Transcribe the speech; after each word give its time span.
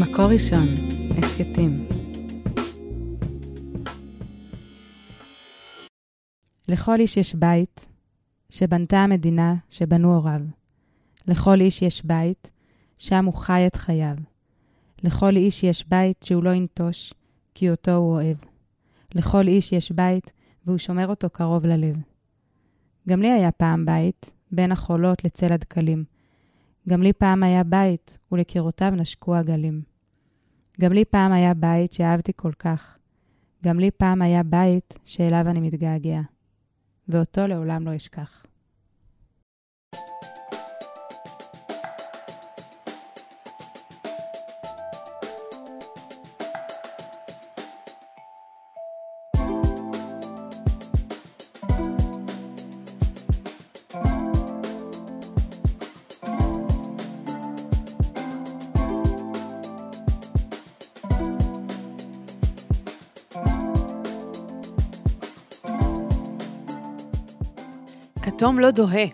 מקור 0.00 0.24
ראשון, 0.24 0.66
הסכתים. 1.18 1.86
לכל 6.68 7.00
איש 7.00 7.16
יש 7.16 7.34
בית 7.34 7.88
שבנתה 8.50 8.96
המדינה 8.96 9.54
שבנו 9.70 10.14
הוריו. 10.14 10.40
לכל 11.26 11.60
איש 11.60 11.82
יש 11.82 12.04
בית 12.04 12.50
שם 12.98 13.24
הוא 13.24 13.34
חי 13.34 13.66
את 13.66 13.76
חייו. 13.76 14.16
לכל 15.02 15.36
איש 15.36 15.62
יש 15.62 15.88
בית 15.88 16.22
שהוא 16.22 16.44
לא 16.44 16.50
ינטוש, 16.50 17.14
כי 17.54 17.70
אותו 17.70 17.94
הוא 17.94 18.12
אוהב. 18.12 18.36
לכל 19.14 19.48
איש 19.48 19.72
יש 19.72 19.92
בית 19.92 20.32
והוא 20.66 20.78
שומר 20.78 21.08
אותו 21.08 21.30
קרוב 21.30 21.66
ללב. 21.66 21.96
גם 23.08 23.22
לי 23.22 23.30
היה 23.32 23.52
פעם 23.52 23.84
בית, 23.84 24.30
בין 24.52 24.72
החולות 24.72 25.24
לצל 25.24 25.52
הדקלים. 25.52 26.04
גם 26.88 27.02
לי 27.02 27.12
פעם 27.12 27.42
היה 27.42 27.64
בית, 27.64 28.18
ולקירותיו 28.32 28.90
נשקו 28.90 29.36
הגלים. 29.36 29.82
גם 30.80 30.92
לי 30.92 31.04
פעם 31.04 31.32
היה 31.32 31.54
בית 31.54 31.92
שאהבתי 31.92 32.32
כל 32.36 32.52
כך. 32.58 32.98
גם 33.64 33.78
לי 33.78 33.90
פעם 33.90 34.22
היה 34.22 34.42
בית 34.42 34.98
שאליו 35.04 35.44
אני 35.48 35.60
מתגעגע. 35.60 36.20
ואותו 37.08 37.46
לעולם 37.46 37.86
לא 37.86 37.96
אשכח. 37.96 38.46
כתום 68.22 68.58
לא 68.58 68.70
דוהה. 68.70 69.04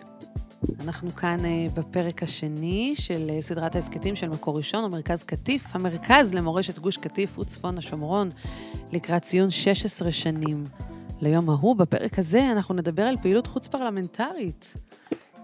אנחנו 0.79 1.15
כאן 1.15 1.37
uh, 1.39 1.73
בפרק 1.73 2.23
השני 2.23 2.93
של 2.97 3.29
uh, 3.29 3.41
סדרת 3.41 3.75
ההסכתים 3.75 4.15
של 4.15 4.29
מקור 4.29 4.57
ראשון, 4.57 4.83
או 4.83 4.89
מרכז 4.89 5.23
קטיף, 5.23 5.63
המרכז 5.71 6.33
למורשת 6.33 6.79
גוש 6.79 6.97
קטיף 6.97 7.39
וצפון 7.39 7.77
השומרון, 7.77 8.29
לקראת 8.91 9.21
ציון 9.23 9.51
16 9.51 10.11
שנים 10.11 10.65
ליום 11.21 11.49
ההוא. 11.49 11.75
בפרק 11.75 12.19
הזה 12.19 12.51
אנחנו 12.51 12.75
נדבר 12.75 13.03
על 13.03 13.17
פעילות 13.21 13.47
חוץ-פרלמנטרית. 13.47 14.73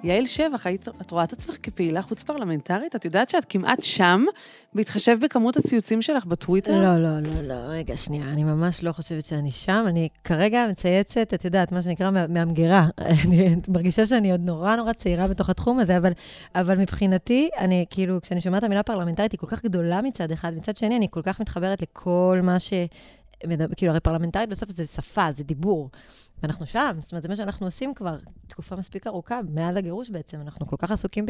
יעל 0.05 0.25
שבח, 0.25 0.67
היית, 0.67 0.87
את 1.01 1.11
רואה 1.11 1.23
את 1.23 1.33
עצמך 1.33 1.55
כפעילה 1.63 2.01
חוץ-פרלמנטרית? 2.01 2.95
את 2.95 3.05
יודעת 3.05 3.29
שאת 3.29 3.45
כמעט 3.49 3.83
שם, 3.83 4.25
בהתחשב 4.73 5.17
בכמות 5.21 5.57
הציוצים 5.57 6.01
שלך 6.01 6.25
בטוויטר? 6.25 6.81
לא, 6.81 6.97
לא, 6.97 7.19
לא, 7.19 7.41
לא, 7.41 7.53
רגע, 7.53 7.97
שנייה, 7.97 8.25
אני 8.25 8.43
ממש 8.43 8.83
לא 8.83 8.91
חושבת 8.91 9.25
שאני 9.25 9.51
שם. 9.51 9.85
אני 9.87 10.09
כרגע 10.23 10.67
מצייצת, 10.71 11.33
את 11.33 11.45
יודעת, 11.45 11.71
מה 11.71 11.83
שנקרא 11.83 12.09
מהמגירה. 12.29 12.87
אני 13.25 13.55
מרגישה 13.67 14.05
שאני 14.05 14.31
עוד 14.31 14.41
נורא 14.41 14.75
נורא 14.75 14.93
צעירה 14.93 15.27
בתוך 15.27 15.49
התחום 15.49 15.79
הזה, 15.79 15.97
אבל, 15.97 16.11
אבל 16.55 16.77
מבחינתי, 16.77 17.49
אני 17.57 17.85
כאילו, 17.89 18.21
כשאני 18.21 18.41
שומעת 18.41 18.59
את 18.59 18.63
המילה 18.63 18.83
פרלמנטרית, 18.83 19.31
היא 19.31 19.39
כל 19.39 19.47
כך 19.47 19.63
גדולה 19.63 20.01
מצד 20.01 20.31
אחד, 20.31 20.53
מצד 20.55 20.77
שני, 20.77 20.97
אני 20.97 21.07
כל 21.11 21.21
כך 21.21 21.39
מתחברת 21.39 21.81
לכל 21.81 22.39
מה 22.43 22.59
ש... 22.59 22.73
כאילו, 23.75 23.91
הרי 23.91 23.99
פרלמנטרית 23.99 24.49
בסוף 24.49 24.69
זה 24.69 24.85
שפה, 24.85 25.31
זה 25.31 25.43
דיבור. 25.43 25.89
ואנחנו 26.45 26.65
שם, 26.65 26.97
זאת 27.01 27.11
אומרת, 27.11 27.23
זה 27.23 27.29
מה 27.29 27.35
שאנחנו 27.35 27.67
עושים 27.67 27.93
כבר 27.93 28.17
תקופה 28.47 28.75
מספיק 28.75 29.07
ארוכה, 29.07 29.39
מאז 29.53 29.75
הגירוש 29.75 30.09
בעצם. 30.09 30.41
אנחנו 30.41 30.67
כל 30.67 30.75
כך 30.79 30.91
עסוקים 30.91 31.25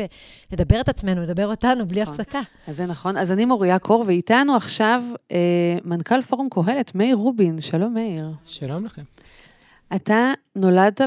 בלדבר 0.51 0.81
את 0.81 0.89
עצמנו, 0.89 1.21
לדבר 1.21 1.47
אותנו, 1.47 1.87
בלי 1.87 2.01
נכון. 2.01 2.15
הפסקה. 2.15 2.41
אז 2.67 2.77
זה 2.77 2.85
נכון. 2.85 3.17
אז 3.17 3.31
אני 3.31 3.45
מוריה 3.45 3.79
קור, 3.79 4.03
ואיתנו 4.07 4.55
עכשיו 4.55 5.03
אה, 5.31 5.77
מנכ"ל 5.85 6.21
פורום 6.21 6.47
קהלת, 6.49 6.95
מאיר 6.95 7.15
רובין. 7.15 7.61
שלום, 7.61 7.93
מאיר. 7.93 8.31
שלום 8.45 8.85
לכם. 8.85 9.01
אתה 9.95 10.33
נולדת 10.55 11.01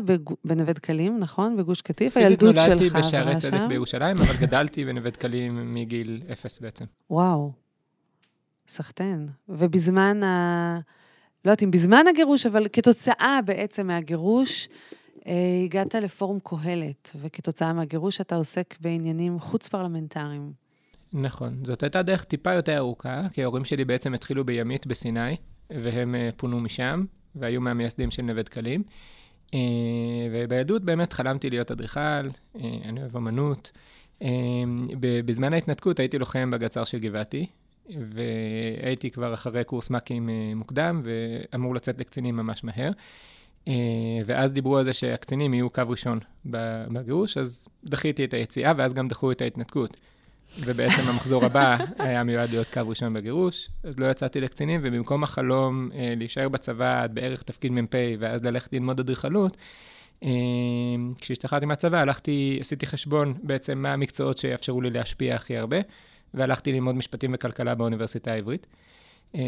בנווה 0.45 0.73
דקלים, 0.73 1.19
נכון? 1.19 1.57
בגוש 1.57 1.81
קטיף? 1.81 2.17
הילדות 2.17 2.55
שלך. 2.55 2.65
פיזית 2.65 2.81
נולדתי 2.81 3.09
בשערי 3.09 3.37
צדק 3.37 3.61
בירושלים, 3.69 4.17
אבל 4.17 4.37
גדלתי 4.41 4.85
בנווה 4.85 5.11
דקלים 5.11 5.75
מגיל 5.75 6.23
אפס 6.33 6.59
בעצם. 6.61 6.85
וואו, 7.11 7.53
סחטיין. 8.69 9.29
ובזמן 9.49 10.23
ה... 10.23 10.79
לא 11.45 11.51
יודעת 11.51 11.63
אם 11.63 11.71
בזמן 11.71 12.05
הגירוש, 12.11 12.47
אבל 12.47 12.67
כתוצאה 12.73 13.41
בעצם 13.45 13.87
מהגירוש, 13.87 14.69
אה, 15.27 15.33
הגעת 15.65 15.95
לפורום 15.95 16.39
קהלת, 16.45 17.13
וכתוצאה 17.21 17.73
מהגירוש 17.73 18.21
אתה 18.21 18.37
עוסק 18.37 18.75
בעניינים 18.81 19.41
חוץ-פרלמנטריים. 19.41 20.53
נכון. 21.13 21.65
זאת 21.65 21.83
הייתה 21.83 22.03
דרך 22.03 22.25
טיפה 22.25 22.53
יותר 22.53 22.77
ארוכה, 22.77 23.23
כי 23.33 23.43
ההורים 23.43 23.65
שלי 23.65 23.85
בעצם 23.85 24.15
התחילו 24.15 24.45
בימית 24.45 24.87
בסיני, 24.87 25.37
והם 25.71 26.15
אה, 26.15 26.29
פונו 26.37 26.61
משם, 26.61 27.05
והיו 27.35 27.61
מהמייסדים 27.61 28.11
של 28.11 28.23
נווה 28.23 28.43
דקלים. 28.43 28.83
אה, 29.55 29.59
ובילדות 30.33 30.85
באמת 30.85 31.13
חלמתי 31.13 31.51
להיות 31.51 31.71
אדריכל, 31.71 32.29
אני 32.85 33.01
אוהב 33.01 33.17
אמנות. 33.17 33.71
בזמן 35.01 35.53
ההתנתקות 35.53 35.99
הייתי 35.99 36.19
לוחם 36.19 36.51
בגצר 36.51 36.85
של 36.85 36.99
גבעתי, 36.99 37.47
והייתי 37.91 39.11
כבר 39.11 39.35
אחרי 39.35 39.65
קורס 39.65 39.91
מ"כים 39.91 40.29
אה, 40.29 40.53
מוקדם, 40.55 41.03
ואמור 41.05 41.75
לצאת 41.75 42.01
לקצינים 42.01 42.37
ממש 42.37 42.65
מהר. 42.65 42.91
אה, 43.69 43.73
ואז 44.27 44.53
דיברו 44.53 44.79
על 44.79 44.85
זה 44.85 44.93
שהקצינים 44.93 45.55
יהיו 45.55 45.71
קו 45.71 45.83
ראשון 45.87 46.19
בגירוש, 46.45 47.37
אז 47.37 47.69
דחיתי 47.85 48.25
את 48.25 48.35
היציאה, 48.35 48.73
ואז 48.77 48.95
גם 48.95 49.09
דחו 49.09 49.33
את 49.33 49.41
ההתנתקות. 49.41 49.97
ובעצם 50.61 51.03
המחזור 51.09 51.45
הבא 51.45 51.77
היה 51.99 52.25
מיועד 52.25 52.51
להיות 52.51 52.69
קו 52.69 52.81
ראשון 52.87 53.15
בגירוש, 53.15 53.71
אז 53.85 53.99
לא 53.99 54.11
יצאתי 54.11 54.41
לקצינים, 54.41 54.81
ובמקום 54.85 55.23
החלום 55.23 55.91
אה, 55.95 56.15
להישאר 56.17 56.49
בצבא 56.49 57.03
עד 57.03 57.15
בערך 57.15 57.43
תפקיד 57.43 57.73
מ"פ, 57.73 57.95
ואז 58.19 58.45
ללכת 58.45 58.73
ללמוד 58.73 59.01
אדריכלות, 59.01 59.57
כשהשתחררתי 61.19 61.67
מהצבא, 61.67 61.99
הלכתי, 61.99 62.59
עשיתי 62.61 62.87
חשבון 62.87 63.35
בעצם 63.43 63.79
מה 63.79 63.93
המקצועות 63.93 64.39
שיאפשרו 64.39 64.81
לי 64.81 64.91
להשפיע 64.91 65.35
הכי 65.35 65.57
הרבה. 65.57 65.77
והלכתי 66.35 66.73
ללמוד 66.73 66.95
משפטים 66.95 67.31
וכלכלה 67.35 67.75
באוניברסיטה 67.75 68.33
העברית. 68.33 68.67
אה, 69.35 69.41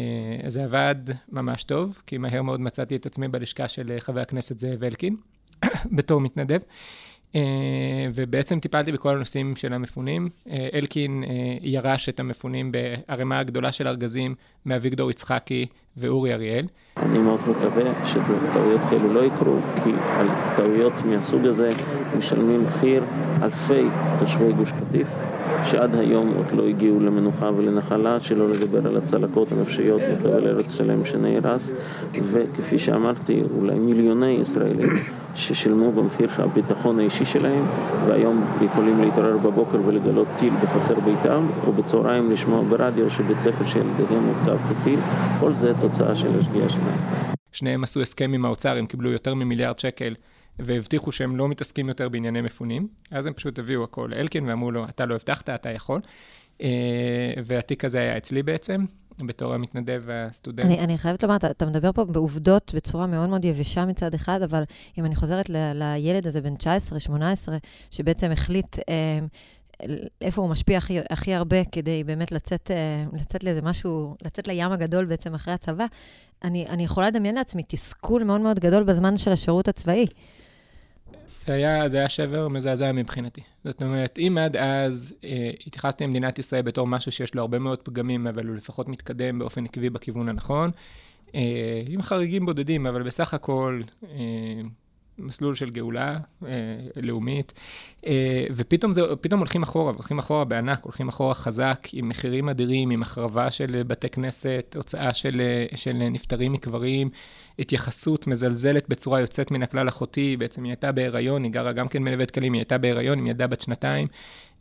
זה 0.47 0.63
עבד 0.63 0.95
ממש 1.31 1.63
טוב, 1.63 2.01
כי 2.07 2.17
מהר 2.17 2.41
מאוד 2.41 2.61
מצאתי 2.61 2.95
את 2.95 3.05
עצמי 3.05 3.27
בלשכה 3.27 3.67
של 3.67 3.95
חבר 3.99 4.19
הכנסת 4.19 4.59
זאב 4.59 4.83
אלקין, 4.83 5.15
בתור 5.97 6.21
מתנדב. 6.21 6.59
אה, 7.35 7.41
ובעצם 8.13 8.59
טיפלתי 8.59 8.91
בכל 8.91 9.15
הנושאים 9.15 9.55
של 9.55 9.73
המפונים. 9.73 10.27
אה, 10.49 10.69
אלקין 10.73 11.23
ירש 11.61 12.09
את 12.09 12.19
המפונים 12.19 12.71
בערימה 12.71 13.39
הגדולה 13.39 13.71
של 13.71 13.87
ארגזים 13.87 14.35
מאביגדור 14.65 15.11
יצחקי 15.11 15.65
ואורי 15.97 16.33
אריאל. 16.33 16.65
אני 16.97 17.19
מאוד 17.19 17.39
מקווה 17.49 18.05
שטעויות 18.05 18.81
כאלו 18.89 19.13
לא 19.13 19.25
יקרו, 19.25 19.59
כי 19.83 19.91
על 20.17 20.27
טעויות 20.55 20.93
מהסוג 21.05 21.45
הזה 21.45 21.73
משלמים 22.17 22.63
מחיר 22.63 23.03
אלפי 23.41 23.83
תושבי 24.19 24.53
גוש 24.53 24.71
קטיף. 24.71 25.07
שעד 25.65 25.95
היום 25.95 26.33
עוד 26.37 26.45
לא 26.55 26.67
הגיעו 26.67 26.99
למנוחה 26.99 27.49
ולנחלה, 27.57 28.19
שלא 28.19 28.49
לדבר 28.49 28.87
על 28.87 28.97
הצלקות 28.97 29.51
הנפשיות 29.51 30.01
מחבל 30.13 30.47
ארץ 30.47 30.75
שלם 30.77 31.05
שנהרס, 31.05 31.73
וכפי 32.31 32.79
שאמרתי, 32.79 33.43
אולי 33.57 33.79
מיליוני 33.79 34.31
ישראלים 34.31 34.89
ששילמו 35.35 35.91
במחיר 35.91 36.29
הביטחון 36.37 36.99
האישי 36.99 37.25
שלהם, 37.25 37.65
והיום 38.07 38.45
יכולים 38.61 39.01
להתעורר 39.01 39.37
בבוקר 39.37 39.77
ולגלות 39.85 40.27
טיל 40.39 40.53
בחצר 40.53 40.99
ביתם, 40.99 41.45
ובצהריים 41.67 42.31
לשמוע 42.31 42.63
ברדיו 42.63 43.09
שבית 43.09 43.39
ספר 43.39 43.65
של 43.65 43.79
ילדיהם 43.79 44.23
הותקף 44.23 44.61
בטיל, 44.71 44.99
כל 45.39 45.53
זה 45.53 45.73
תוצאה 45.81 46.15
של 46.15 46.39
השגיאה 46.39 46.69
שלנו. 46.69 47.31
שניהם 47.51 47.83
עשו 47.83 48.01
הסכם 48.01 48.33
עם 48.33 48.45
האוצר, 48.45 48.77
הם 48.77 48.85
קיבלו 48.85 49.11
יותר 49.11 49.33
ממיליארד 49.33 49.79
שקל 49.79 50.15
והבטיחו 50.61 51.11
שהם 51.11 51.37
לא 51.37 51.47
מתעסקים 51.47 51.87
יותר 51.87 52.09
בענייני 52.09 52.41
מפונים, 52.41 52.87
אז 53.11 53.25
הם 53.25 53.33
פשוט 53.33 53.59
הביאו 53.59 53.83
הכל 53.83 54.09
לאלקין 54.11 54.49
ואמרו 54.49 54.71
לו, 54.71 54.85
אתה 54.85 55.05
לא 55.05 55.15
הבטחת, 55.15 55.49
אתה 55.49 55.69
יכול. 55.69 56.01
אה, 56.61 57.33
והתיק 57.45 57.85
הזה 57.85 57.99
היה 57.99 58.17
אצלי 58.17 58.43
בעצם, 58.43 58.85
בתור 59.19 59.53
המתנדב 59.53 60.01
והסטודנט. 60.05 60.65
אני, 60.65 60.79
אני 60.79 60.97
חייבת 60.97 61.23
לומר, 61.23 61.35
אתה, 61.35 61.51
אתה 61.51 61.65
מדבר 61.65 61.91
פה 61.91 62.05
בעובדות 62.05 62.71
בצורה 62.75 63.07
מאוד 63.07 63.29
מאוד 63.29 63.45
יבשה 63.45 63.85
מצד 63.85 64.13
אחד, 64.13 64.41
אבל 64.41 64.63
אם 64.97 65.05
אני 65.05 65.15
חוזרת 65.15 65.49
ל, 65.49 65.55
לילד 65.73 66.27
הזה 66.27 66.41
בן 66.41 66.53
19-18, 66.55 67.09
שבעצם 67.91 68.31
החליט... 68.31 68.79
אה, 68.89 69.19
איפה 70.21 70.41
הוא 70.41 70.49
משפיע 70.49 70.77
הכי, 70.77 70.99
הכי 71.09 71.33
הרבה 71.33 71.65
כדי 71.71 72.03
באמת 72.03 72.31
לצאת, 72.31 72.71
אה, 72.71 73.05
לצאת 73.13 73.43
לאיזה 73.43 73.61
משהו, 73.61 74.15
לצאת 74.25 74.47
לים 74.47 74.71
הגדול 74.71 75.05
בעצם 75.05 75.33
אחרי 75.33 75.53
הצבא, 75.53 75.85
אני, 76.43 76.65
אני 76.69 76.83
יכולה 76.83 77.07
לדמיין 77.07 77.35
לעצמי 77.35 77.63
תסכול 77.67 78.23
מאוד 78.23 78.41
מאוד 78.41 78.59
גדול 78.59 78.83
בזמן 78.83 79.17
של 79.17 79.31
השירות 79.31 79.67
הצבאי. 79.67 80.05
זה 81.33 81.53
היה, 81.53 81.87
זה 81.87 81.97
היה 81.97 82.09
שבר 82.09 82.47
מזעזע 82.47 82.91
מבחינתי. 82.91 83.41
זאת 83.63 83.81
אומרת, 83.81 84.19
אם 84.19 84.37
עד 84.41 84.57
אז 84.57 85.15
אה, 85.23 85.51
התייחסתי 85.67 86.03
למדינת 86.03 86.39
ישראל 86.39 86.61
בתור 86.61 86.87
משהו 86.87 87.11
שיש 87.11 87.35
לו 87.35 87.41
הרבה 87.41 87.59
מאוד 87.59 87.79
פגמים, 87.81 88.27
אבל 88.27 88.47
הוא 88.47 88.55
לפחות 88.55 88.89
מתקדם 88.89 89.39
באופן 89.39 89.65
עקבי 89.65 89.89
בכיוון 89.89 90.29
הנכון, 90.29 90.71
אה, 91.35 91.83
עם 91.87 92.01
חריגים 92.01 92.45
בודדים, 92.45 92.87
אבל 92.87 93.03
בסך 93.03 93.33
הכל 93.33 93.81
אה, 94.03 94.61
מסלול 95.21 95.55
של 95.55 95.69
גאולה 95.69 96.17
אה, 96.45 96.49
לאומית, 96.95 97.53
אה, 98.05 98.45
ופתאום 98.55 98.93
זה, 98.93 99.01
הולכים 99.31 99.63
אחורה, 99.63 99.93
הולכים 99.93 100.19
אחורה 100.19 100.45
בענק, 100.45 100.83
הולכים 100.83 101.07
אחורה 101.07 101.33
חזק, 101.33 101.87
עם 101.93 102.09
מחירים 102.09 102.49
אדירים, 102.49 102.89
עם 102.89 103.01
החרבה 103.01 103.51
של 103.51 103.83
בתי 103.87 104.09
כנסת, 104.09 104.75
הוצאה 104.75 105.13
של, 105.13 105.41
של 105.75 105.93
נפטרים 105.93 106.53
מקברים, 106.53 107.09
התייחסות 107.59 108.27
מזלזלת 108.27 108.89
בצורה 108.89 109.19
יוצאת 109.19 109.51
מן 109.51 109.63
הכלל 109.63 109.89
אחותי, 109.89 110.37
בעצם 110.37 110.63
היא 110.63 110.71
הייתה 110.71 110.91
בהיריון, 110.91 111.43
היא 111.43 111.51
גרה 111.51 111.71
גם 111.71 111.87
כן 111.87 112.03
בנווה 112.03 112.25
דקלים, 112.25 112.53
היא 112.53 112.59
הייתה 112.59 112.77
בהיריון 112.77 113.19
עם 113.19 113.27
ילדה 113.27 113.47
בת 113.47 113.61
שנתיים, 113.61 114.07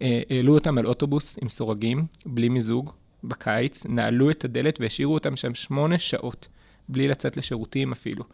אה, 0.02 0.22
העלו 0.30 0.54
אותם 0.54 0.78
על 0.78 0.86
אוטובוס 0.86 1.38
עם 1.42 1.48
סורגים, 1.48 2.04
בלי 2.26 2.48
מיזוג, 2.48 2.90
בקיץ, 3.24 3.86
נעלו 3.86 4.30
את 4.30 4.44
הדלת 4.44 4.80
והשאירו 4.80 5.14
אותם 5.14 5.36
שם 5.36 5.54
שמונה 5.54 5.98
שעות, 5.98 6.48
בלי 6.88 7.08
לצאת 7.08 7.36
לשירותים 7.36 7.92
אפילו. 7.92 8.24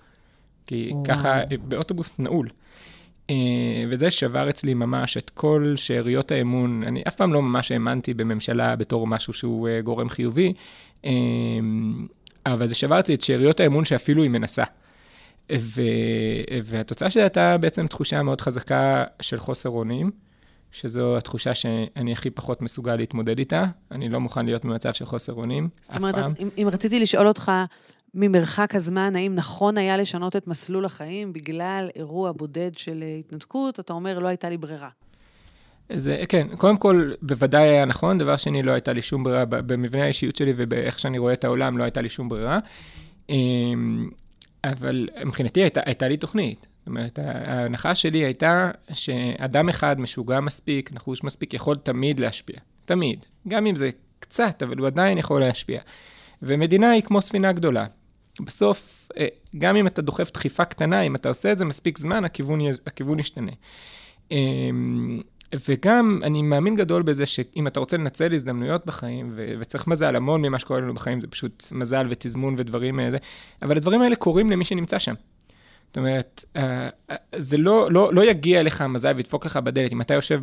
כי 0.67 0.89
וואו. 0.93 1.05
ככה, 1.05 1.41
באוטובוס 1.69 2.19
נעול. 2.19 2.49
Uh, 3.27 3.31
וזה 3.89 4.11
שבר 4.11 4.51
אצלי 4.51 4.75
ממש 4.75 5.17
את 5.17 5.31
כל 5.31 5.73
שאריות 5.77 6.31
האמון. 6.31 6.83
אני 6.87 7.03
אף 7.09 7.15
פעם 7.15 7.33
לא 7.33 7.43
ממש 7.43 7.73
האמנתי 7.73 8.15
בממשלה 8.15 8.77
בתור 8.77 9.07
משהו 9.07 9.33
שהוא 9.33 9.69
uh, 9.69 9.83
גורם 9.83 10.09
חיובי, 10.09 10.53
uh, 11.03 11.07
אבל 12.47 12.67
זה 12.67 12.75
שבר 12.75 13.01
אצלי 13.01 13.15
את 13.15 13.21
שאריות 13.21 13.61
האמון 13.61 13.85
שאפילו 13.85 14.23
היא 14.23 14.31
מנסה. 14.31 14.65
ו, 15.53 15.83
והתוצאה 16.65 17.11
שלה 17.11 17.23
הייתה 17.23 17.57
בעצם 17.59 17.87
תחושה 17.87 18.23
מאוד 18.23 18.41
חזקה 18.41 19.05
של 19.21 19.39
חוסר 19.39 19.69
אונים, 19.69 20.11
שזו 20.73 21.17
התחושה 21.17 21.55
שאני 21.55 22.13
הכי 22.13 22.31
פחות 22.31 22.63
מסוגל 22.63 22.97
להתמודד 22.97 23.39
איתה. 23.39 23.65
אני 23.91 24.09
לא 24.09 24.21
מוכן 24.21 24.47
להיות 24.47 24.65
במצב 24.65 24.93
של 24.93 25.07
חוסר 25.07 25.33
אונים, 25.33 25.65
אף 25.65 25.87
פעם. 25.87 26.03
זאת 26.03 26.17
אומרת, 26.17 26.41
אם, 26.41 26.49
אם 26.59 26.69
רציתי 26.73 27.01
לשאול 27.01 27.29
אותך, 27.29 27.53
ממרחק 28.19 28.75
הזמן, 28.75 29.17
האם 29.17 29.35
נכון 29.35 29.79
היה 29.79 29.97
לשנות 29.97 30.37
את 30.37 30.47
מסלול 30.47 30.85
החיים 30.85 31.33
בגלל 31.33 31.89
אירוע 31.97 32.33
בודד 32.33 32.71
של 32.77 33.05
התנתקות? 33.19 33.81
אתה 33.81 33.93
אומר, 33.93 34.19
לא 34.19 34.29
הייתה 34.29 34.49
לי 34.49 34.57
ברירה. 34.57 34.89
זה, 35.93 36.25
כן, 36.29 36.47
קודם 36.57 36.77
כל, 36.77 37.13
בוודאי 37.23 37.69
היה 37.69 37.85
נכון. 37.85 38.19
דבר 38.19 38.37
שני, 38.37 38.63
לא 38.63 38.73
הייתה 38.73 38.93
לי 38.93 39.03
שום 39.03 39.25
ברירה. 39.25 39.45
במבנה 39.45 40.03
האישיות 40.05 40.37
שלי 40.37 40.53
ובאיך 40.57 40.99
שאני 40.99 41.19
רואה 41.19 41.33
את 41.33 41.45
העולם, 41.45 41.79
לא 41.79 41.85
הייתה 41.85 42.01
לי 42.01 42.09
שום 42.09 42.29
ברירה. 42.29 42.59
אמ, 43.31 44.09
אבל 44.65 45.09
מבחינתי 45.25 45.61
הייתה, 45.61 45.81
הייתה 45.85 46.09
לי 46.09 46.17
תוכנית. 46.17 46.67
זאת 46.79 46.87
אומרת, 46.87 47.19
ההנחה 47.23 47.95
שלי 47.95 48.19
הייתה 48.19 48.71
שאדם 48.93 49.69
אחד 49.69 50.01
משוגע 50.01 50.41
מספיק, 50.41 50.93
נחוש 50.93 51.25
מספיק, 51.25 51.55
יכול 51.55 51.77
תמיד 51.77 52.21
להשפיע. 52.21 52.57
תמיד. 52.85 53.27
גם 53.49 53.67
אם 53.67 53.77
זה 53.77 53.91
קצת, 54.19 54.63
אבל 54.63 54.79
הוא 54.79 54.87
עדיין 54.87 55.19
יכול 55.19 55.41
להשפיע. 55.41 55.81
ומדינה 56.43 56.91
היא 56.91 57.03
כמו 57.03 57.23
ספינה 57.23 57.53
גדולה. 57.53 57.87
בסוף, 58.41 59.09
אה, 59.19 59.27
גם 59.59 59.77
אם 59.77 59.87
אתה 59.87 60.03
דוחף 60.03 60.31
דחיפה 60.33 60.65
קטנה, 60.65 61.03
אם 61.03 61.15
אתה 61.15 61.29
עושה 61.29 61.53
את 61.53 61.59
זה 61.59 61.65
מספיק 61.65 61.99
זמן, 61.99 62.25
הכיוון, 62.25 62.61
הכיוון 62.87 63.19
ישתנה. 63.19 63.53
אמ, 64.31 65.21
וגם, 65.69 66.21
אני 66.23 66.43
מאמין 66.43 66.75
גדול 66.75 67.03
בזה 67.03 67.27
שאם 67.27 67.67
אתה 67.67 67.81
רוצה 67.81 67.97
לנצל 67.97 68.35
הזדמנויות 68.35 68.87
בחיים, 68.87 69.33
ו- 69.35 69.55
וצריך 69.61 69.87
מזל, 69.87 70.17
המון 70.17 70.43
ממה 70.43 70.59
שקורה 70.59 70.81
לנו 70.81 70.95
בחיים 70.95 71.21
זה 71.21 71.29
פשוט 71.29 71.65
מזל 71.73 72.07
ותזמון 72.11 72.55
ודברים 72.59 73.01
איזה, 73.01 73.19
אבל 73.63 73.77
הדברים 73.77 74.03
האלה 74.03 74.17
קורים 74.17 74.51
למי 74.51 74.65
שנמצא 74.65 74.99
שם. 74.99 75.15
זאת 75.87 75.97
אומרת, 75.97 76.45
אה, 76.57 76.89
אה, 77.11 77.17
זה 77.37 77.57
לא, 77.57 77.89
לא, 77.91 78.15
לא 78.15 78.25
יגיע 78.25 78.61
אליך 78.61 78.81
המזל 78.81 79.13
וידפוק 79.17 79.47
לך 79.47 79.57
בדלת. 79.57 79.93
אם 79.93 80.01
אתה 80.01 80.15
יושב 80.15 80.41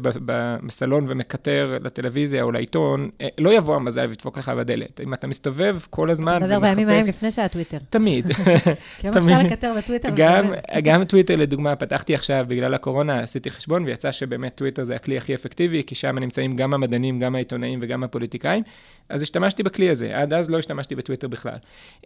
בסלון 0.65 1.05
ומקטר 1.09 1.77
לטלוויזיה 1.83 2.43
או 2.43 2.51
לעיתון, 2.51 3.09
אה, 3.21 3.27
לא 3.37 3.53
יבוא 3.53 3.75
המזל 3.75 4.05
וידפוק 4.05 4.37
לך 4.37 4.49
בדלת. 4.49 5.01
אם 5.01 5.13
אתה 5.13 5.27
מסתובב 5.27 5.79
כל 5.89 6.09
הזמן 6.09 6.31
ומחפש... 6.31 6.45
אתה 6.45 6.57
מדבר 6.57 6.69
בימים 6.69 6.89
ההם 6.89 7.05
לפני 7.07 7.31
שהיה 7.31 7.47
טוויטר. 7.47 7.77
תמיד. 7.89 8.27
כי 8.33 9.07
היום 9.07 9.17
אפשר 9.17 9.39
לקטר 9.45 9.73
בטוויטר. 9.77 10.09
גם, 10.15 10.45
גם 10.83 11.03
טוויטר, 11.03 11.35
לדוגמה, 11.35 11.75
פתחתי 11.75 12.15
עכשיו, 12.15 12.45
בגלל 12.47 12.73
הקורונה, 12.73 13.19
עשיתי 13.19 13.49
חשבון, 13.49 13.83
ויצא 13.83 14.11
שבאמת 14.11 14.55
טוויטר 14.55 14.83
זה 14.83 14.95
הכלי 14.95 15.17
הכי 15.17 15.35
אפקטיבי, 15.35 15.83
כי 15.87 15.95
שם 15.95 16.19
נמצאים 16.19 16.55
גם 16.55 16.73
המדענים, 16.73 17.19
גם 17.19 17.35
העיתונאים 17.35 17.79
וגם 17.81 18.03
הפוליטיקאים. 18.03 18.63
אז 19.09 19.21
השתמשתי 19.21 19.63
בכלי 19.63 19.89
הזה, 19.89 20.17
עד 20.17 20.33
אז 20.33 20.50
לא 20.50 20.59
השתמשתי 20.59 20.95
בטוויטר 20.95 21.27
בכלל. 21.27 21.57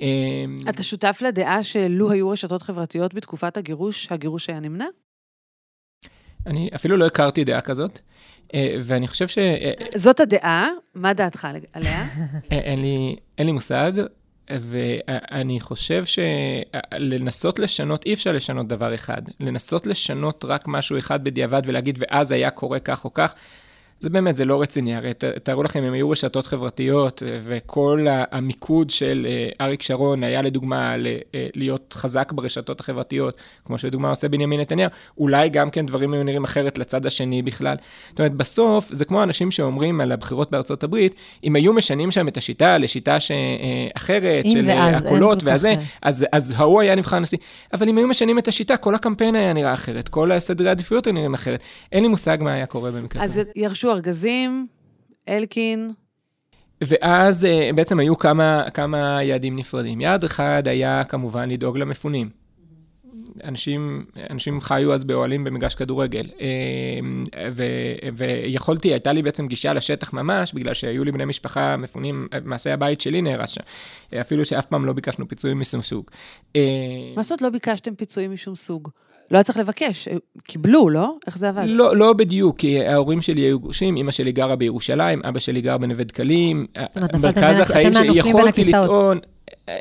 אמ, 0.01 0.55
אתה 0.69 0.83
שותף 0.83 1.19
לדעה 1.25 1.63
שלו 1.63 2.11
היו 2.11 2.29
רשתות 2.29 2.61
חברתיות 2.61 3.13
בתקופת 3.13 3.57
הגירוש, 3.57 4.07
הגירוש 4.11 4.49
היה 4.49 4.59
נמנע? 4.59 4.85
אני 6.45 6.69
אפילו 6.75 6.97
לא 6.97 7.05
הכרתי 7.05 7.43
דעה 7.43 7.61
כזאת, 7.61 7.99
אה, 8.53 8.77
ואני 8.83 9.07
חושב 9.07 9.27
ש... 9.27 9.37
אה, 9.37 9.71
זאת 9.95 10.19
הדעה, 10.19 10.69
מה 10.95 11.13
דעתך 11.13 11.47
עליה? 11.73 12.07
אה, 12.51 12.57
אין 12.57 12.81
לי, 12.81 13.15
אין 13.37 13.45
לי 13.45 13.51
מושג, 13.51 13.91
ואני 14.49 15.59
חושב 15.59 16.03
שלנסות 16.05 17.59
לשנות, 17.59 18.05
אי 18.05 18.13
אפשר 18.13 18.31
לשנות 18.31 18.67
דבר 18.67 18.95
אחד. 18.95 19.21
לנסות 19.39 19.87
לשנות 19.87 20.45
רק 20.45 20.63
משהו 20.67 20.97
אחד 20.97 21.23
בדיעבד 21.23 21.61
ולהגיד, 21.65 21.99
ואז 22.01 22.31
היה 22.31 22.49
קורה 22.49 22.79
כך 22.79 23.05
או 23.05 23.13
כך, 23.13 23.35
זה 23.99 24.09
באמת, 24.09 24.35
זה 24.35 24.45
לא 24.45 24.61
רציני. 24.61 24.95
הרי 24.95 25.13
תארו 25.43 25.63
לכם, 25.63 25.83
אם 25.83 25.93
היו 25.93 26.09
רשתות 26.09 26.47
חברתיות, 26.47 27.23
אה, 27.23 27.39
וכל 27.43 28.05
המיקוד 28.09 28.89
של 28.89 29.27
אה, 29.29 29.65
אריק 29.65 29.81
שרון 29.81 30.23
היה 30.23 30.41
לדוגמה 30.41 30.95
אה, 30.95 31.47
להיות 31.55 31.95
חזק 31.97 32.31
ברשתות 32.31 32.79
החברתיות, 32.79 33.37
כמו 33.65 33.77
שלדוגמה 33.77 34.09
עושה 34.09 34.27
בנימין 34.27 34.59
נתניהו, 34.59 34.89
אולי 35.17 35.49
גם 35.49 35.69
כן 35.69 35.85
דברים 35.85 36.13
היו 36.13 36.23
נראים 36.23 36.43
אחרת 36.43 36.77
לצד 36.77 37.05
השני 37.05 37.41
בכלל. 37.41 37.75
זאת 38.09 38.19
אומרת, 38.19 38.33
בסוף, 38.33 38.89
זה 38.91 39.05
כמו 39.05 39.23
אנשים 39.23 39.51
שאומרים 39.51 40.01
על 40.01 40.11
הבחירות 40.11 40.51
בארצות 40.51 40.83
הברית, 40.83 41.15
אם 41.43 41.55
היו 41.55 41.73
משנים 41.73 42.11
שם 42.11 42.27
את 42.27 42.37
השיטה 42.37 42.77
לשיטה 42.77 43.19
ש... 43.19 43.31
אחרת, 43.95 44.45
של 44.45 44.65
ואז, 44.67 45.03
הקולות 45.03 45.43
והזה, 45.43 45.75
אז, 46.01 46.25
אז 46.31 46.53
ההוא 46.57 46.81
היה 46.81 46.95
נבחר 46.95 47.19
נשיא. 47.19 47.37
אבל 47.73 47.89
אם 47.89 47.97
היו 47.97 48.07
משנים 48.07 48.39
את 48.39 48.47
השיטה, 48.47 48.77
כל 48.77 48.95
הקמפיין 48.95 49.35
היה 49.35 49.53
נראה 49.53 49.73
אחרת, 49.73 50.09
כל 50.09 50.39
סדרי 50.39 50.67
העדיפויות 50.67 51.07
היו 51.07 51.13
נראים 51.13 51.33
אחרת. 51.33 51.59
אין 51.91 52.03
לי 52.03 52.09
מושג 52.09 52.37
מה 52.41 52.53
היה 52.53 52.65
קורה 52.65 52.91
במקרה 52.91 53.23
הזה. 53.23 53.43
ביקשו 53.87 53.95
ארגזים, 53.95 54.65
אלקין. 55.29 55.91
ואז 56.81 57.45
אה, 57.45 57.69
בעצם 57.75 57.99
היו 57.99 58.17
כמה, 58.17 58.63
כמה 58.73 59.23
יעדים 59.23 59.55
נפרדים. 59.55 60.01
יעד 60.01 60.23
אחד 60.23 60.63
היה 60.65 61.03
כמובן 61.03 61.49
לדאוג 61.49 61.77
למפונים. 61.77 62.29
אנשים, 63.43 64.05
אנשים 64.29 64.61
חיו 64.61 64.93
אז 64.93 65.05
באוהלים 65.05 65.43
במגרש 65.43 65.75
כדורגל. 65.75 66.29
אה, 66.41 66.99
ו, 67.51 67.63
ויכולתי, 68.13 68.93
הייתה 68.93 69.13
לי 69.13 69.21
בעצם 69.21 69.47
גישה 69.47 69.73
לשטח 69.73 70.13
ממש, 70.13 70.53
בגלל 70.53 70.73
שהיו 70.73 71.03
לי 71.03 71.11
בני 71.11 71.25
משפחה 71.25 71.77
מפונים, 71.77 72.27
מעשה 72.43 72.73
הבית 72.73 73.01
שלי 73.01 73.21
נהרס 73.21 73.49
שם. 73.49 73.61
אפילו 74.21 74.45
שאף 74.45 74.65
פעם 74.65 74.85
לא 74.85 74.93
ביקשנו 74.93 75.27
פיצויים 75.27 75.59
משום 75.59 75.81
סוג. 75.81 76.05
אה, 76.55 76.61
מה 77.15 77.23
זאת 77.23 77.41
לא 77.41 77.49
ביקשתם 77.49 77.95
פיצויים 77.95 78.33
משום 78.33 78.55
סוג? 78.55 78.89
לא 79.31 79.37
היה 79.37 79.43
צריך 79.43 79.57
לבקש, 79.57 80.07
קיבלו, 80.43 80.89
לא? 80.89 81.15
איך 81.27 81.37
זה 81.37 81.49
עבד? 81.49 81.63
לא, 81.67 81.97
לא 81.97 82.13
בדיוק, 82.13 82.57
כי 82.57 82.85
ההורים 82.85 83.21
שלי 83.21 83.41
היו 83.41 83.59
גרושים, 83.59 83.97
אמא 83.97 84.11
שלי 84.11 84.31
גרה 84.31 84.55
בירושלים, 84.55 85.21
אבא 85.23 85.39
שלי 85.39 85.61
גר 85.61 85.77
בנווה 85.77 86.03
דקלים. 86.03 86.65
מרכז 87.21 87.59
החיים 87.59 87.93
שלי, 87.93 88.19
יכולתי 88.19 88.63
לטעון, 88.63 89.19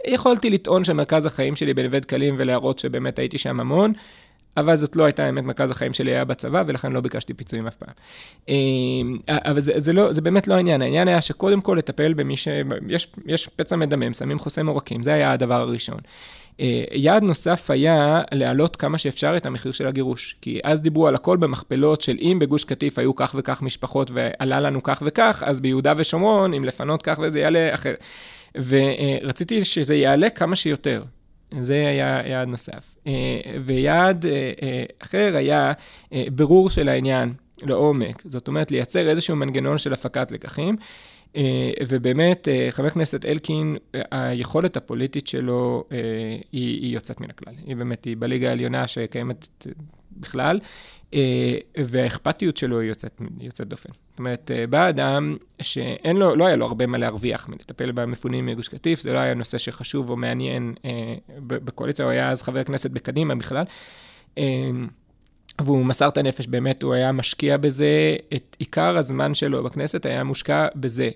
יכולתי 0.06 0.50
לטעון 0.50 0.84
שמרכז 0.84 1.26
החיים 1.26 1.56
שלי 1.56 1.74
בנווה 1.74 2.00
דקלים 2.00 2.34
ולהראות 2.38 2.78
שבאמת 2.78 3.18
הייתי 3.18 3.38
שם 3.38 3.60
המון. 3.60 3.92
אבל 4.56 4.76
זאת 4.76 4.96
לא 4.96 5.04
הייתה 5.04 5.24
האמת, 5.24 5.44
מרכז 5.44 5.70
החיים 5.70 5.92
שלי 5.92 6.10
היה 6.10 6.24
בצבא, 6.24 6.62
ולכן 6.66 6.92
לא 6.92 7.00
ביקשתי 7.00 7.34
פיצויים 7.34 7.66
אף 7.66 7.74
פעם. 7.76 7.94
אמ, 8.48 9.18
אבל 9.28 9.60
זה, 9.60 9.72
זה, 9.76 9.92
לא, 9.92 10.12
זה 10.12 10.22
באמת 10.22 10.48
לא 10.48 10.54
העניין, 10.54 10.82
העניין 10.82 11.08
היה 11.08 11.20
שקודם 11.20 11.60
כל 11.60 11.74
לטפל 11.78 12.14
במי 12.14 12.36
ש... 12.36 12.48
יש, 12.88 13.08
יש 13.26 13.48
פצע 13.48 13.76
מדמם, 13.76 14.12
שמים 14.12 14.38
חוסם 14.38 14.66
עורקים, 14.66 15.02
זה 15.02 15.12
היה 15.12 15.32
הדבר 15.32 15.60
הראשון. 15.60 15.98
אה, 16.60 16.84
יעד 16.92 17.22
נוסף 17.22 17.70
היה 17.70 18.22
להעלות 18.32 18.76
כמה 18.76 18.98
שאפשר 18.98 19.36
את 19.36 19.46
המחיר 19.46 19.72
של 19.72 19.86
הגירוש. 19.86 20.36
כי 20.40 20.60
אז 20.64 20.80
דיברו 20.80 21.06
על 21.06 21.14
הכל 21.14 21.36
במכפלות 21.36 22.00
של 22.00 22.16
אם 22.20 22.38
בגוש 22.40 22.64
קטיף 22.64 22.98
היו 22.98 23.14
כך 23.14 23.34
וכך 23.38 23.62
משפחות 23.62 24.10
ועלה 24.14 24.60
לנו 24.60 24.82
כך 24.82 25.02
וכך, 25.06 25.42
אז 25.46 25.60
ביהודה 25.60 25.94
ושומרון, 25.96 26.54
אם 26.54 26.64
לפנות 26.64 27.02
כך 27.02 27.18
וזה 27.22 27.40
יעלה 27.40 27.74
אחרת. 27.74 28.02
ורציתי 28.54 29.64
שזה 29.64 29.94
יעלה 29.94 30.30
כמה 30.30 30.56
שיותר. 30.56 31.02
זה 31.60 31.74
היה 31.74 32.22
יעד 32.26 32.48
נוסף. 32.48 32.96
אה, 33.06 33.12
ויעד 33.64 34.26
אה, 34.26 34.84
אחר 34.98 35.36
היה 35.36 35.72
ברור 36.32 36.70
של 36.70 36.88
העניין 36.88 37.32
לעומק. 37.62 38.22
זאת 38.24 38.48
אומרת, 38.48 38.70
לייצר 38.70 39.08
איזשהו 39.08 39.36
מנגנון 39.36 39.78
של 39.78 39.92
הפקת 39.92 40.30
לקחים. 40.30 40.76
אה, 41.36 41.70
ובאמת, 41.88 42.48
אה, 42.48 42.66
חבר 42.70 42.86
הכנסת 42.86 43.24
אלקין, 43.24 43.76
היכולת 44.10 44.76
הפוליטית 44.76 45.26
שלו 45.26 45.84
אה, 45.92 45.98
היא, 46.52 46.82
היא 46.82 46.94
יוצאת 46.94 47.20
מן 47.20 47.30
הכלל. 47.30 47.54
היא 47.66 47.76
באמת, 47.76 48.04
היא 48.04 48.16
בליגה 48.18 48.48
העליונה 48.48 48.88
שקיימת 48.88 49.66
בכלל, 50.12 50.60
והאכפתיות 51.84 52.56
שלו 52.56 52.80
היא 52.80 52.88
יוצאת, 52.88 53.20
יוצאת 53.40 53.68
דופן. 53.68 53.88
זאת 54.10 54.18
אומרת, 54.18 54.50
בא 54.70 54.88
אדם 54.88 55.36
שאין 55.62 56.16
לו, 56.16 56.36
לא 56.36 56.46
היה 56.46 56.56
לו 56.56 56.66
הרבה 56.66 56.86
מה 56.86 56.98
להרוויח 56.98 57.48
מלטפל 57.48 57.92
במפונים 57.92 58.46
מגוש 58.46 58.68
קטיף, 58.68 59.00
זה 59.00 59.12
לא 59.12 59.18
היה 59.18 59.34
נושא 59.34 59.58
שחשוב 59.58 60.10
או 60.10 60.16
מעניין 60.16 60.74
בקואליציה, 61.38 62.04
הוא 62.04 62.12
היה 62.12 62.30
אז 62.30 62.42
חבר 62.42 62.64
כנסת 62.64 62.90
בקדימה 62.90 63.34
בכלל. 63.34 63.64
והוא 65.60 65.84
מסר 65.86 66.08
את 66.08 66.18
הנפש, 66.18 66.46
באמת, 66.46 66.82
הוא 66.82 66.94
היה 66.94 67.12
משקיע 67.12 67.56
בזה, 67.56 68.16
את 68.34 68.56
עיקר 68.58 68.98
הזמן 68.98 69.34
שלו 69.34 69.64
בכנסת 69.64 70.06
היה 70.06 70.24
מושקע 70.24 70.66
בזה, 70.74 71.10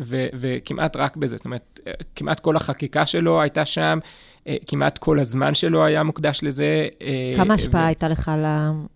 ו- 0.00 0.26
וכמעט 0.34 0.96
רק 0.96 1.16
בזה. 1.16 1.36
זאת 1.36 1.44
אומרת, 1.44 1.80
כמעט 2.16 2.40
כל 2.40 2.56
החקיקה 2.56 3.06
שלו 3.06 3.40
הייתה 3.40 3.64
שם, 3.64 3.98
כמעט 4.66 4.98
כל 4.98 5.20
הזמן 5.20 5.54
שלו 5.54 5.84
היה 5.84 6.02
מוקדש 6.02 6.40
לזה. 6.42 6.88
כמה 7.36 7.54
השפעה 7.54 7.82
ו- 7.82 7.86
הייתה 7.86 8.08
לך 8.08 8.28
על, 8.28 8.44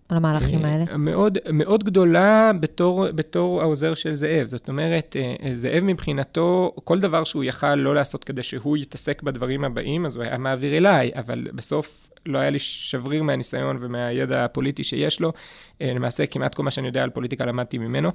על 0.09 0.17
המהלכים 0.17 0.65
האלה? 0.65 0.97
מאוד, 0.97 1.39
מאוד 1.53 1.85
גדולה 1.85 2.51
בתור, 2.61 3.11
בתור 3.11 3.63
העוזר 3.63 3.95
של 3.95 4.13
זאב. 4.13 4.47
זאת 4.47 4.69
אומרת, 4.69 5.17
זאב 5.53 5.85
מבחינתו, 5.85 6.73
כל 6.85 7.01
דבר 7.01 7.25
שהוא 7.25 7.45
יכל 7.45 7.75
לא 7.75 7.95
לעשות 7.95 8.25
כדי 8.25 8.43
שהוא 8.43 8.77
יתעסק 8.77 9.23
בדברים 9.23 9.65
הבאים, 9.65 10.07
אז 10.07 10.17
הוא 10.17 10.25
היה 10.25 10.39
מעביר 10.39 10.77
אליי, 10.77 11.11
אבל 11.15 11.49
בסוף 11.55 12.11
לא 12.27 12.39
היה 12.39 12.51
לי 12.51 12.59
שבריר 12.59 13.23
מהניסיון 13.23 13.79
ומהידע 13.81 14.45
הפוליטי 14.45 14.85
שיש 14.85 15.21
לו. 15.21 15.33
למעשה, 15.81 16.27
כמעט 16.27 16.55
כל 16.55 16.63
מה 16.63 16.71
שאני 16.71 16.87
יודע 16.87 17.03
על 17.03 17.11
פוליטיקה 17.11 17.45
למדתי 17.45 17.79
ממנו. 17.79 18.11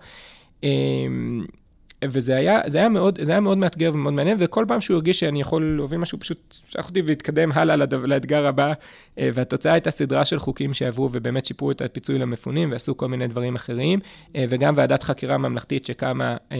וזה 2.06 2.36
היה, 2.36 2.62
זה 2.68 2.78
היה, 2.78 2.90
מאוד, 2.90 3.20
זה 3.22 3.32
היה 3.32 3.42
מאוד 3.42 3.58
מאתגר 3.58 3.92
ומאוד 3.94 4.14
מעניין, 4.14 4.38
וכל 4.40 4.66
פעם 4.68 4.82
שהוא 4.82 4.96
הרגיש 4.96 5.20
שאני 5.20 5.42
יכול 5.42 5.76
להוביל 5.78 6.00
משהו, 6.00 6.20
פשוט 6.20 6.56
שלח 6.70 6.88
אותי 6.88 7.02
והתקדם 7.02 7.52
הלאה 7.52 7.76
לאתגר 8.04 8.46
הבא, 8.46 8.74
אה, 9.18 9.30
והתוצאה 9.34 9.74
הייתה 9.74 9.92
סדרה 9.92 10.26
של 10.26 10.40
חוקים 10.40 10.74
שעברו 10.74 11.10
ובאמת 11.12 11.46
שיפרו 11.46 11.72
את 11.72 11.82
הפיצוי 11.82 12.20
למפונים 12.20 12.72
ועשו 12.72 12.98
כל 12.98 13.08
מיני 13.08 13.28
דברים 13.28 13.56
אחרים, 13.56 14.00
אה, 14.36 14.46
וגם 14.50 14.74
ועדת 14.78 15.04
חקירה 15.04 15.38
ממלכתית 15.38 15.86
שקמה 15.86 16.38
אה, 16.52 16.58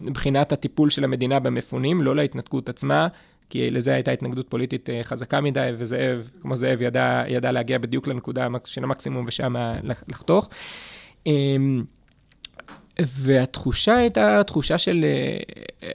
לבחינת 0.00 0.52
הטיפול 0.52 0.90
של 0.90 1.04
המדינה 1.04 1.40
במפונים, 1.40 2.02
לא 2.02 2.16
להתנתקות 2.16 2.68
עצמה. 2.68 3.08
כי 3.50 3.70
לזה 3.70 3.94
הייתה 3.94 4.10
התנגדות 4.10 4.48
פוליטית 4.48 4.88
חזקה 5.02 5.40
מדי, 5.40 5.70
וזאב, 5.78 6.30
כמו 6.42 6.56
זאב, 6.56 6.82
ידע, 6.82 7.24
ידע 7.28 7.52
להגיע 7.52 7.78
בדיוק 7.78 8.06
לנקודה 8.06 8.46
של 8.64 8.84
המקסימום 8.84 9.24
ושם 9.28 9.54
לחתוך. 10.08 10.48
והתחושה 13.06 13.96
הייתה 13.96 14.42
תחושה 14.46 14.78
של, 14.78 15.04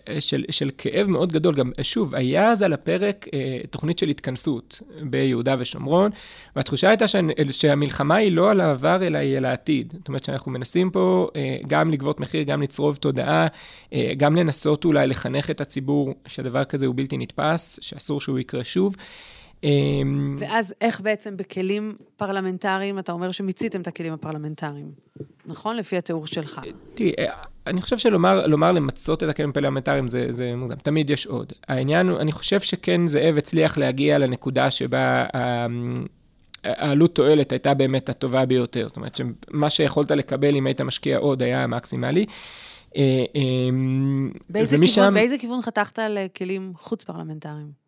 אה, 0.08 0.22
של, 0.22 0.44
של 0.50 0.70
כאב 0.78 1.08
מאוד 1.08 1.32
גדול. 1.32 1.56
גם, 1.56 1.72
שוב, 1.82 2.16
היה 2.16 2.50
אז 2.50 2.62
על 2.62 2.74
הפרק 2.74 3.26
אה, 3.34 3.60
תוכנית 3.70 4.00
של 4.00 4.10
התכנסות 4.10 4.82
ביהודה 5.02 5.56
ושומרון, 5.60 6.12
והתחושה 6.56 6.90
הייתה 6.90 7.08
שה, 7.08 7.20
שהמלחמה 7.52 8.16
היא 8.16 8.32
לא 8.32 8.52
על 8.52 8.62
העבר, 8.62 9.08
אלא 9.08 9.18
היא 9.18 9.38
על 9.38 9.46
העתיד. 9.46 9.94
זאת 9.98 10.08
אומרת 10.08 10.24
שאנחנו 10.24 10.52
מנסים 10.52 10.92
פה 10.92 11.30
אה, 11.36 11.58
גם 11.68 11.92
לגבות 11.92 12.20
מחיר, 12.20 12.44
גם 12.44 12.62
לצרוב 12.62 12.96
תודעה, 12.96 13.48
גם 14.18 14.36
לנסות 14.36 14.86
אולי 14.86 15.08
לחנך 15.08 15.52
את 15.52 15.62
הציבור 15.62 16.14
שדבר 16.26 16.64
כזה 16.64 16.86
הוא 16.86 16.96
בלתי 16.98 17.18
נתפס, 17.18 17.80
שאסור 17.82 18.22
שהוא 18.22 18.40
יקרה 18.40 18.64
שוב. 18.64 18.96
אמ, 19.64 20.36
ואז 20.40 20.74
איך 20.82 21.02
בעצם 21.02 21.38
בכלים 21.38 21.96
פרלמנטריים, 22.18 23.00
אתה 23.00 23.12
אומר 23.12 23.32
שמיציתם 23.32 23.82
את 23.82 23.88
הכלים 23.88 24.14
הפרלמנטריים, 24.14 24.92
נכון? 25.46 25.78
לפי 25.78 25.98
התיאור 25.98 26.28
שלך. 26.28 26.62
תראי, 26.94 27.14
אה, 27.20 27.34
אני 27.68 27.82
חושב 27.82 27.98
שלומר 27.98 28.72
למצות 28.72 29.24
את 29.24 29.30
הכלים 29.30 29.50
הפרלמנטריים 29.50 30.08
זה, 30.08 30.26
זה 30.30 30.56
מוגזם, 30.56 30.76
תמיד 30.76 31.10
יש 31.10 31.26
עוד. 31.26 31.54
העניין 31.68 32.08
הוא, 32.08 32.20
אני 32.20 32.32
חושב 32.32 32.60
שכן 32.60 33.08
זאב 33.08 33.38
הצליח 33.38 33.78
להגיע 33.78 34.18
לנקודה 34.18 34.72
שבה 34.72 35.26
אמ, 35.36 36.06
העלות 36.64 37.16
תועלת 37.16 37.52
הייתה 37.52 37.74
באמת 37.74 38.10
הטובה 38.10 38.46
ביותר. 38.46 38.88
זאת 38.88 38.98
אומרת, 38.98 39.16
שמה 39.16 39.70
שיכולת 39.70 40.12
לקבל 40.12 40.56
אם 40.56 40.66
היית 40.66 40.82
משקיע 40.82 41.18
עוד 41.18 41.42
היה 41.42 41.68
מקסימלי. 41.68 42.26
אה, 42.96 43.26
אמ, 43.36 44.32
באיזה, 44.50 44.78
כיוון, 44.94 45.14
באיזה 45.14 45.38
כיוון 45.38 45.62
חתכת 45.62 46.00
לכלים 46.10 46.74
חוץ-פרלמנטריים? 46.76 47.68
אה, 47.68 47.87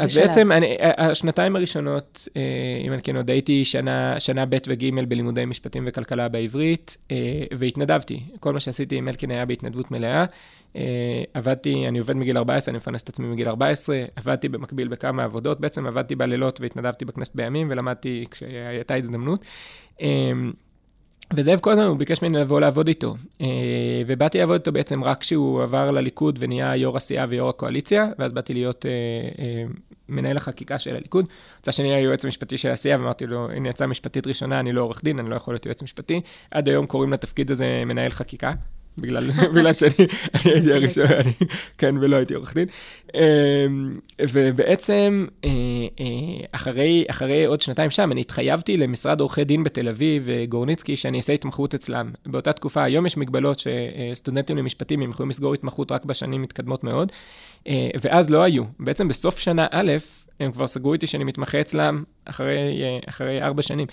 אז 0.00 0.12
שלב? 0.12 0.26
בעצם 0.26 0.52
אני, 0.52 0.66
אה, 0.66 1.10
השנתיים 1.10 1.56
הראשונות, 1.56 2.28
אה, 2.36 2.42
אם 2.86 2.92
אני 2.92 3.02
כן 3.02 3.16
עוד 3.16 3.30
הייתי 3.30 3.64
שנה, 3.64 4.20
שנה 4.20 4.46
ב' 4.46 4.56
וג' 4.68 5.04
בלימודי 5.08 5.44
משפטים 5.44 5.84
וכלכלה 5.86 6.28
בעברית, 6.28 6.96
והתנדבתי. 7.58 8.20
כל 8.40 8.52
מה 8.52 8.60
שעשיתי 8.60 8.96
עם 8.96 9.08
אלקין 9.08 9.30
היה 9.30 9.44
בהתנדבות 9.44 9.90
מלאה. 9.90 10.24
עבדתי, 11.34 11.88
אני 11.88 11.98
עובד 11.98 12.16
מגיל 12.16 12.38
14, 12.38 12.72
אני 12.72 12.76
מפרנס 12.76 13.02
את 13.02 13.08
עצמי 13.08 13.26
מגיל 13.26 13.48
14, 13.48 14.04
עבדתי 14.16 14.48
במקביל 14.48 14.88
בכמה 14.88 15.24
עבודות, 15.24 15.60
בעצם 15.60 15.86
עבדתי 15.86 16.14
בלילות 16.14 16.60
והתנדבתי 16.60 17.04
בכנסת 17.04 17.36
בימים, 17.36 17.66
ולמדתי 17.70 18.24
כשהייתה 18.30 18.94
הזדמנות. 18.94 19.44
וזאב 21.34 21.60
כל 21.60 21.72
הזמן, 21.72 21.84
הוא 21.84 21.96
ביקש 21.96 22.22
ממני 22.22 22.38
לבוא 22.40 22.60
לעבוד 22.60 22.88
איתו. 22.88 23.14
אה, 23.40 23.46
ובאתי 24.06 24.38
לעבוד 24.38 24.54
איתו 24.54 24.72
בעצם 24.72 25.04
רק 25.04 25.20
כשהוא 25.20 25.62
עבר 25.62 25.90
לליכוד 25.90 26.38
ונהיה 26.42 26.76
יו"ר 26.76 26.96
הסיעה 26.96 27.26
ויו"ר 27.28 27.48
הקואליציה, 27.48 28.06
ואז 28.18 28.32
באתי 28.32 28.54
להיות 28.54 28.86
אה, 28.86 28.90
אה, 29.44 29.64
מנהל 30.08 30.36
החקיקה 30.36 30.78
של 30.78 30.96
הליכוד. 30.96 31.26
רוצה 31.58 31.72
שאני 31.72 31.88
אהיה 31.88 31.98
היועץ 31.98 32.24
המשפטי 32.24 32.58
של 32.58 32.70
הסיעה, 32.70 33.00
ואמרתי 33.00 33.26
לו, 33.26 33.50
הנה 33.50 33.68
יצאה 33.68 33.86
משפטית 33.86 34.26
ראשונה, 34.26 34.60
אני 34.60 34.72
לא 34.72 34.80
עורך 34.80 35.04
דין, 35.04 35.18
אני 35.18 35.30
לא 35.30 35.36
יכול 35.36 35.54
להיות 35.54 35.66
יועץ 35.66 35.82
משפטי. 35.82 36.20
עד 36.50 36.68
היום 36.68 36.86
קוראים 36.86 37.12
לתפקיד 37.12 37.50
הזה 37.50 37.82
מנהל 37.86 38.10
חקיקה. 38.10 38.52
בגלל, 38.98 39.30
בגלל 39.54 39.72
שאני 39.72 40.06
הייתי 40.44 40.72
הראשון, 40.72 41.04
אני, 41.04 41.32
כן, 41.78 41.94
ולא 42.00 42.16
הייתי 42.16 42.34
עורך 42.34 42.54
דין. 42.54 42.68
אמ, 43.14 43.98
ובעצם, 44.20 45.26
אה, 45.44 45.50
אה, 46.00 46.46
אחרי, 46.52 47.04
אחרי 47.10 47.44
עוד 47.44 47.60
שנתיים 47.60 47.90
שם, 47.90 48.12
אני 48.12 48.20
התחייבתי 48.20 48.76
למשרד 48.76 49.20
עורכי 49.20 49.44
דין 49.44 49.64
בתל 49.64 49.88
אביב, 49.88 50.30
אה, 50.30 50.44
גורניצקי, 50.48 50.96
שאני 50.96 51.16
אעשה 51.16 51.32
התמחות 51.32 51.74
אצלם. 51.74 52.10
באותה 52.26 52.52
תקופה, 52.52 52.82
היום 52.82 53.06
יש 53.06 53.16
מגבלות 53.16 53.58
שסטודנטים 53.58 54.56
למשפטים, 54.56 55.02
הם 55.02 55.10
יכולים 55.10 55.30
לסגור 55.30 55.54
התמחות 55.54 55.92
רק 55.92 56.04
בשנים 56.04 56.42
מתקדמות 56.42 56.84
מאוד, 56.84 57.12
ואז 58.00 58.30
לא 58.30 58.42
היו. 58.42 58.64
בעצם 58.80 59.08
בסוף 59.08 59.38
שנה 59.38 59.66
א', 59.70 59.92
הם 60.40 60.52
כבר 60.52 60.66
סגרו 60.66 60.92
איתי 60.92 61.06
שאני 61.06 61.24
מתמחה 61.24 61.60
אצלם 61.60 62.02
אחרי, 62.24 63.00
אחרי 63.08 63.42
ארבע 63.42 63.62
שנים. 63.62 63.86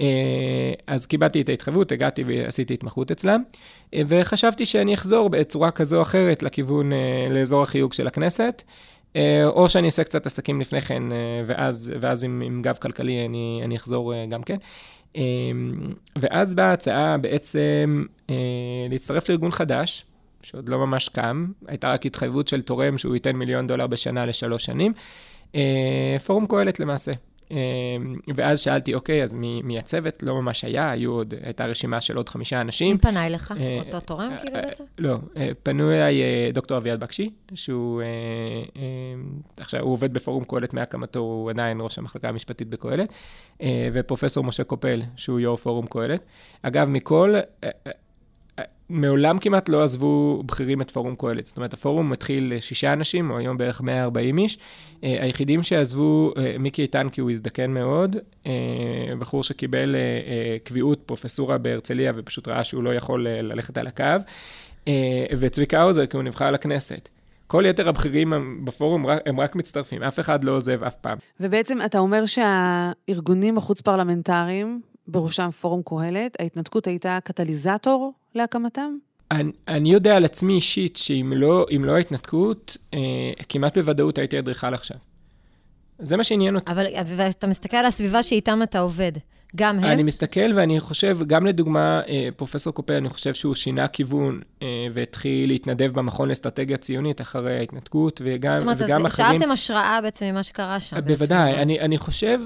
אה, 0.00 0.72
אז 0.86 1.06
קיבלתי 1.06 1.40
את 1.40 1.48
ההתחייבות, 1.48 1.92
הגעתי 1.92 2.24
ועשיתי 2.26 2.74
התמחות 2.74 3.10
אצלם, 3.10 3.42
אה, 3.94 4.02
וחשבתי 4.06 4.66
שאני 4.66 4.94
אחזור 4.94 5.30
בצורה 5.30 5.70
כזו 5.70 5.96
או 5.96 6.02
אחרת 6.02 6.42
לכיוון, 6.42 6.92
אה, 6.92 7.26
לאזור 7.30 7.62
החיוג 7.62 7.92
של 7.92 8.06
הכנסת, 8.06 8.62
או 9.46 9.68
שאני 9.68 9.86
אעשה 9.86 10.04
קצת 10.04 10.26
עסקים 10.26 10.60
לפני 10.60 10.80
כן, 10.80 11.02
ואז, 11.46 11.92
ואז 12.00 12.24
עם, 12.24 12.42
עם 12.46 12.62
גב 12.62 12.74
כלכלי 12.74 13.26
אני, 13.26 13.60
אני 13.64 13.76
אחזור 13.76 14.12
גם 14.28 14.42
כן. 14.42 14.56
ואז 16.16 16.54
באה 16.54 16.70
ההצעה 16.70 17.18
בעצם 17.18 18.04
להצטרף 18.90 19.28
לארגון 19.28 19.50
חדש, 19.50 20.04
שעוד 20.44 20.68
לא 20.68 20.78
ממש 20.78 21.08
קם, 21.08 21.46
הייתה 21.66 21.92
רק 21.92 22.06
התחייבות 22.06 22.48
של 22.48 22.62
תורם 22.62 22.98
שהוא 22.98 23.14
ייתן 23.14 23.36
מיליון 23.36 23.66
דולר 23.66 23.86
בשנה 23.86 24.26
לשלוש 24.26 24.64
שנים. 24.64 24.92
פורום 26.26 26.46
קהלת 26.46 26.80
למעשה. 26.80 27.12
אמ, 27.50 27.56
ואז 28.34 28.60
שאלתי, 28.60 28.94
אוקיי, 28.94 29.22
אז 29.22 29.34
מי, 29.34 29.62
מי 29.64 29.78
הצוות? 29.78 30.22
לא 30.22 30.34
ממש 30.34 30.64
היה, 30.64 30.90
היו 30.90 31.12
עוד, 31.12 31.34
הייתה 31.42 31.66
רשימה 31.66 32.00
של 32.00 32.16
עוד 32.16 32.28
חמישה 32.28 32.60
אנשים. 32.60 32.92
מי 32.92 32.98
פנה 32.98 33.26
אליך? 33.26 33.54
אה, 33.60 33.78
אותו 33.78 34.00
תורם 34.00 34.32
אה, 34.32 34.38
כאילו 34.38 34.56
אה, 34.56 34.62
בעצם? 34.62 34.84
לא, 34.98 35.16
פנו 35.62 35.92
אליי 35.92 36.22
דוקטור 36.52 36.78
אביעד 36.78 37.00
בקשי, 37.00 37.30
שהוא 37.54 38.02
עכשיו, 39.56 39.80
הוא 39.80 39.92
עובד 39.92 40.12
בפורום 40.12 40.44
קהלת 40.44 40.74
מהקמתו, 40.74 41.20
הוא 41.20 41.50
עדיין 41.50 41.80
ראש 41.80 41.98
המחלקה 41.98 42.28
המשפטית 42.28 42.68
בקהלת, 42.68 43.12
ופרופסור 43.92 44.44
משה 44.44 44.64
קופל, 44.64 45.02
שהוא 45.16 45.40
יו"ר 45.40 45.56
פורום 45.56 45.86
קהלת. 45.86 46.26
אגב, 46.62 46.88
מכל, 46.88 47.34
מעולם 48.88 49.38
כמעט 49.38 49.68
לא 49.68 49.82
עזבו 49.82 50.42
בכירים 50.46 50.82
את 50.82 50.90
פורום 50.90 51.14
קהלת. 51.16 51.46
זאת 51.46 51.56
אומרת, 51.56 51.72
הפורום 51.72 52.10
מתחיל 52.10 52.52
שישה 52.60 52.92
אנשים, 52.92 53.30
או 53.30 53.38
היום 53.38 53.56
בערך 53.56 53.80
140 53.80 54.38
איש. 54.38 54.54
Uh, 54.56 54.98
היחידים 55.02 55.62
שעזבו, 55.62 56.32
uh, 56.34 56.38
מיקי 56.58 56.82
איתן, 56.82 57.08
כי 57.08 57.20
הוא 57.20 57.30
הזדקן 57.30 57.70
מאוד, 57.70 58.16
uh, 58.16 58.46
בחור 59.18 59.42
שקיבל 59.42 59.96
קביעות 60.64 61.02
פרופסורה 61.06 61.58
בהרצליה, 61.58 62.12
ופשוט 62.16 62.48
ראה 62.48 62.64
שהוא 62.64 62.82
לא 62.82 62.94
יכול 62.94 63.28
ללכת 63.28 63.78
על 63.78 63.86
הקו, 63.86 64.04
וצביקה 65.38 65.80
האוזר, 65.80 66.06
כי 66.06 66.16
הוא 66.16 66.24
נבחר 66.24 66.50
לכנסת. 66.50 67.08
כל 67.46 67.64
יתר 67.66 67.88
הבכירים 67.88 68.60
בפורום 68.64 69.06
הם 69.26 69.40
רק 69.40 69.56
מצטרפים, 69.56 70.02
אף 70.02 70.20
אחד 70.20 70.44
לא 70.44 70.52
עוזב 70.52 70.84
אף 70.84 70.94
פעם. 70.94 71.18
ובעצם 71.40 71.78
אתה 71.84 71.98
אומר 71.98 72.26
שהארגונים 72.26 73.58
החוץ-פרלמנטריים, 73.58 74.80
בראשם 75.08 75.50
פורום 75.50 75.82
קהלת, 75.84 76.36
ההתנתקות 76.40 76.86
הייתה 76.86 77.18
קטליזטור 77.24 78.12
להקמתם? 78.34 78.92
אני, 79.30 79.52
אני 79.68 79.92
יודע 79.92 80.16
על 80.16 80.24
עצמי 80.24 80.54
אישית 80.54 80.96
שאם 80.96 81.32
לא, 81.36 81.66
לא 81.80 81.96
ההתנתקות, 81.96 82.76
אה, 82.94 82.98
כמעט 83.48 83.78
בוודאות 83.78 84.18
הייתי 84.18 84.38
אדריכל 84.38 84.74
עכשיו. 84.74 84.96
זה 85.98 86.16
מה 86.16 86.24
שעניין 86.24 86.56
אותי. 86.56 86.72
אבל 86.72 86.86
ואתה 87.16 87.46
מסתכל 87.46 87.76
על 87.76 87.86
הסביבה 87.86 88.22
שאיתם 88.22 88.62
אתה 88.62 88.78
עובד. 88.78 89.12
גם 89.56 89.78
הם? 89.78 89.84
אני 89.84 90.02
מסתכל 90.02 90.52
ואני 90.54 90.80
חושב, 90.80 91.18
גם 91.26 91.46
לדוגמה, 91.46 92.00
אה, 92.08 92.28
פרופסור 92.36 92.72
קופל, 92.72 92.92
אני 92.92 93.08
חושב 93.08 93.34
שהוא 93.34 93.54
שינה 93.54 93.88
כיוון 93.88 94.40
אה, 94.62 94.86
והתחיל 94.92 95.50
להתנדב 95.50 95.90
במכון 95.94 96.28
לאסטרטגיה 96.28 96.76
ציונית 96.76 97.20
אחרי 97.20 97.58
ההתנתקות, 97.58 98.20
וגם, 98.24 98.52
זאת 98.54 98.62
אומרת, 98.62 98.76
וגם 98.80 99.06
אחרים... 99.06 99.32
שאבתם 99.32 99.50
השראה 99.50 100.00
בעצם 100.02 100.26
ממה 100.26 100.42
שקרה 100.42 100.80
שם. 100.80 100.96
בוודאי, 101.04 101.54
אני, 101.54 101.80
אני 101.80 101.98
חושב, 101.98 102.40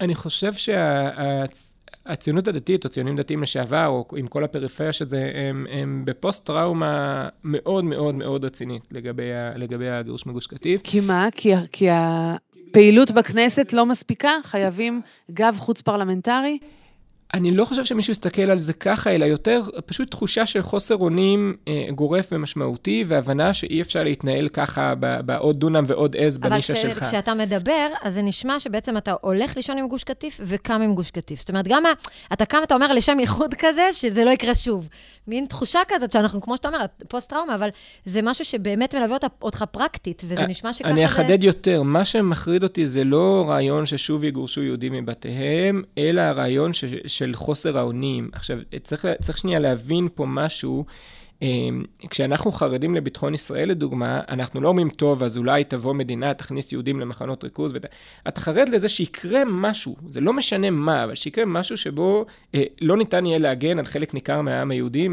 אני 0.00 0.14
חושב 0.14 0.52
שהציונות 0.52 2.44
שה, 2.44 2.50
הדתית, 2.50 2.84
או 2.84 2.90
ציונים 2.90 3.16
דתיים 3.16 3.42
לשעבר, 3.42 3.86
או 3.86 4.06
עם 4.16 4.26
כל 4.26 4.44
הפריפריה 4.44 4.92
של 4.92 5.08
זה, 5.08 5.30
הם, 5.34 5.66
הם 5.70 6.02
בפוסט-טראומה 6.04 7.28
מאוד 7.44 7.84
מאוד 7.84 8.14
מאוד 8.14 8.44
רצינית 8.44 8.82
לגבי, 8.92 9.30
לגבי 9.56 9.90
הגירוש 9.90 10.26
מגוש 10.26 10.46
קטיף. 10.46 10.80
כי 10.84 11.00
מה? 11.00 11.28
כי, 11.32 11.52
כי 11.72 11.88
הפעילות 11.90 13.10
בכנסת 13.10 13.72
לא 13.72 13.86
מספיקה? 13.86 14.30
חייבים 14.42 15.00
גב 15.30 15.56
חוץ-פרלמנטרי? 15.58 16.58
אני 17.34 17.50
לא 17.50 17.64
חושב 17.64 17.84
שמישהו 17.84 18.10
יסתכל 18.10 18.42
על 18.42 18.58
זה 18.58 18.72
ככה, 18.72 19.10
אלא 19.14 19.24
יותר 19.24 19.62
פשוט 19.86 20.10
תחושה 20.10 20.46
של 20.46 20.62
חוסר 20.62 20.96
אונים 20.96 21.56
אה, 21.68 21.86
גורף 21.94 22.28
ומשמעותי, 22.32 23.04
והבנה 23.08 23.54
שאי 23.54 23.80
אפשר 23.80 24.02
להתנהל 24.02 24.48
ככה 24.48 24.94
בעוד 25.24 25.60
דונם 25.60 25.84
ועוד 25.86 26.16
עז 26.18 26.38
בנישה 26.38 26.74
ש- 26.76 26.82
שלך. 26.82 26.98
אבל 26.98 27.06
כשאתה 27.08 27.34
מדבר, 27.34 27.88
אז 28.02 28.14
זה 28.14 28.22
נשמע 28.22 28.60
שבעצם 28.60 28.96
אתה 28.96 29.14
הולך 29.20 29.56
לישון 29.56 29.78
עם 29.78 29.88
גוש 29.88 30.04
קטיף 30.04 30.40
וקם 30.42 30.82
עם 30.82 30.94
גוש 30.94 31.10
קטיף. 31.10 31.38
זאת 31.40 31.48
אומרת, 31.48 31.68
גם 31.68 31.84
אתה 32.32 32.44
קם, 32.44 32.58
אתה 32.62 32.74
אומר 32.74 32.92
לשם 32.92 33.20
ייחוד 33.20 33.54
כזה, 33.54 33.88
שזה 33.92 34.24
לא 34.24 34.30
יקרה 34.30 34.54
שוב. 34.54 34.88
מין 35.28 35.46
תחושה 35.46 35.80
כזאת 35.88 36.12
שאנחנו, 36.12 36.40
כמו 36.40 36.56
שאתה 36.56 36.68
אומר, 36.68 36.84
פוסט-טראומה, 37.08 37.54
אבל 37.54 37.68
זה 38.04 38.22
משהו 38.22 38.44
שבאמת 38.44 38.94
מלווה 38.94 39.16
אותך 39.42 39.64
פרקטית, 39.70 40.22
וזה 40.26 40.46
נשמע 40.46 40.72
שככה 40.72 40.90
אני 40.90 41.00
זה... 41.00 41.04
אחדד 41.04 41.42
יותר, 41.44 41.82
מה 41.82 42.04
שמחריד 42.04 42.62
אותי 42.62 42.86
זה 42.86 43.04
לא 43.04 43.44
רעיון 43.48 43.86
ששוב 43.86 44.24
יגורשו 44.24 44.62
יהודים 44.62 44.92
מבתיהם, 44.92 45.82
אלא 45.98 46.20
הרעיון 46.20 46.72
ש, 46.72 46.84
של 47.26 47.34
חוסר 47.34 47.78
האונים. 47.78 48.30
עכשיו, 48.32 48.58
צריך, 48.82 49.06
צריך 49.20 49.38
שנייה 49.38 49.58
להבין 49.58 50.08
פה 50.14 50.24
משהו. 50.28 50.84
אמ, 51.42 51.84
כשאנחנו 52.10 52.52
חרדים 52.52 52.94
לביטחון 52.94 53.34
ישראל, 53.34 53.68
לדוגמה, 53.68 54.20
אנחנו 54.28 54.60
לא 54.60 54.68
אומרים, 54.68 54.88
טוב, 54.88 55.22
אז 55.22 55.38
אולי 55.38 55.64
תבוא 55.64 55.94
מדינה, 55.94 56.34
תכניס 56.34 56.72
יהודים 56.72 57.00
למחנות 57.00 57.44
ריכוז. 57.44 57.72
ות... 57.74 57.84
אתה 58.28 58.40
חרד 58.40 58.68
לזה 58.68 58.88
שיקרה 58.88 59.42
משהו, 59.46 59.96
זה 60.08 60.20
לא 60.20 60.32
משנה 60.32 60.70
מה, 60.70 61.04
אבל 61.04 61.14
שיקרה 61.14 61.44
משהו 61.44 61.76
שבו 61.76 62.26
אה, 62.54 62.62
לא 62.80 62.96
ניתן 62.96 63.26
יהיה 63.26 63.38
להגן 63.38 63.78
על 63.78 63.84
חלק 63.84 64.14
ניכר 64.14 64.40
מהעם 64.40 64.70
היהודי 64.70 65.08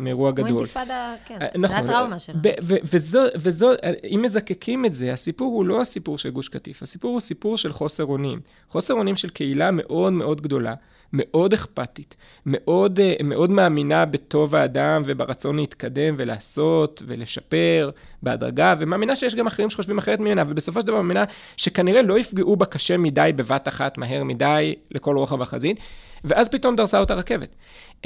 מאירוע 0.00 0.30
גדול. 0.30 0.48
כמו 0.48 0.58
אינתיפאדה, 0.58 1.14
כן, 1.26 1.38
אה, 1.40 1.46
נכון, 1.54 1.86
זה 1.86 1.92
הטראומה 1.92 2.18
שלנו. 2.18 2.38
וזו, 2.62 3.20
וזו, 3.36 3.70
אם 4.14 4.22
מזקקים 4.22 4.84
את 4.84 4.94
זה, 4.94 5.12
הסיפור 5.12 5.52
הוא 5.52 5.64
לא 5.64 5.80
הסיפור 5.80 6.18
של 6.18 6.30
גוש 6.30 6.48
קטיף, 6.48 6.82
הסיפור 6.82 7.12
הוא 7.12 7.20
סיפור 7.20 7.56
של 7.56 7.72
חוסר 7.72 8.04
אונים. 8.04 8.40
חוסר 8.68 8.94
אונים 8.94 9.16
של 9.16 9.28
קהילה 9.28 9.70
מאוד 9.70 10.12
מאוד 10.12 10.40
גדולה. 10.40 10.74
מאוד 11.12 11.52
אכפתית, 11.52 12.16
מאוד, 12.46 13.00
אה, 13.00 13.14
מאוד 13.24 13.50
מאמינה 13.50 14.04
בטוב 14.04 14.54
האדם 14.54 14.85
וברצון 15.04 15.56
להתקדם 15.56 16.14
ולעשות 16.18 17.02
ולשפר 17.06 17.90
בהדרגה, 18.22 18.74
ומאמינה 18.78 19.16
שיש 19.16 19.34
גם 19.34 19.46
אחרים 19.46 19.70
שחושבים 19.70 19.98
אחרת 19.98 20.20
ממנה, 20.20 20.42
ובסופו 20.48 20.80
של 20.80 20.86
דבר 20.86 20.96
מאמינה 20.96 21.24
שכנראה 21.56 22.02
לא 22.02 22.18
יפגעו 22.18 22.56
בה 22.56 22.66
קשה 22.66 22.96
מדי 22.96 23.30
בבת 23.36 23.68
אחת, 23.68 23.98
מהר 23.98 24.24
מדי, 24.24 24.74
לכל 24.90 25.16
רוחב 25.16 25.42
החזית, 25.42 25.80
ואז 26.24 26.48
פתאום 26.48 26.76
דרסה 26.76 26.98
אותה 26.98 27.14
רכבת. 27.14 27.56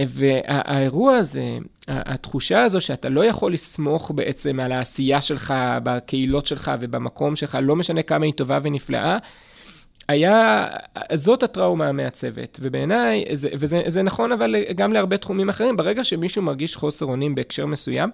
והאירוע 0.01 1.17
הזה, 1.17 1.45
התחושה 1.89 2.63
הזו 2.63 2.81
שאתה 2.81 3.09
לא 3.09 3.25
יכול 3.25 3.53
לסמוך 3.53 4.11
בעצם 4.15 4.61
על 4.61 4.73
העשייה 4.73 5.21
שלך, 5.21 5.55
בקהילות 5.83 6.47
שלך 6.47 6.71
ובמקום 6.81 7.37
שלך, 7.37 7.59
לא 7.63 7.77
משנה 7.77 8.03
כמה 8.03 8.25
היא 8.25 8.33
טובה 8.33 8.59
ונפלאה, 8.63 9.19
היה, 10.09 10.67
זאת 11.15 11.43
הטראומה 11.43 11.89
המעצבת, 11.89 12.59
ובעיניי, 12.63 13.25
זה, 13.33 13.49
וזה 13.53 13.83
זה 13.87 14.03
נכון 14.03 14.33
אבל 14.33 14.57
גם 14.75 14.93
להרבה 14.93 15.17
תחומים 15.17 15.49
אחרים, 15.49 15.77
ברגע 15.77 16.05
שמישהו 16.05 16.43
מרגיש 16.43 16.77
חוסר 16.77 17.07
אונים 17.07 17.35
בהקשר 17.35 17.67
מסוים, 17.67 18.11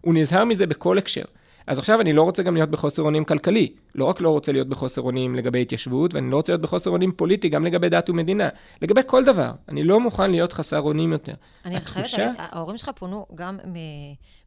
הוא 0.00 0.14
נזהר 0.14 0.44
מזה 0.44 0.66
בכל 0.66 0.98
הקשר. 0.98 1.24
אז 1.66 1.78
עכשיו 1.78 2.00
אני 2.00 2.12
לא 2.12 2.22
רוצה 2.22 2.42
גם 2.42 2.54
להיות 2.54 2.70
בחוסר 2.70 3.02
אונים 3.02 3.24
כלכלי. 3.24 3.72
לא 3.94 4.04
רק 4.04 4.20
לא 4.20 4.30
רוצה 4.30 4.52
להיות 4.52 4.68
בחוסר 4.68 5.02
אונים 5.02 5.34
לגבי 5.34 5.62
התיישבות, 5.62 6.14
ואני 6.14 6.30
לא 6.30 6.36
רוצה 6.36 6.52
להיות 6.52 6.62
בחוסר 6.62 6.90
אונים 6.90 7.12
פוליטי 7.12 7.48
גם 7.48 7.64
לגבי 7.64 7.88
דת 7.88 8.10
ומדינה. 8.10 8.48
לגבי 8.82 9.00
כל 9.06 9.24
דבר. 9.24 9.52
אני 9.68 9.84
לא 9.84 10.00
מוכן 10.00 10.30
להיות 10.30 10.52
חסר 10.52 10.80
אונים 10.80 11.12
יותר. 11.12 11.32
אני 11.64 11.76
התחושה... 11.76 12.16
חייבת, 12.16 12.34
ההורים 12.38 12.76
שלך 12.76 12.90
פונו 12.94 13.26
גם 13.34 13.58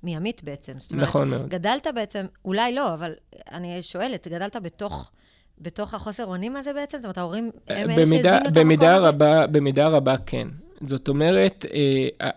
מימית 0.04 0.44
בעצם. 0.44 0.74
זאת 0.78 0.92
אומרת, 0.92 1.08
נכון 1.08 1.30
מאוד. 1.30 1.50
גדלת 1.50 1.88
בעצם, 1.96 2.26
אולי 2.46 2.76
לא, 2.76 2.94
אבל 2.94 3.14
אני 3.52 3.82
שואלת, 3.82 4.28
גדלת 4.28 4.56
בתוך... 4.56 5.12
בתוך 5.62 5.94
החוסר 5.94 6.26
אונים 6.26 6.56
הזה 6.56 6.74
בעצם? 6.74 6.98
זאת 6.98 7.06
אומרת, 7.06 7.18
ההורים 7.18 7.52
הם 7.68 7.90
אלה 7.90 8.06
שהזינו 8.06 8.20
את 8.20 8.26
המקום 8.58 8.58
הזה? 9.12 9.48
במידה 9.52 9.88
רבה 9.88 10.16
כן. 10.26 10.48
זאת 10.82 11.08
אומרת, 11.08 11.66
אה, 12.22 12.30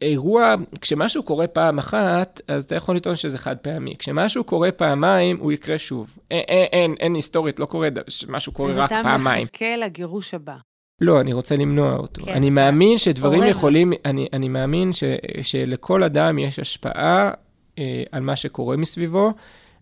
האירוע, 0.00 0.54
כשמשהו 0.80 1.22
קורה 1.22 1.46
פעם 1.46 1.78
אחת, 1.78 2.40
אז 2.48 2.64
אתה 2.64 2.74
יכול 2.74 2.96
לטעון 2.96 3.16
שזה 3.16 3.38
חד 3.38 3.56
פעמי. 3.56 3.94
כשמשהו 3.98 4.44
קורה 4.44 4.72
פעמיים, 4.72 5.36
הוא 5.40 5.52
יקרה 5.52 5.78
שוב. 5.78 6.18
אין, 6.30 6.44
אין, 6.48 6.66
אין, 6.72 6.94
אין 7.00 7.14
היסטורית, 7.14 7.60
לא 7.60 7.66
קורה, 7.66 7.88
משהו 8.28 8.52
קורה 8.52 8.72
רק 8.74 8.90
פעמיים. 8.90 9.42
אז 9.42 9.48
אתה 9.48 9.66
מחכה 9.66 9.76
לגירוש 9.76 10.34
הבא. 10.34 10.56
לא, 11.00 11.20
אני 11.20 11.32
רוצה 11.32 11.56
למנוע 11.56 11.96
אותו. 11.96 12.24
כן. 12.24 12.32
אני 12.32 12.50
מאמין 12.50 12.98
שדברים 12.98 13.42
יכולים, 13.42 13.92
אני, 14.04 14.26
אני 14.32 14.48
מאמין 14.48 14.92
ש, 14.92 15.04
שלכל 15.42 16.02
אדם 16.02 16.38
יש 16.38 16.58
השפעה 16.58 17.30
אה, 17.78 18.02
על 18.12 18.22
מה 18.22 18.36
שקורה 18.36 18.76
מסביבו. 18.76 19.32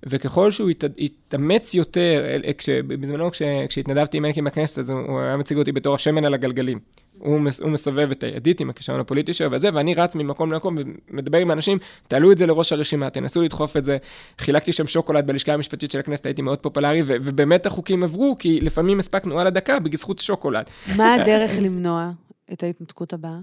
וככל 0.06 0.50
שהוא 0.50 0.70
ית, 0.70 0.84
יתאמץ 0.96 1.74
יותר, 1.74 2.24
כש, 2.58 2.68
בזמנו 2.68 3.30
כש, 3.30 3.42
כשהתנדבתי 3.68 4.16
עם 4.16 4.24
אלקין 4.24 4.44
בכנסת, 4.44 4.78
אז 4.78 4.90
הוא 4.90 5.20
היה 5.20 5.36
מציג 5.36 5.58
אותי 5.58 5.72
בתור 5.72 5.94
השמן 5.94 6.24
על 6.24 6.34
הגלגלים. 6.34 6.78
הוא, 7.18 7.40
מס, 7.40 7.60
הוא 7.60 7.70
מסובב 7.70 8.10
את 8.10 8.22
הידית 8.22 8.60
עם 8.60 8.70
הכישרון 8.70 9.00
הפוליטי 9.00 9.34
שלו 9.34 9.52
וזה, 9.52 9.68
ואני 9.72 9.94
רץ 9.94 10.14
ממקום 10.16 10.52
למקום 10.52 10.76
ומדבר 11.10 11.38
עם 11.38 11.50
אנשים, 11.50 11.78
תעלו 12.08 12.32
את 12.32 12.38
זה 12.38 12.46
לראש 12.46 12.72
הרשימה, 12.72 13.10
תנסו 13.10 13.42
לדחוף 13.42 13.76
את 13.76 13.84
זה. 13.84 13.96
חילקתי 14.38 14.72
שם 14.72 14.86
שוקולד 14.86 15.26
בלשכה 15.26 15.52
המשפטית 15.52 15.90
של 15.90 15.98
הכנסת, 15.98 16.26
הייתי 16.26 16.42
מאוד 16.42 16.58
פופולרי, 16.58 17.02
ו, 17.02 17.12
ובאמת 17.22 17.66
החוקים 17.66 18.04
עברו, 18.04 18.36
כי 18.38 18.60
לפעמים 18.60 18.98
הספקנו 18.98 19.40
על 19.40 19.46
הדקה 19.46 19.78
בזכות 19.80 20.18
שוקולד. 20.18 20.64
מה 20.96 21.14
הדרך 21.14 21.50
למנוע 21.62 22.10
את 22.52 22.62
ההתנתקות 22.62 23.12
הבאה? 23.12 23.38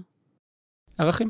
ערכים. 0.98 1.28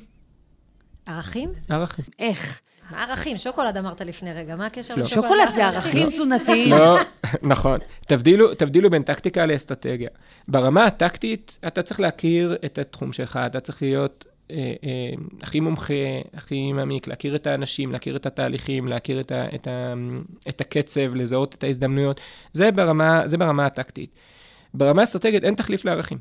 ערכים? 1.06 1.50
ערכים. 1.68 2.04
איך? 2.18 2.60
מה 2.92 3.02
ערכים? 3.02 3.38
שוקולד 3.38 3.76
אמרת 3.76 4.00
לפני 4.00 4.32
רגע, 4.32 4.56
מה 4.56 4.66
הקשר 4.66 4.94
לא. 4.94 5.02
לשוקולד? 5.02 5.30
שוקולד 5.30 5.54
זה 5.54 5.66
ערכים 5.66 6.10
תזונתיים. 6.10 6.72
לא, 6.78 6.98
נכון. 7.42 7.78
תבדילו, 8.06 8.54
תבדילו 8.54 8.90
בין 8.90 9.02
טקטיקה 9.02 9.46
לאסטרטגיה. 9.46 10.08
ברמה 10.48 10.84
הטקטית, 10.84 11.58
אתה 11.66 11.82
צריך 11.82 12.00
להכיר 12.00 12.56
את 12.64 12.78
התחום 12.78 13.12
שלך, 13.12 13.40
אתה 13.46 13.60
צריך 13.60 13.82
להיות 13.82 14.24
אה, 14.50 14.56
אה, 14.84 15.10
הכי 15.42 15.60
מומחה, 15.60 15.94
הכי 16.34 16.72
מעמיק, 16.72 17.08
להכיר 17.08 17.36
את 17.36 17.46
האנשים, 17.46 17.92
להכיר 17.92 18.16
את 18.16 18.26
התהליכים, 18.26 18.88
להכיר 18.88 19.20
את, 19.20 19.32
ה, 19.32 19.44
את, 19.54 19.66
ה, 19.66 19.94
את 20.48 20.60
הקצב, 20.60 21.14
לזהות 21.14 21.54
את 21.54 21.64
ההזדמנויות. 21.64 22.20
זה 22.52 22.70
ברמה, 22.70 23.22
זה 23.24 23.38
ברמה 23.38 23.66
הטקטית. 23.66 24.10
ברמה 24.74 25.00
האסטרטגית 25.00 25.44
אין 25.44 25.54
תחליף 25.54 25.84
לערכים. 25.84 26.18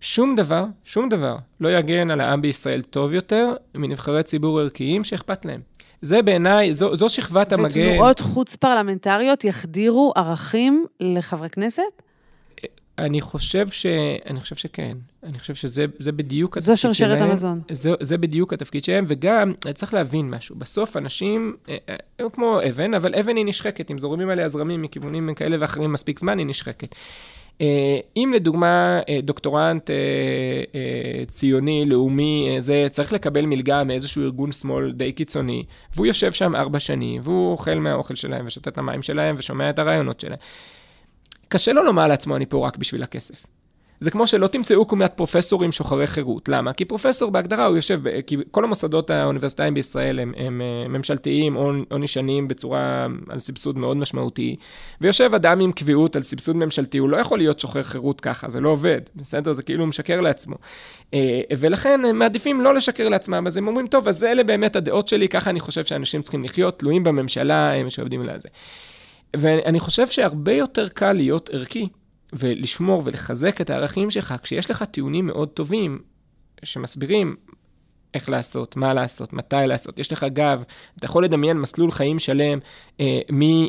שום 0.00 0.36
דבר, 0.36 0.64
שום 0.84 1.08
דבר, 1.08 1.36
לא 1.60 1.78
יגן 1.78 2.10
על 2.10 2.20
העם 2.20 2.42
בישראל 2.42 2.82
טוב 2.82 3.12
יותר 3.12 3.54
מנבחרי 3.74 4.22
ציבור 4.22 4.60
ערכיים 4.60 5.04
שאכפת 5.04 5.44
להם. 5.44 5.60
זה 6.02 6.22
בעיניי, 6.22 6.72
זו, 6.72 6.96
זו 6.96 7.08
שכבת 7.08 7.52
המגן. 7.52 7.92
ותנועות 7.92 8.20
חוץ 8.20 8.56
פרלמנטריות 8.56 9.44
יחדירו 9.44 10.12
ערכים 10.16 10.86
לחברי 11.00 11.50
כנסת? 11.50 11.82
אני 12.98 13.20
חושב 13.20 13.68
ש... 13.68 13.86
אני 14.26 14.40
חושב 14.40 14.56
שכן. 14.56 14.96
אני 15.22 15.38
חושב 15.38 15.54
שזה 15.54 16.12
בדיוק 16.12 16.56
התפקיד 16.56 16.76
שלהם. 16.76 16.76
זו 16.76 16.82
שרשרת 16.82 17.20
המזון. 17.20 17.60
זה, 17.70 17.90
זה 18.00 18.18
בדיוק 18.18 18.52
התפקיד 18.52 18.84
שלהם, 18.84 19.04
וגם, 19.08 19.52
צריך 19.74 19.94
להבין 19.94 20.30
משהו. 20.30 20.56
בסוף 20.56 20.96
אנשים, 20.96 21.56
אה, 21.68 21.76
אה, 21.88 21.96
הם 22.18 22.28
כמו 22.32 22.60
אבן, 22.68 22.94
אבל 22.94 23.14
אבן 23.14 23.36
היא 23.36 23.44
נשחקת. 23.46 23.90
אם 23.90 23.98
זורמים 23.98 24.30
עליה 24.30 24.48
זרמים 24.48 24.82
מכיוונים 24.82 25.34
כאלה 25.34 25.56
ואחרים 25.60 25.92
מספיק 25.92 26.18
זמן, 26.18 26.38
היא 26.38 26.46
נשחקת. 26.46 26.94
אה, 27.60 27.98
אם 28.16 28.32
לדוגמה 28.34 29.00
אה, 29.08 29.20
דוקטורנט 29.22 29.90
אה, 29.90 29.96
ציוני, 31.30 31.84
לאומי, 31.86 32.56
זה 32.58 32.86
צריך 32.90 33.12
לקבל 33.12 33.46
מלגה 33.46 33.84
מאיזשהו 33.84 34.22
ארגון 34.22 34.52
שמאל 34.52 34.92
די 34.92 35.12
קיצוני, 35.12 35.64
והוא 35.94 36.06
יושב 36.06 36.32
שם 36.32 36.56
ארבע 36.56 36.80
שנים, 36.80 37.20
והוא 37.24 37.52
אוכל 37.52 37.74
מהאוכל 37.74 38.14
שלהם 38.14 38.44
ושותה 38.46 38.70
את 38.70 38.78
המים 38.78 39.02
שלהם 39.02 39.34
ושומע 39.38 39.70
את 39.70 39.78
הרעיונות 39.78 40.20
שלהם, 40.20 40.38
קשה 41.48 41.72
לו 41.72 41.84
לומר 41.84 42.06
לעצמו, 42.06 42.36
אני 42.36 42.46
פה 42.46 42.66
רק 42.66 42.76
בשביל 42.76 43.02
הכסף. 43.02 43.46
זה 44.00 44.10
כמו 44.10 44.26
שלא 44.26 44.46
תמצאו 44.46 44.84
קומיית 44.84 45.12
פרופסורים 45.12 45.72
שוחרי 45.72 46.06
חירות. 46.06 46.48
למה? 46.48 46.72
כי 46.72 46.84
פרופסור 46.84 47.30
בהגדרה 47.30 47.66
הוא 47.66 47.76
יושב, 47.76 48.00
כי 48.26 48.36
כל 48.50 48.64
המוסדות 48.64 49.10
האוניברסיטאיים 49.10 49.74
בישראל 49.74 50.18
הם, 50.20 50.32
הם, 50.36 50.60
הם 50.84 50.92
ממשלתיים 50.92 51.56
או, 51.56 51.72
או 51.90 51.98
נשענים 51.98 52.48
בצורה, 52.48 53.06
על 53.28 53.38
סבסוד 53.38 53.78
מאוד 53.78 53.96
משמעותי, 53.96 54.56
ויושב 55.00 55.34
אדם 55.34 55.60
עם 55.60 55.72
קביעות 55.72 56.16
על 56.16 56.22
סבסוד 56.22 56.56
ממשלתי, 56.56 56.98
הוא 56.98 57.08
לא 57.08 57.16
יכול 57.16 57.38
להיות 57.38 57.60
שוחר 57.60 57.82
חירות 57.82 58.20
ככה, 58.20 58.48
זה 58.48 58.60
לא 58.60 58.68
עובד, 58.68 59.00
בסדר? 59.16 59.52
זה 59.52 59.62
כאילו 59.62 59.86
משקר 59.86 60.20
לעצמו. 60.20 60.56
אה, 61.14 61.40
ולכן 61.58 62.00
הם 62.04 62.18
מעדיפים 62.18 62.60
לא 62.60 62.74
לשקר 62.74 63.08
לעצמם, 63.08 63.46
אז 63.46 63.56
הם 63.56 63.68
אומרים, 63.68 63.86
טוב, 63.86 64.08
אז 64.08 64.24
אלה 64.24 64.44
באמת 64.44 64.76
הדעות 64.76 65.08
שלי, 65.08 65.28
ככה 65.28 65.50
אני 65.50 65.60
חושב 65.60 65.84
שאנשים 65.84 66.20
צריכים 66.20 66.44
לחיות, 66.44 66.78
תלויים 66.78 67.04
בממשלה, 67.04 67.74
הם 67.74 67.90
שעובדים 67.90 68.28
על 68.28 68.40
זה. 68.40 68.48
ואני 69.36 69.80
חושב 69.80 70.06
שהרבה 70.06 70.52
יותר 70.52 70.88
קל 70.88 71.12
להיות 71.12 71.50
ערכי 71.52 71.88
ולשמור 72.32 73.02
ולחזק 73.04 73.60
את 73.60 73.70
הערכים 73.70 74.10
שלך, 74.10 74.34
כשיש 74.42 74.70
לך 74.70 74.82
טיעונים 74.82 75.26
מאוד 75.26 75.48
טובים 75.48 75.98
שמסבירים 76.62 77.36
איך 78.14 78.28
לעשות, 78.28 78.76
מה 78.76 78.94
לעשות, 78.94 79.32
מתי 79.32 79.56
לעשות. 79.66 79.98
יש 79.98 80.12
לך 80.12 80.26
גב, 80.32 80.64
אתה 80.98 81.06
יכול 81.06 81.24
לדמיין 81.24 81.56
מסלול 81.56 81.90
חיים 81.90 82.18
שלם 82.18 82.58
אה, 83.00 83.20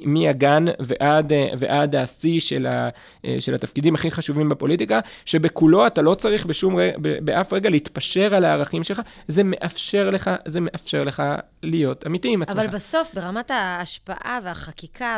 מהגן 0.05 0.65
ועד, 0.79 1.33
אה, 1.33 1.49
ועד 1.57 1.95
השיא 1.95 2.39
של, 2.39 2.65
ה, 2.65 2.89
אה, 3.25 3.35
של 3.39 3.53
התפקידים 3.53 3.95
הכי 3.95 4.11
חשובים 4.11 4.49
בפוליטיקה, 4.49 4.99
שבכולו 5.25 5.87
אתה 5.87 6.01
לא 6.01 6.15
צריך 6.15 6.45
בשום, 6.45 6.75
רגע, 6.75 6.97
באף 7.21 7.53
רגע 7.53 7.69
להתפשר 7.69 8.35
על 8.35 8.45
הערכים 8.45 8.83
שלך, 8.83 9.01
זה 9.27 9.43
מאפשר 9.43 10.09
לך, 10.09 10.29
זה 10.45 10.61
מאפשר 10.61 11.03
לך 11.03 11.23
להיות 11.63 12.07
אמיתי 12.07 12.33
עם 12.33 12.41
עצמך. 12.41 12.57
אבל 12.57 12.67
בסוף, 12.67 13.13
ברמת 13.13 13.51
ההשפעה 13.51 14.39
והחקיקה 14.43 15.17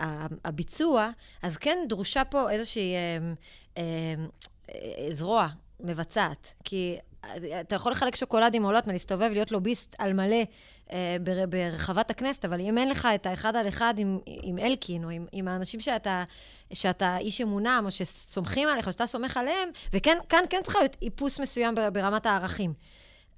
והביצוע, 0.00 0.94
וה, 0.94 1.10
אז 1.42 1.56
כן 1.56 1.78
דרושה 1.88 2.24
פה 2.24 2.50
איזושהי... 2.50 2.94
אה, 3.78 3.82
אה, 4.68 5.08
זרוע 5.12 5.48
מבצעת. 5.80 6.52
כי 6.64 6.96
אתה 7.60 7.76
יכול 7.76 7.92
לחלק 7.92 8.16
שוקולדים 8.16 8.64
או 8.64 8.72
לא, 8.72 8.80
להסתובב, 8.86 9.30
להיות 9.32 9.52
לוביסט 9.52 9.96
על 9.98 10.12
מלא 10.12 10.42
אה, 10.92 11.16
בר, 11.20 11.46
ברחבת 11.48 12.10
הכנסת, 12.10 12.44
אבל 12.44 12.60
אם 12.60 12.78
אין 12.78 12.88
לך 12.88 13.08
את 13.14 13.26
האחד 13.26 13.56
על 13.56 13.68
אחד 13.68 13.94
עם, 13.96 14.18
עם 14.26 14.58
אלקין, 14.58 15.04
או 15.04 15.10
עם, 15.10 15.26
עם 15.32 15.48
האנשים 15.48 15.80
שאתה, 15.80 16.24
שאתה 16.72 17.18
איש 17.18 17.40
אמונם, 17.40 17.82
או 17.86 17.90
שסומכים 17.90 18.68
עליך, 18.68 18.86
או 18.86 18.92
שאתה 18.92 19.06
סומך 19.06 19.36
עליהם, 19.36 19.68
וכן, 19.92 20.18
כאן 20.28 20.44
כן 20.50 20.60
צריך 20.64 20.76
להיות 20.76 20.96
איפוס 21.02 21.40
מסוים 21.40 21.74
ברמת 21.92 22.26
הערכים. 22.26 22.72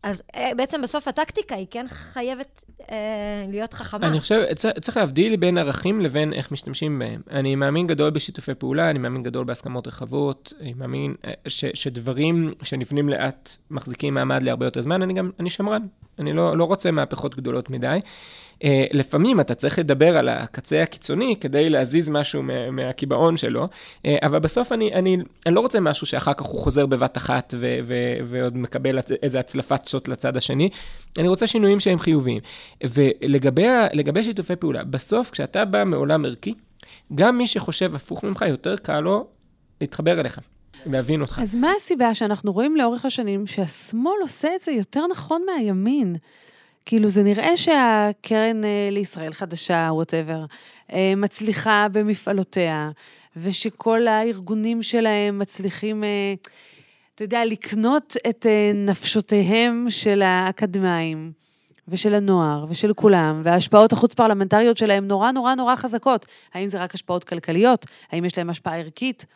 אז 0.02 0.22
אה, 0.34 0.50
בעצם 0.56 0.82
בסוף 0.82 1.08
הטקטיקה 1.08 1.54
היא 1.54 1.66
כן 1.70 1.86
חייבת 1.88 2.62
אה, 2.90 2.96
להיות 3.48 3.74
חכמה. 3.74 4.06
אני 4.06 4.20
חושב, 4.20 4.44
צריך 4.54 4.96
להבדיל 4.96 5.36
בין 5.36 5.58
ערכים 5.58 6.00
לבין 6.00 6.32
איך 6.32 6.52
משתמשים 6.52 6.98
בהם. 6.98 7.20
אני 7.30 7.54
מאמין 7.54 7.86
גדול 7.86 8.10
בשיתופי 8.10 8.54
פעולה, 8.54 8.90
אני 8.90 8.98
מאמין 8.98 9.22
גדול 9.22 9.44
בהסכמות 9.44 9.86
רחבות, 9.86 10.52
אני 10.60 10.74
מאמין 10.74 11.14
אה, 11.24 11.32
ש, 11.48 11.64
שדברים 11.74 12.54
שנבנים 12.62 13.08
לאט 13.08 13.50
מחזיקים 13.70 14.14
מעמד 14.14 14.42
להרבה 14.42 14.66
יותר 14.66 14.80
זמן, 14.80 15.02
אני 15.02 15.14
גם, 15.14 15.30
אני 15.40 15.50
שמרן. 15.50 15.86
אני 16.18 16.32
לא, 16.32 16.56
לא 16.56 16.64
רוצה 16.64 16.90
מהפכות 16.90 17.36
גדולות 17.36 17.70
מדי. 17.70 17.98
Uh, 18.58 18.66
לפעמים 18.92 19.40
אתה 19.40 19.54
צריך 19.54 19.78
לדבר 19.78 20.16
על 20.16 20.28
הקצה 20.28 20.82
הקיצוני 20.82 21.36
כדי 21.40 21.70
להזיז 21.70 22.10
משהו 22.10 22.42
מהקיבעון 22.72 23.36
שלו, 23.36 23.64
uh, 23.64 24.08
אבל 24.22 24.38
בסוף 24.38 24.72
אני, 24.72 24.94
אני, 24.94 25.16
אני 25.46 25.54
לא 25.54 25.60
רוצה 25.60 25.80
משהו 25.80 26.06
שאחר 26.06 26.32
כך 26.32 26.46
הוא 26.46 26.60
חוזר 26.60 26.86
בבת 26.86 27.16
אחת 27.16 27.54
ו, 27.58 27.78
ו, 27.84 27.94
ועוד 28.24 28.58
מקבל 28.58 28.98
איזה 29.22 29.40
הצלפת 29.40 29.88
שוט 29.88 30.08
לצד 30.08 30.36
השני. 30.36 30.70
אני 31.18 31.28
רוצה 31.28 31.46
שינויים 31.46 31.80
שהם 31.80 31.98
חיוביים. 31.98 32.40
ולגבי 32.84 34.22
שיתופי 34.22 34.56
פעולה, 34.56 34.84
בסוף 34.84 35.30
כשאתה 35.30 35.64
בא 35.64 35.84
מעולם 35.84 36.24
ערכי, 36.24 36.54
גם 37.14 37.38
מי 37.38 37.46
שחושב 37.46 37.94
הפוך 37.94 38.24
ממך, 38.24 38.44
יותר 38.48 38.76
קל 38.76 39.00
לו 39.00 39.26
להתחבר 39.80 40.20
אליך. 40.20 40.40
להבין 40.86 41.20
אותך. 41.20 41.40
אז 41.42 41.54
מה 41.54 41.72
הסיבה 41.76 42.14
שאנחנו 42.14 42.52
רואים 42.52 42.76
לאורך 42.76 43.04
השנים 43.04 43.46
שהשמאל 43.46 44.14
עושה 44.22 44.48
את 44.56 44.60
זה 44.60 44.72
יותר 44.72 45.06
נכון 45.06 45.42
מהימין? 45.46 46.16
כאילו, 46.88 47.08
זה 47.08 47.22
נראה 47.22 47.56
שהקרן 47.56 48.64
אה, 48.64 48.88
לישראל 48.90 49.32
חדשה, 49.32 49.88
וואטאבר, 49.92 50.44
אה, 50.92 51.12
מצליחה 51.16 51.86
במפעלותיה, 51.92 52.90
ושכל 53.36 54.06
הארגונים 54.06 54.82
שלהם 54.82 55.38
מצליחים, 55.38 56.04
אה, 56.04 56.34
אתה 57.14 57.24
יודע, 57.24 57.44
לקנות 57.44 58.16
את 58.28 58.46
נפשותיהם 58.74 59.86
של 59.90 60.22
האקדמאים. 60.22 61.32
ושל 61.88 62.14
הנוער, 62.14 62.66
ושל 62.68 62.92
כולם, 62.92 63.40
וההשפעות 63.44 63.92
החוץ-פרלמנטריות 63.92 64.76
שלהם 64.76 65.06
נורא 65.06 65.30
נורא 65.30 65.54
נורא 65.54 65.76
חזקות. 65.76 66.26
האם 66.54 66.68
זה 66.68 66.78
רק 66.78 66.94
השפעות 66.94 67.24
כלכליות? 67.24 67.86
האם 68.12 68.24
יש 68.24 68.38
להם 68.38 68.50
השפעה 68.50 68.78
ערכית? 68.78 69.26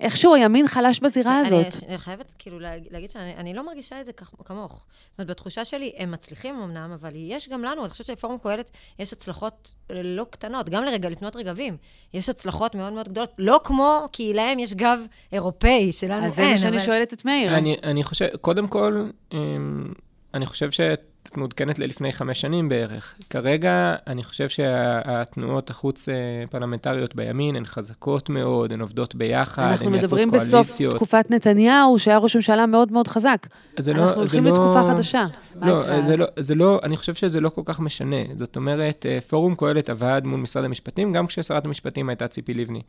איכשהו 0.00 0.34
הימין 0.34 0.68
חלש 0.68 1.00
בזירה 1.00 1.38
הזאת. 1.38 1.66
אני, 1.82 1.88
אני 1.88 1.98
חייבת 1.98 2.34
כאילו 2.38 2.60
להגיד 2.90 3.10
שאני 3.10 3.54
לא 3.54 3.66
מרגישה 3.66 4.00
את 4.00 4.06
זה 4.06 4.12
כמוך. 4.44 4.72
זאת 4.72 5.18
אומרת, 5.18 5.30
בתחושה 5.30 5.64
שלי, 5.64 5.92
הם 5.96 6.10
מצליחים 6.10 6.54
אמנם, 6.62 6.92
אבל 7.00 7.10
יש 7.14 7.48
גם 7.48 7.64
לנו, 7.64 7.82
אני 7.82 7.90
חושבת 7.90 8.06
שלפורום 8.06 8.38
קהלת 8.38 8.70
יש 8.98 9.12
הצלחות 9.12 9.74
לא 9.90 10.26
קטנות, 10.30 10.68
גם 10.68 10.84
לרגע, 10.84 11.08
לתנועות 11.08 11.36
רגבים. 11.36 11.76
יש 12.14 12.28
הצלחות 12.28 12.74
מאוד 12.74 12.92
מאוד 12.92 13.08
גדולות, 13.08 13.32
לא 13.38 13.60
כמו, 13.64 14.08
כי 14.12 14.32
להם 14.32 14.58
יש 14.58 14.74
גב 14.74 14.98
אירופאי, 15.32 15.92
שלנו 15.92 16.14
אין. 16.14 16.24
אז 16.24 16.34
זה 16.34 16.50
מה 16.50 16.58
שאני 16.58 16.76
אבל... 16.76 16.86
שואלת 16.86 17.12
את 17.12 17.24
מאיר. 17.24 17.56
אני, 17.56 17.76
אני 17.82 18.04
חושב, 18.04 18.26
קודם 18.40 18.68
כל, 18.68 19.10
אמ, 19.32 19.92
אני 20.34 20.46
חושב 20.46 20.70
שאת 20.70 21.13
מעודכנת 21.36 21.78
ללפני 21.78 22.12
חמש 22.12 22.40
שנים 22.40 22.68
בערך. 22.68 23.14
כרגע, 23.30 23.94
אני 24.06 24.24
חושב 24.24 24.48
שהתנועות 24.48 25.70
החוץ-פרלמנטריות 25.70 27.14
בימין 27.14 27.56
הן 27.56 27.64
חזקות 27.64 28.30
מאוד, 28.30 28.72
הן 28.72 28.80
עובדות 28.80 29.14
ביחד, 29.14 29.62
הן 29.62 29.68
מייצרות 29.68 29.90
קואליציות. 29.90 30.02
אנחנו 30.02 30.16
מדברים 30.16 30.30
בסוף 30.30 30.96
תקופת 30.96 31.30
נתניהו, 31.30 31.98
שהיה 31.98 32.18
ראש 32.18 32.36
ממשלה 32.36 32.66
מאוד 32.66 32.92
מאוד 32.92 33.08
חזק. 33.08 33.46
לא, 33.86 34.02
אנחנו 34.02 34.20
הולכים 34.20 34.44
לא, 34.44 34.50
לתקופה 34.50 34.82
חדשה. 34.90 35.26
לא 35.62 36.00
זה, 36.00 36.16
לא, 36.16 36.26
זה 36.36 36.54
לא, 36.54 36.80
אני 36.82 36.96
חושב 36.96 37.14
שזה 37.14 37.40
לא 37.40 37.48
כל 37.48 37.62
כך 37.64 37.80
משנה. 37.80 38.16
זאת 38.34 38.56
אומרת, 38.56 39.06
אה, 39.08 39.20
פורום 39.20 39.54
קהלת 39.54 39.90
עבד 39.90 40.22
מול 40.24 40.40
משרד 40.40 40.64
המשפטים, 40.64 41.12
גם 41.12 41.26
כששרת 41.26 41.64
המשפטים 41.64 42.08
הייתה 42.08 42.28
ציפי 42.28 42.54
לבני. 42.54 42.82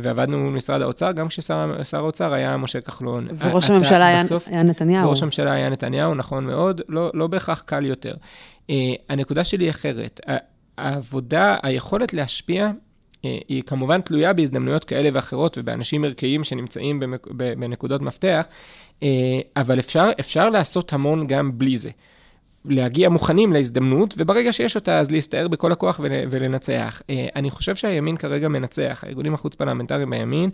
ועבדנו 0.00 0.38
מול 0.38 0.52
משרד 0.52 0.82
האוצר, 0.82 1.12
גם 1.12 1.28
כששר 1.28 1.74
האוצר 1.92 2.32
היה 2.32 2.56
משה 2.56 2.80
כחלון. 2.80 3.28
וראש 3.38 3.70
הממשלה 3.70 4.06
היה, 4.06 4.20
בסוף, 4.24 4.48
היה 4.48 4.62
נתניהו. 4.62 5.06
וראש 5.06 5.22
הממשלה 5.22 5.52
היה 5.52 5.68
נתניהו, 5.68 6.14
נכון 6.14 6.46
מאוד, 6.46 6.80
לא, 6.88 7.10
לא 7.14 7.26
בהכרח 7.26 7.62
קל 7.66 7.86
יותר. 7.86 8.14
Uh, 8.14 8.72
הנקודה 9.08 9.44
שלי 9.44 9.64
היא 9.64 9.70
אחרת. 9.70 10.20
העבודה, 10.78 11.56
היכולת 11.62 12.14
להשפיע, 12.14 12.70
uh, 12.70 13.20
היא 13.48 13.62
כמובן 13.62 14.00
תלויה 14.00 14.32
בהזדמנויות 14.32 14.84
כאלה 14.84 15.08
ואחרות 15.12 15.58
ובאנשים 15.58 16.04
ערכיים 16.04 16.44
שנמצאים 16.44 17.00
במק, 17.00 17.26
בנקודות 17.30 18.02
מפתח, 18.02 18.44
uh, 19.00 19.04
אבל 19.56 19.78
אפשר, 19.78 20.10
אפשר 20.20 20.50
לעשות 20.50 20.92
המון 20.92 21.26
גם 21.26 21.58
בלי 21.58 21.76
זה. 21.76 21.90
להגיע 22.64 23.08
מוכנים 23.08 23.52
להזדמנות, 23.52 24.14
וברגע 24.16 24.52
שיש 24.52 24.76
אותה, 24.76 24.98
אז 24.98 25.10
להסתער 25.10 25.48
בכל 25.48 25.72
הכוח 25.72 26.00
ולנצח. 26.02 27.02
אה, 27.10 27.26
אני 27.36 27.50
חושב 27.50 27.74
שהימין 27.74 28.16
כרגע 28.16 28.48
מנצח. 28.48 29.04
הארגונים 29.06 29.34
החוץ-פרלמנטריים 29.34 30.10
בימין 30.10 30.50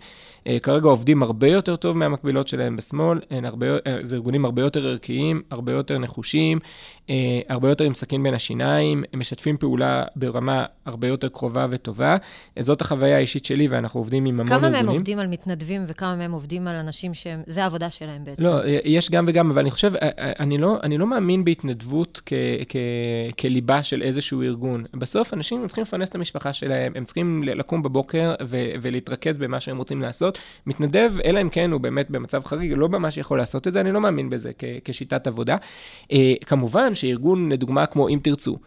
אה, 0.47 0.57
כרגע 0.59 0.87
עובדים 0.87 1.23
הרבה 1.23 1.47
יותר 1.47 1.75
טוב 1.75 1.97
מהמקבילות 1.97 2.47
שלהם 2.47 2.75
בשמאל. 2.75 3.19
הרבה, 3.43 3.67
אה, 3.67 3.77
זה 4.01 4.15
ארגונים 4.15 4.45
הרבה 4.45 4.61
יותר 4.61 4.87
ערכיים, 4.87 5.41
הרבה 5.51 5.71
יותר 5.71 5.97
נחושים, 5.97 6.59
הרבה 7.49 7.69
יותר 7.69 7.83
עם 7.83 7.93
סכין 7.93 8.23
בין 8.23 8.33
השיניים, 8.33 9.03
הם 9.13 9.19
משתפים 9.19 9.57
פעולה 9.57 10.03
ברמה 10.15 10.65
הרבה 10.85 11.07
יותר 11.07 11.29
קרובה 11.29 11.67
וטובה. 11.69 12.17
זאת 12.59 12.81
החוויה 12.81 13.17
האישית 13.17 13.45
שלי, 13.45 13.67
ואנחנו 13.67 13.99
עובדים 13.99 14.25
עם 14.25 14.39
המון 14.39 14.53
ארגונים. 14.53 14.71
כמה 14.71 14.83
מהם 14.83 14.95
עובדים 14.95 15.19
על 15.19 15.27
מתנדבים 15.27 15.83
וכמה 15.87 16.15
מהם 16.15 16.31
עובדים 16.31 16.67
על 16.67 16.75
אנשים 16.75 17.13
שזה 17.13 17.63
העבודה 17.63 17.89
שלהם 17.89 18.23
בעצם? 18.23 18.43
לא, 18.43 18.61
יש 18.85 19.11
גם 19.11 19.25
וגם, 19.27 19.51
אבל 19.51 19.59
אני 19.59 19.71
חושב, 19.71 19.91
אני 20.17 20.57
לא, 20.57 20.77
אני 20.83 20.97
לא 20.97 21.07
מאמין 21.07 21.43
בהתנדבות. 21.43 21.98
התנדבות 22.01 22.21
כ- 22.25 22.33
כ- 22.69 23.39
כליבה 23.39 23.83
של 23.83 24.01
איזשהו 24.01 24.41
ארגון. 24.41 24.85
בסוף 24.93 25.33
אנשים 25.33 25.67
צריכים 25.67 25.81
לפרנס 25.81 26.09
את 26.09 26.15
המשפחה 26.15 26.53
שלהם, 26.53 26.91
הם 26.95 27.05
צריכים 27.05 27.43
לקום 27.45 27.83
בבוקר 27.83 28.35
ו- 28.45 28.71
ולהתרכז 28.81 29.37
במה 29.37 29.59
שהם 29.59 29.77
רוצים 29.77 30.01
לעשות. 30.01 30.39
מתנדב, 30.67 31.13
אלא 31.25 31.41
אם 31.41 31.49
כן 31.49 31.71
הוא 31.71 31.81
באמת 31.81 32.11
במצב 32.11 32.45
חריג, 32.45 32.73
לא 32.77 32.89
ממש 32.89 33.17
יכול 33.17 33.37
לעשות 33.37 33.67
את 33.67 33.73
זה, 33.73 33.81
אני 33.81 33.91
לא 33.91 34.01
מאמין 34.01 34.29
בזה 34.29 34.51
כ- 34.57 34.63
כשיטת 34.85 35.27
עבודה. 35.27 35.57
Uh, 36.03 36.15
כמובן 36.45 36.95
שארגון, 36.95 37.51
לדוגמה, 37.51 37.85
כמו 37.85 38.09
אם 38.09 38.19
תרצו, 38.23 38.57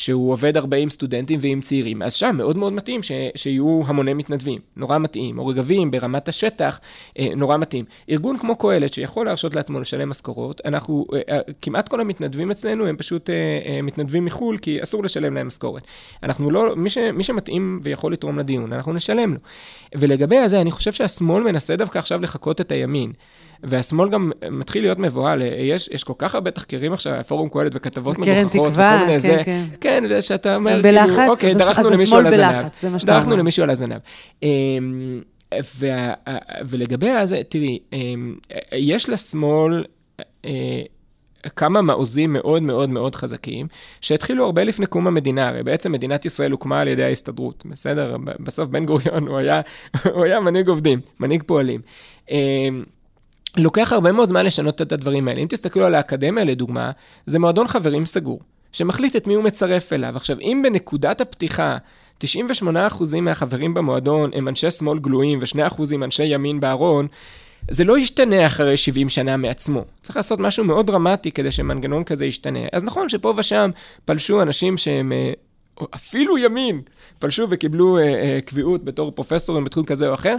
שהוא 0.00 0.32
עובד 0.32 0.56
הרבה 0.56 0.76
עם 0.76 0.90
סטודנטים 0.90 1.38
ועם 1.42 1.60
צעירים, 1.60 2.02
אז 2.02 2.12
שם 2.12 2.34
מאוד 2.38 2.56
מאוד 2.56 2.72
מתאים 2.72 3.02
ש, 3.02 3.12
שיהיו 3.34 3.82
המוני 3.86 4.14
מתנדבים, 4.14 4.60
נורא 4.76 4.98
מתאים. 4.98 5.38
או 5.38 5.46
רגבים 5.46 5.90
ברמת 5.90 6.28
השטח, 6.28 6.80
אה, 7.18 7.28
נורא 7.36 7.56
מתאים. 7.56 7.84
ארגון 8.10 8.38
כמו 8.38 8.56
קהלת, 8.56 8.94
שיכול 8.94 9.26
להרשות 9.26 9.54
לעצמו 9.54 9.80
לשלם 9.80 10.08
משכורות, 10.10 10.60
אנחנו, 10.64 11.06
אה, 11.14 11.20
אה, 11.28 11.40
כמעט 11.62 11.88
כל 11.88 12.00
המתנדבים 12.00 12.50
אצלנו 12.50 12.86
הם 12.86 12.96
פשוט 12.96 13.30
מתנדבים 13.82 14.24
מחו"ל, 14.24 14.58
כי 14.58 14.82
אסור 14.82 15.04
לשלם 15.04 15.34
להם 15.34 15.46
משכורת. 15.46 15.86
אנחנו 16.22 16.50
לא, 16.50 16.76
מי, 16.76 16.90
ש, 16.90 16.98
מי 16.98 17.24
שמתאים 17.24 17.80
ויכול 17.82 18.12
לתרום 18.12 18.38
לדיון, 18.38 18.72
אנחנו 18.72 18.92
נשלם 18.92 19.32
לו. 19.32 19.40
ולגבי 19.94 20.38
הזה, 20.38 20.60
אני 20.60 20.70
חושב 20.70 20.92
שהשמאל 20.92 21.42
מנסה 21.42 21.76
דווקא 21.76 21.98
עכשיו 21.98 22.20
לחקות 22.20 22.60
את 22.60 22.72
הימין. 22.72 23.12
והשמאל 23.62 24.08
גם 24.08 24.30
מתחיל 24.50 24.82
להיות 24.82 24.98
מבוהל. 24.98 25.42
יש, 25.42 25.88
יש 25.92 26.04
כל 26.04 26.12
כך 26.18 26.34
הרבה 26.34 26.50
תחקירים 26.50 26.92
עכשיו, 26.92 27.20
פורום 27.26 27.48
קהלת 27.48 27.72
וכתבות 27.74 28.18
מגוחכות. 28.18 28.52
קרן 28.52 28.68
תקווה, 28.68 29.04
כן, 29.06 29.18
זה, 29.18 29.40
כן. 29.44 29.64
כן, 29.80 30.04
ושאתה 30.10 30.56
אומר, 30.56 30.80
בלחץ, 30.82 31.08
כאילו, 31.08 31.30
אוקיי, 31.32 31.54
דרכנו 31.54 31.90
למישהו 31.90 32.16
על 32.16 32.26
הזנב. 32.26 32.66
שאתה. 32.98 33.12
דרכנו 33.12 33.36
למישהו 33.36 33.62
על 33.62 33.70
הזנב. 33.70 33.98
אמ, 34.42 35.20
וה, 35.78 36.14
ולגבי 36.68 37.10
הזה, 37.10 37.40
תראי, 37.48 37.78
אמ, 37.92 38.34
יש 38.72 39.08
לשמאל... 39.08 39.84
אה, 40.44 40.82
כמה 41.56 41.82
מעוזים 41.82 42.32
מאוד 42.32 42.62
מאוד 42.62 42.90
מאוד 42.90 43.14
חזקים, 43.14 43.66
שהתחילו 44.00 44.44
הרבה 44.44 44.64
לפני 44.64 44.86
קום 44.86 45.06
המדינה, 45.06 45.48
הרי 45.48 45.62
בעצם 45.62 45.92
מדינת 45.92 46.24
ישראל 46.24 46.50
הוקמה 46.50 46.80
על 46.80 46.88
ידי 46.88 47.04
ההסתדרות, 47.04 47.66
בסדר? 47.66 48.16
בסוף 48.40 48.68
בן 48.68 48.86
גוריון 48.86 49.28
הוא 49.28 49.38
היה, 49.38 49.60
הוא 50.14 50.24
היה 50.24 50.40
מנהיג 50.40 50.68
עובדים, 50.68 51.00
מנהיג 51.20 51.42
פועלים. 51.46 51.80
לוקח 53.56 53.92
הרבה 53.92 54.12
מאוד 54.12 54.28
זמן 54.28 54.46
לשנות 54.46 54.82
את 54.82 54.92
הדברים 54.92 55.28
האלה. 55.28 55.40
אם 55.40 55.46
תסתכלו 55.48 55.86
על 55.86 55.94
האקדמיה, 55.94 56.44
לדוגמה, 56.44 56.90
זה 57.26 57.38
מועדון 57.38 57.66
חברים 57.66 58.06
סגור, 58.06 58.40
שמחליט 58.72 59.16
את 59.16 59.26
מי 59.26 59.34
הוא 59.34 59.44
מצרף 59.44 59.92
אליו. 59.92 60.16
עכשיו, 60.16 60.36
אם 60.40 60.60
בנקודת 60.64 61.20
הפתיחה 61.20 61.76
98% 62.24 62.24
מהחברים 63.22 63.74
במועדון 63.74 64.30
הם 64.34 64.48
אנשי 64.48 64.70
שמאל 64.70 64.98
גלויים 64.98 65.38
ו-2% 65.38 65.94
הם 65.94 66.02
אנשי 66.02 66.24
ימין 66.24 66.60
בארון, 66.60 67.06
זה 67.70 67.84
לא 67.84 67.98
ישתנה 67.98 68.46
אחרי 68.46 68.76
70 68.76 69.08
שנה 69.08 69.36
מעצמו. 69.36 69.84
צריך 70.02 70.16
לעשות 70.16 70.38
משהו 70.38 70.64
מאוד 70.64 70.86
דרמטי 70.86 71.32
כדי 71.32 71.50
שמנגנון 71.50 72.04
כזה 72.04 72.26
ישתנה. 72.26 72.60
אז 72.72 72.84
נכון 72.84 73.08
שפה 73.08 73.34
ושם 73.36 73.70
פלשו 74.04 74.42
אנשים 74.42 74.76
שהם 74.76 75.12
אה, 75.12 75.32
אפילו 75.94 76.38
ימין, 76.38 76.80
פלשו 77.18 77.46
וקיבלו 77.50 77.98
אה, 77.98 78.02
אה, 78.02 78.38
קביעות 78.44 78.84
בתור 78.84 79.10
פרופסורים 79.10 79.64
בתחום 79.64 79.84
כזה 79.84 80.08
או 80.08 80.14
אחר. 80.14 80.36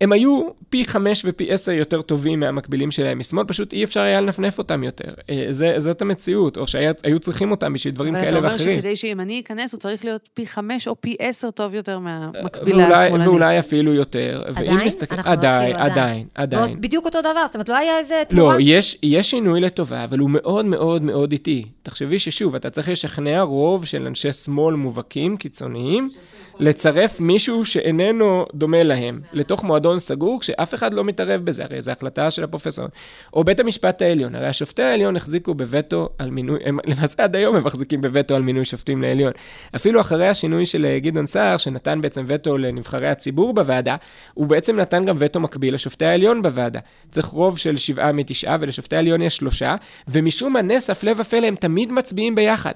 הם 0.00 0.12
היו 0.12 0.48
פי 0.70 0.84
חמש 0.84 1.22
ופי 1.24 1.52
עשר 1.52 1.72
יותר 1.72 2.02
טובים 2.02 2.40
מהמקבילים 2.40 2.90
שלהם 2.90 3.18
משמאל, 3.18 3.44
פשוט 3.44 3.72
אי 3.72 3.84
אפשר 3.84 4.00
היה 4.00 4.20
לנפנף 4.20 4.58
אותם 4.58 4.84
יותר. 4.84 5.14
אה, 5.30 5.46
זה, 5.50 5.74
זאת 5.78 6.02
המציאות, 6.02 6.56
או 6.56 6.66
שהיו 6.66 7.18
צריכים 7.20 7.50
אותם 7.50 7.72
בשביל 7.72 7.94
דברים 7.94 8.14
כאלה 8.14 8.26
ואחרים. 8.26 8.44
אבל 8.44 8.54
אתה 8.54 8.64
אומר 8.64 8.76
שכדי 8.76 8.96
שימני 8.96 9.32
ייכנס, 9.32 9.72
הוא 9.72 9.78
צריך 9.78 10.04
להיות 10.04 10.28
פי 10.34 10.46
חמש 10.46 10.88
או 10.88 10.96
פי 11.00 11.16
עשר 11.18 11.50
טוב 11.50 11.74
יותר 11.74 11.98
מהמקבילה 11.98 13.02
השמאלנית. 13.02 13.28
ואולי 13.28 13.58
אפילו 13.58 13.94
יותר. 13.94 14.42
עדיין? 14.46 14.78
מסתכל... 14.78 15.14
אנחנו 15.14 15.30
עדיין, 15.30 15.76
עדיין, 15.76 15.90
עדיין, 15.90 16.26
עדיין. 16.34 16.80
בדיוק 16.80 17.04
אותו 17.04 17.20
דבר, 17.20 17.46
זאת 17.46 17.54
אומרת, 17.54 17.68
לא 17.68 17.76
היה 17.76 17.98
איזה 17.98 18.22
תמורה? 18.28 18.54
לא, 18.54 18.60
יש, 18.60 18.98
יש 19.02 19.30
שינוי 19.30 19.60
לטובה, 19.60 20.04
אבל 20.04 20.18
הוא 20.18 20.30
מאוד 20.30 20.64
מאוד 20.64 21.02
מאוד 21.02 21.32
איטי. 21.32 21.64
תחשבי 21.82 22.18
ששוב, 22.18 22.54
אתה 22.54 22.70
צריך 22.70 22.88
לשכנע 22.88 23.42
רוב 23.42 23.84
של 23.84 24.06
אנשי 24.06 24.32
שמאל 24.32 24.74
מובהקים, 24.74 25.36
קיצוניים. 25.36 26.10
לצרף 26.60 27.20
מישהו 27.20 27.64
שאיננו 27.64 28.46
דומה 28.54 28.82
להם 28.82 29.20
לתוך 29.32 29.64
מועדון 29.64 29.98
סגור, 29.98 30.40
כשאף 30.40 30.74
אחד 30.74 30.94
לא 30.94 31.04
מתערב 31.04 31.40
בזה, 31.44 31.64
הרי 31.64 31.80
זו 31.80 31.92
החלטה 31.92 32.30
של 32.30 32.44
הפרופסור. 32.44 32.86
או 33.34 33.44
בית 33.44 33.60
המשפט 33.60 34.02
העליון, 34.02 34.34
הרי 34.34 34.46
השופטי 34.46 34.82
העליון 34.82 35.16
החזיקו 35.16 35.54
בווטו 35.54 36.08
על 36.18 36.30
מינוי, 36.30 36.58
הם, 36.64 36.78
למעשה 36.86 37.24
עד 37.24 37.36
היום 37.36 37.56
הם 37.56 37.64
מחזיקים 37.64 38.00
בווטו 38.00 38.34
על 38.34 38.42
מינוי 38.42 38.64
שופטים 38.64 39.02
לעליון. 39.02 39.32
אפילו 39.76 40.00
אחרי 40.00 40.28
השינוי 40.28 40.66
של 40.66 40.86
אה, 40.86 40.98
גדעון 40.98 41.26
סער, 41.26 41.56
שנתן 41.56 42.00
בעצם 42.00 42.24
וטו 42.26 42.58
לנבחרי 42.58 43.08
הציבור 43.08 43.54
בוועדה, 43.54 43.96
הוא 44.34 44.46
בעצם 44.46 44.76
נתן 44.76 45.04
גם 45.04 45.16
וטו 45.18 45.40
מקביל 45.40 45.74
לשופטי 45.74 46.04
העליון 46.04 46.42
בוועדה. 46.42 46.80
צריך 47.10 47.26
רוב 47.26 47.58
של 47.58 47.76
שבעה 47.76 48.12
מתשעה, 48.12 48.56
ולשופטי 48.60 48.96
העליון 48.96 49.22
יש 49.22 49.36
שלושה, 49.36 49.76
ומשום 50.08 50.52
מה 50.52 50.62
נס, 50.62 50.90
הפלא 50.90 51.12
ופלא, 51.16 51.46
הם 51.46 51.54
תמיד 51.54 51.92
מצביעים 51.92 52.34
ביחד. 52.34 52.72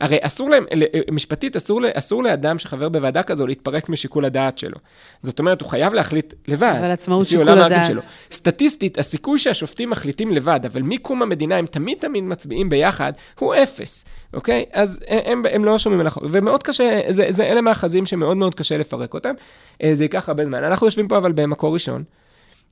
הרי 0.00 0.18
אסור 0.20 0.50
להם, 0.50 0.64
אה, 0.72 1.00
משפטית, 1.10 1.56
אסור, 1.56 1.80
אסור 1.94 2.22
לאדם 2.22 2.58
שחבר 2.58 2.88
בוועדה 2.88 3.19
החלטה 3.20 3.32
כזו 3.32 3.46
להתפרק 3.46 3.88
משיקול 3.88 4.24
הדעת 4.24 4.58
שלו. 4.58 4.76
זאת 5.22 5.38
אומרת, 5.38 5.60
הוא 5.60 5.70
חייב 5.70 5.94
להחליט 5.94 6.34
לבד. 6.48 6.74
אבל 6.78 6.90
עצמאות 6.90 7.26
שיקול 7.26 7.48
הדעת. 7.48 7.86
שלו. 7.86 8.00
סטטיסטית, 8.32 8.98
הסיכוי 8.98 9.38
שהשופטים 9.38 9.90
מחליטים 9.90 10.32
לבד, 10.32 10.60
אבל 10.66 10.82
מקום 10.82 11.22
המדינה 11.22 11.56
הם 11.56 11.66
תמיד 11.66 11.98
תמיד 11.98 12.24
מצביעים 12.24 12.68
ביחד, 12.68 13.12
הוא 13.38 13.54
אפס, 13.54 14.04
אוקיי? 14.34 14.64
אז 14.72 15.00
הם, 15.08 15.42
הם 15.52 15.64
לא 15.64 15.78
שומעים 15.78 16.00
על 16.00 16.06
החוק. 16.06 16.22
ומאוד 16.30 16.62
קשה, 16.62 17.00
זה, 17.08 17.26
זה 17.28 17.44
אלה 17.44 17.60
מאחזים 17.60 18.06
שמאוד 18.06 18.36
מאוד 18.36 18.54
קשה 18.54 18.78
לפרק 18.78 19.14
אותם. 19.14 19.34
אה, 19.82 19.90
זה 19.94 20.04
ייקח 20.04 20.28
הרבה 20.28 20.44
זמן. 20.44 20.64
אנחנו 20.64 20.86
יושבים 20.86 21.08
פה 21.08 21.18
אבל 21.18 21.32
במקור 21.32 21.74
ראשון. 21.74 22.04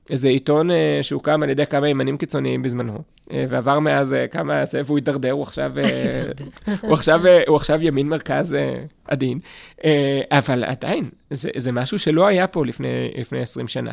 איזה 0.09 0.29
עיתון 0.29 0.71
אה, 0.71 0.99
שהוקם 1.01 1.43
על 1.43 1.49
ידי 1.49 1.65
כמה 1.65 1.89
ימנים 1.89 2.17
קיצוניים 2.17 2.61
בזמנו, 2.61 2.97
אה, 3.31 3.45
ועבר 3.49 3.79
מאז 3.79 4.13
אה, 4.13 4.27
כמה 4.27 4.65
זה, 4.65 4.81
והוא 4.85 4.97
הידרדר, 4.97 5.31
הוא 5.31 5.43
עכשיו, 5.43 5.71
הוא 6.81 6.93
עכשיו, 6.93 7.21
הוא 7.47 7.55
עכשיו 7.55 7.81
ימין 7.81 8.07
מרכז 8.07 8.57
עדין, 9.05 9.39
אבל 10.31 10.63
עדיין, 10.63 11.09
זה, 11.31 11.49
זה 11.55 11.71
משהו 11.71 11.99
שלא 11.99 12.27
היה 12.27 12.47
פה 12.47 12.65
לפני, 12.65 13.11
לפני 13.17 13.41
20 13.41 13.67
שנה. 13.67 13.91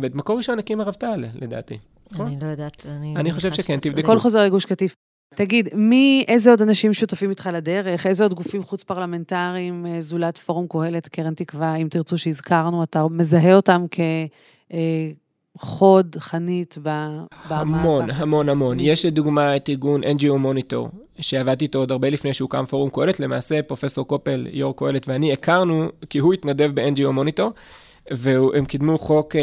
במקור 0.00 0.36
ראשון 0.36 0.58
הקים 0.58 0.80
הרב 0.80 0.94
טל, 0.94 1.24
לדעתי. 1.34 1.78
נכון? 2.12 2.26
אני 2.26 2.36
לא 2.40 2.46
יודעת, 2.46 2.86
אני... 2.88 3.16
אני 3.16 3.32
חושב 3.32 3.52
שכן, 3.52 3.78
תבדקו. 3.80 4.00
הכל 4.00 4.18
חוזר 4.18 4.44
לגוש 4.44 4.64
קטיף. 4.64 4.94
תגיד, 5.34 5.68
מי, 5.74 6.24
איזה 6.28 6.50
עוד 6.50 6.62
אנשים 6.62 6.92
שותפים 6.92 7.30
איתך 7.30 7.50
לדרך? 7.52 8.06
איזה 8.06 8.24
עוד 8.24 8.34
גופים 8.34 8.62
חוץ-פרלמנטריים, 8.62 9.86
זולת 10.00 10.38
פורום 10.38 10.66
קהלת, 10.68 11.08
קרן 11.08 11.34
תקווה, 11.34 11.76
אם 11.76 11.88
תרצו 11.90 12.18
שהזכרנו, 12.18 12.82
אתה 12.82 13.06
מזהה 13.10 13.54
אותם 13.54 13.84
כ... 13.90 14.00
חוד, 15.58 16.16
חנית 16.18 16.78
במאבק 16.82 17.50
המון, 17.50 18.10
המון, 18.10 18.48
המון. 18.48 18.80
יש 18.80 19.04
לדוגמה 19.04 19.56
את 19.56 19.68
ארגון 19.68 20.04
NGO 20.04 20.44
Monitor, 20.44 20.96
שעבדתי 21.20 21.64
איתו 21.64 21.78
עוד 21.78 21.92
הרבה 21.92 22.10
לפני 22.10 22.34
שהוקם 22.34 22.64
פורום 22.64 22.90
קהלת. 22.90 23.20
למעשה, 23.20 23.62
פרופסור 23.62 24.06
קופל, 24.06 24.46
יו"ר 24.52 24.76
קהלת 24.76 25.08
ואני 25.08 25.32
הכרנו, 25.32 25.88
כי 26.10 26.18
הוא 26.18 26.34
התנדב 26.34 26.70
ב-NGO 26.74 27.18
Monitor, 27.18 27.50
והם 28.10 28.64
קידמו 28.64 28.98
חוק 28.98 29.36
אה, 29.36 29.40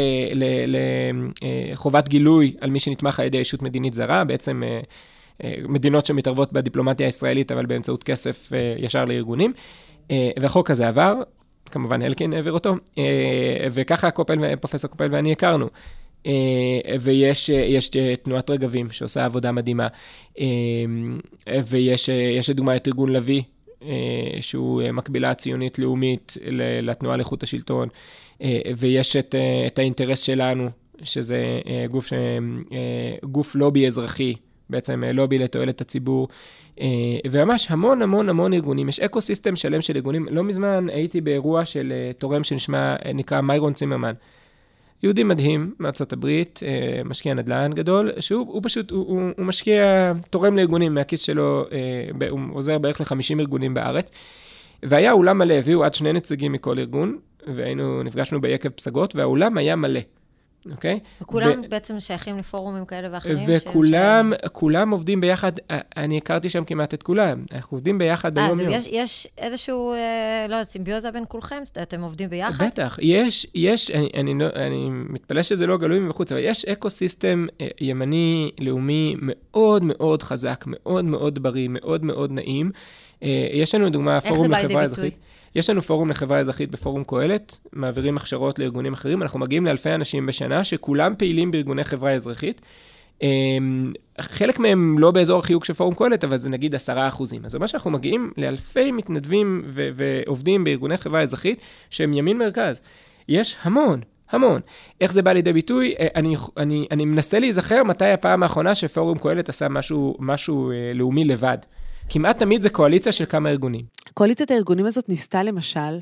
לחובת 1.46 2.04
אה, 2.04 2.08
גילוי 2.08 2.56
על 2.60 2.70
מי 2.70 2.80
שנתמך 2.80 3.20
על 3.20 3.26
ידי 3.26 3.38
ישות 3.38 3.62
מדינית 3.62 3.94
זרה, 3.94 4.24
בעצם 4.24 4.62
אה, 4.62 4.80
אה, 5.44 5.54
מדינות 5.68 6.06
שמתערבות 6.06 6.52
בדיפלומטיה 6.52 7.06
הישראלית, 7.06 7.52
אבל 7.52 7.66
באמצעות 7.66 8.04
כסף 8.04 8.52
אה, 8.52 8.74
ישר 8.78 9.04
לארגונים. 9.04 9.52
אה, 10.10 10.30
והחוק 10.40 10.70
הזה 10.70 10.88
עבר, 10.88 11.14
כמובן 11.70 12.02
אלקין 12.02 12.32
העביר 12.32 12.52
אותו, 12.52 12.74
אה, 12.98 13.66
וככה 13.72 14.10
קופל, 14.10 14.56
פרופסור 14.56 14.90
קופל 14.90 15.08
ואני 15.10 15.32
הכרנו. 15.32 15.68
אה, 16.26 16.96
ויש 17.00 17.48
יש 17.48 17.90
תנועת 18.22 18.50
רגבים 18.50 18.90
שעושה 18.90 19.24
עבודה 19.24 19.52
מדהימה, 19.52 19.88
אה, 20.38 20.44
ויש 21.66 22.50
לדוגמה 22.50 22.76
את 22.76 22.88
ארגון 22.88 23.08
לביא, 23.12 23.42
שהוא 24.40 24.82
מקבילה 24.92 25.34
ציונית 25.34 25.78
לאומית 25.78 26.36
לתנועה 26.82 27.16
לאיכות 27.16 27.42
השלטון, 27.42 27.88
ויש 28.76 29.16
את, 29.16 29.34
את 29.66 29.78
האינטרס 29.78 30.20
שלנו, 30.20 30.68
שזה 31.02 31.60
גוף, 31.90 32.12
גוף 33.24 33.54
לובי 33.54 33.86
אזרחי, 33.86 34.34
בעצם 34.70 35.04
לובי 35.04 35.38
לתועלת 35.38 35.80
הציבור, 35.80 36.28
וממש 37.30 37.66
המון 37.70 38.02
המון 38.02 38.28
המון 38.28 38.52
ארגונים, 38.52 38.88
יש 38.88 39.00
אקו 39.00 39.20
סיסטם 39.20 39.56
שלם 39.56 39.80
של 39.80 39.96
ארגונים. 39.96 40.26
לא 40.30 40.44
מזמן 40.44 40.86
הייתי 40.88 41.20
באירוע 41.20 41.64
של 41.64 41.92
תורם 42.18 42.44
שנשמע, 42.44 42.96
מיירון 43.42 43.72
צימרמן. 43.72 44.12
יהודי 45.04 45.22
מדהים 45.22 45.74
מארצות 45.78 46.12
הברית, 46.12 46.60
אה, 46.66 47.02
משקיע 47.04 47.34
נדל"ן 47.34 47.72
גדול, 47.74 48.12
שהוא 48.20 48.60
פשוט, 48.62 48.90
הוא, 48.90 49.06
הוא, 49.08 49.30
הוא 49.36 49.46
משקיע, 49.46 50.12
תורם 50.30 50.56
לארגונים 50.56 50.94
מהכיס 50.94 51.20
שלו, 51.20 51.64
אה, 51.72 52.28
הוא 52.30 52.40
עוזר 52.52 52.78
בערך 52.78 53.00
ל-50 53.00 53.40
ארגונים 53.40 53.74
בארץ. 53.74 54.10
והיה 54.82 55.12
אולם 55.12 55.38
מלא, 55.38 55.54
הביאו 55.54 55.84
עד 55.84 55.94
שני 55.94 56.12
נציגים 56.12 56.52
מכל 56.52 56.78
ארגון, 56.78 57.18
והיינו, 57.56 58.02
נפגשנו 58.02 58.40
ביקב 58.40 58.68
פסגות, 58.68 59.16
והאולם 59.16 59.58
היה 59.58 59.76
מלא. 59.76 60.00
אוקיי? 60.70 61.00
וכולם 61.22 61.62
ב... 61.62 61.66
בעצם 61.70 62.00
שייכים 62.00 62.38
לפורומים 62.38 62.84
כאלה 62.84 63.08
ואחרים? 63.10 63.48
וכולם. 63.48 64.32
כולם 64.52 64.90
עובדים 64.90 65.20
ביחד, 65.20 65.52
אני 65.96 66.18
הכרתי 66.18 66.50
שם 66.50 66.64
כמעט 66.64 66.94
את 66.94 67.02
כולם, 67.02 67.44
אנחנו 67.52 67.76
עובדים 67.76 67.98
ביחד 67.98 68.34
ביום-יום. 68.34 68.74
אז 68.74 68.86
יש, 68.86 68.92
יש 68.92 69.28
איזשהו, 69.38 69.92
אה, 69.92 70.46
לא 70.48 70.54
יודעת, 70.54 70.68
סימביוזה 70.68 71.10
בין 71.10 71.24
כולכם? 71.28 71.62
אתם 71.82 72.02
עובדים 72.02 72.30
ביחד? 72.30 72.64
בטח, 72.64 72.98
יש, 73.02 73.46
יש, 73.54 73.90
אני, 73.90 74.08
אני, 74.14 74.34
לא, 74.34 74.46
אני 74.54 74.88
מתפלא 74.90 75.42
שזה 75.42 75.66
לא 75.66 75.78
גלוי 75.78 76.00
מבחוץ, 76.00 76.32
אבל 76.32 76.40
יש 76.44 76.64
אקו-סיסטם 76.64 77.46
אה, 77.60 77.68
ימני, 77.80 78.50
לאומי, 78.60 79.14
מאוד 79.18 79.82
מאוד 79.84 80.22
חזק, 80.22 80.64
מאוד 80.66 81.04
מאוד 81.04 81.42
בריא, 81.42 81.68
מאוד 81.70 82.04
מאוד 82.04 82.32
נעים. 82.32 82.70
אה, 83.22 83.46
יש 83.52 83.74
לנו 83.74 83.90
דוגמה, 83.90 84.20
פורום 84.20 84.50
לחברה 84.50 84.82
אזרחית. 84.82 85.16
יש 85.54 85.70
לנו 85.70 85.82
פורום 85.82 86.10
לחברה 86.10 86.38
אזרחית 86.38 86.70
בפורום 86.70 87.04
קהלת, 87.04 87.58
מעבירים 87.72 88.16
הכשרות 88.16 88.58
לארגונים 88.58 88.92
אחרים, 88.92 89.22
אנחנו 89.22 89.40
מגיעים 89.40 89.66
לאלפי 89.66 89.90
אנשים 89.90 90.26
בשנה 90.26 90.64
שכולם 90.64 91.14
פעילים 91.18 91.50
בארגוני 91.50 91.84
חברה 91.84 92.12
אזרחית. 92.12 92.60
אמ, 93.22 93.92
חלק 94.20 94.58
מהם 94.58 94.98
לא 94.98 95.10
באזור 95.10 95.38
החיוג 95.38 95.64
של 95.64 95.74
פורום 95.74 95.94
קהלת, 95.94 96.24
אבל 96.24 96.36
זה 96.36 96.48
נגיד 96.50 96.74
עשרה 96.74 97.08
אחוזים. 97.08 97.44
אז 97.44 97.54
אומר 97.54 97.66
שאנחנו 97.66 97.90
מגיעים 97.90 98.32
לאלפי 98.36 98.92
מתנדבים 98.92 99.62
ו- 99.66 99.88
ועובדים 99.94 100.64
בארגוני 100.64 100.96
חברה 100.96 101.22
אזרחית 101.22 101.60
שהם 101.90 102.12
ימין 102.12 102.38
מרכז. 102.38 102.80
יש 103.28 103.56
המון, 103.62 104.00
המון. 104.30 104.60
איך 105.00 105.12
זה 105.12 105.22
בא 105.22 105.32
לידי 105.32 105.52
ביטוי? 105.52 105.94
אה, 105.98 106.06
אני, 106.14 106.34
אני, 106.56 106.86
אני 106.90 107.04
מנסה 107.04 107.38
להיזכר 107.38 107.82
מתי 107.82 108.10
הפעם 108.10 108.42
האחרונה 108.42 108.74
שפורום 108.74 109.18
קהלת 109.18 109.48
עשה 109.48 109.68
משהו, 109.68 110.16
משהו 110.18 110.70
אה, 110.70 110.92
לאומי 110.94 111.24
לבד. 111.24 111.58
כמעט 112.08 112.38
תמיד 112.38 112.60
זה 112.60 112.70
קואליציה 112.70 113.12
של 113.12 113.24
כמה 113.24 113.50
ארגונים. 113.50 113.84
קואליציית 114.14 114.50
הארגונים 114.50 114.86
הזאת 114.86 115.08
ניסתה 115.08 115.42
למשל, 115.42 115.98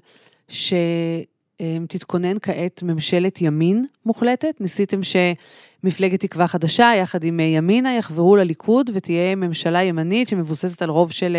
שתתכונן 0.48 2.38
כעת 2.42 2.82
ממשלת 2.82 3.40
ימין 3.40 3.84
מוחלטת. 4.06 4.60
ניסיתם 4.60 5.00
שמפלגת 5.02 6.20
תקווה 6.20 6.46
חדשה, 6.48 6.90
יחד 6.98 7.24
עם 7.24 7.40
ימינה, 7.40 7.96
יחברו 7.96 8.36
לליכוד 8.36 8.90
ותהיה 8.94 9.34
ממשלה 9.34 9.82
ימנית 9.82 10.28
שמבוססת 10.28 10.82
על 10.82 10.90
רוב 10.90 11.12
של 11.12 11.36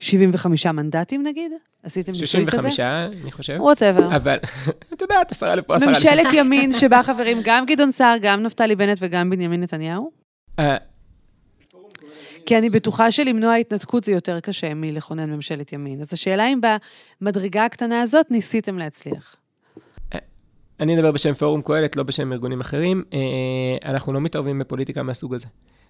75 0.00 0.66
מנדטים 0.66 1.22
נגיד? 1.22 1.52
עשיתם 1.82 2.12
ניסוי 2.12 2.46
כזה? 2.46 2.70
65, 2.70 2.80
אני 3.22 3.32
חושב. 3.32 3.56
ווטאבר. 3.60 4.16
אבל, 4.16 4.36
את 4.92 5.02
יודעת, 5.02 5.30
עשרה 5.30 5.54
לפה, 5.54 5.76
עשרה 5.76 5.90
לשם. 5.92 6.08
ממשלת 6.08 6.32
ימין 6.32 6.72
שבה 6.72 7.02
חברים 7.02 7.38
גם 7.44 7.66
גדעון 7.66 7.92
סער, 7.92 8.16
גם 8.22 8.42
נפתלי 8.42 8.76
בנט 8.76 8.98
וגם 9.00 9.30
בנימין 9.30 9.62
נתניהו? 9.62 10.10
אה, 12.42 12.46
כי 12.46 12.58
אני 12.58 12.70
בטוחה 12.70 13.10
שלמנוע 13.10 13.54
התנתקות 13.54 14.04
זה 14.04 14.12
יותר 14.12 14.40
קשה 14.40 14.74
מלכונן 14.74 15.30
ממשלת 15.30 15.72
ימין. 15.72 16.00
אז 16.00 16.12
השאלה 16.12 16.46
אם 16.48 16.60
במדרגה 17.20 17.64
הקטנה 17.64 18.02
הזאת 18.02 18.30
ניסיתם 18.30 18.78
להצליח. 18.78 19.36
אני 20.80 20.94
אדבר 20.94 21.12
בשם 21.12 21.32
פורום 21.32 21.62
קהלת, 21.62 21.96
לא 21.96 22.02
בשם 22.02 22.32
ארגונים 22.32 22.60
אחרים. 22.60 23.04
אה, 23.12 23.18
אנחנו 23.90 24.12
לא 24.12 24.20
מתערבים 24.20 24.58
בפוליטיקה 24.58 25.02
מהסוג 25.02 25.34
הזה. 25.34 25.46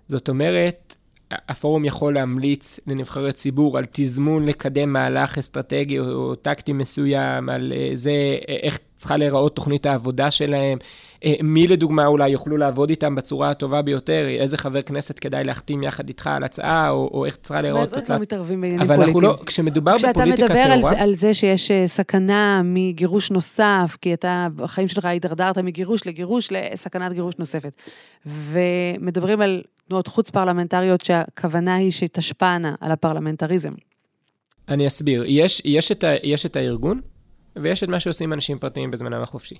זאת 0.09 0.29
אומרת, 0.29 0.97
הפורום 1.31 1.85
יכול 1.85 2.15
להמליץ 2.15 2.81
לנבחרי 2.87 3.33
ציבור 3.33 3.79
על 3.79 3.85
תזמון 3.93 4.45
לקדם 4.45 4.93
מהלך 4.93 5.39
אסטרטגי 5.39 5.99
או, 5.99 6.35
טקטי 6.35 6.73
מסוים, 6.73 7.49
על 7.49 7.73
אה, 7.77 7.91
זה, 7.95 8.13
איך 8.49 8.79
צריכה 9.03 9.17
להיראות 9.17 9.57
תוכנית 9.57 9.87
העבודה 9.87 10.31
שלהם, 10.31 10.79
אה, 11.25 11.35
מי 11.43 11.67
לדוגמה 11.67 12.07
אולי 12.07 12.29
יוכלו 12.29 12.57
לעבוד 12.57 12.91
איתם 12.91 13.15
בצורה 13.15 13.51
הטובה 13.51 13.83
ביותר, 13.83 14.27
איזה 14.29 14.59
חבר 14.59 14.83
כנסת 14.83 15.19
כדאי 15.19 15.45
להחתים 15.45 15.83
יחד 15.83 16.09
איתך 16.09 16.27
על 16.27 16.45
הצעה, 16.45 16.91
או, 16.91 17.11
או 17.13 17.25
איך 17.25 17.37
צריכה 17.37 17.61
להיראות 17.61 17.89
זאת 17.89 18.11
לא 18.11 18.19
מתערבים 18.19 18.61
בעניינים 18.61 18.87
פוליטיים? 18.87 19.03
אבל 19.03 19.07
אנחנו 19.07 19.21
לא, 19.21 19.39
כשמדובר 19.47 19.97
בפוליטיקה 19.97 20.13
טהורה... 20.13 20.35
כשאתה 20.37 20.77
מדבר 20.77 20.89
על, 20.89 20.97
על 20.99 21.15
זה 21.15 21.35
שיש 21.35 21.71
אה, 21.71 21.87
סכנה 21.87 22.61
מגירוש 22.65 23.31
נוסף, 23.31 23.97
כי 24.01 24.15
אתה, 24.15 24.49
בחיים 24.57 24.89
שלך 24.89 25.05
הידרדרת 25.05 25.59
מגירוש 25.59 26.07
לגירוש 26.07 26.49
לסכנת 26.53 27.13
גירוש 27.13 27.35
נוספת, 27.39 27.83
ומדברים 28.27 29.41
על 29.41 29.63
תנועות 29.89 30.07
חוץ-פרלמנטריות 30.07 31.01
שהכוונה 31.01 31.75
היא 31.75 31.91
שתשפענה 31.91 32.75
על 32.81 32.93
הפרלמנטריזם. 32.93 33.73
אני 34.69 34.87
אסביר. 34.87 35.25
יש, 35.27 35.63
יש, 35.65 35.93
את 35.93 36.05
ה, 36.05 36.13
יש 36.23 36.47
את 36.47 36.57
הארגון, 36.57 37.01
ויש 37.57 37.83
את 37.83 37.89
מה 37.89 38.01
שעושים 38.01 38.33
אנשים 38.33 38.59
פרטיים 38.59 38.91
בזמנם 38.91 39.23
החופשי. 39.23 39.55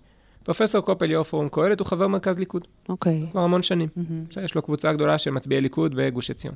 פרופסור 0.45 0.81
קופל, 0.81 1.11
יו"ר 1.11 1.25
פורום 1.25 1.49
קהלת, 1.49 1.81
הוא 1.81 1.87
חבר 1.87 2.09
מרכז 2.09 2.39
ליכוד. 2.39 2.67
אוקיי. 2.89 3.27
כבר 3.31 3.41
המון 3.41 3.63
שנים. 3.63 3.89
Mm-hmm. 3.97 4.41
יש 4.41 4.55
לו 4.55 4.63
קבוצה 4.63 4.93
גדולה 4.93 5.19
של 5.19 5.31
מצביעי 5.31 5.61
ליכוד 5.61 5.95
בגוש 5.95 6.31
עציון. 6.31 6.55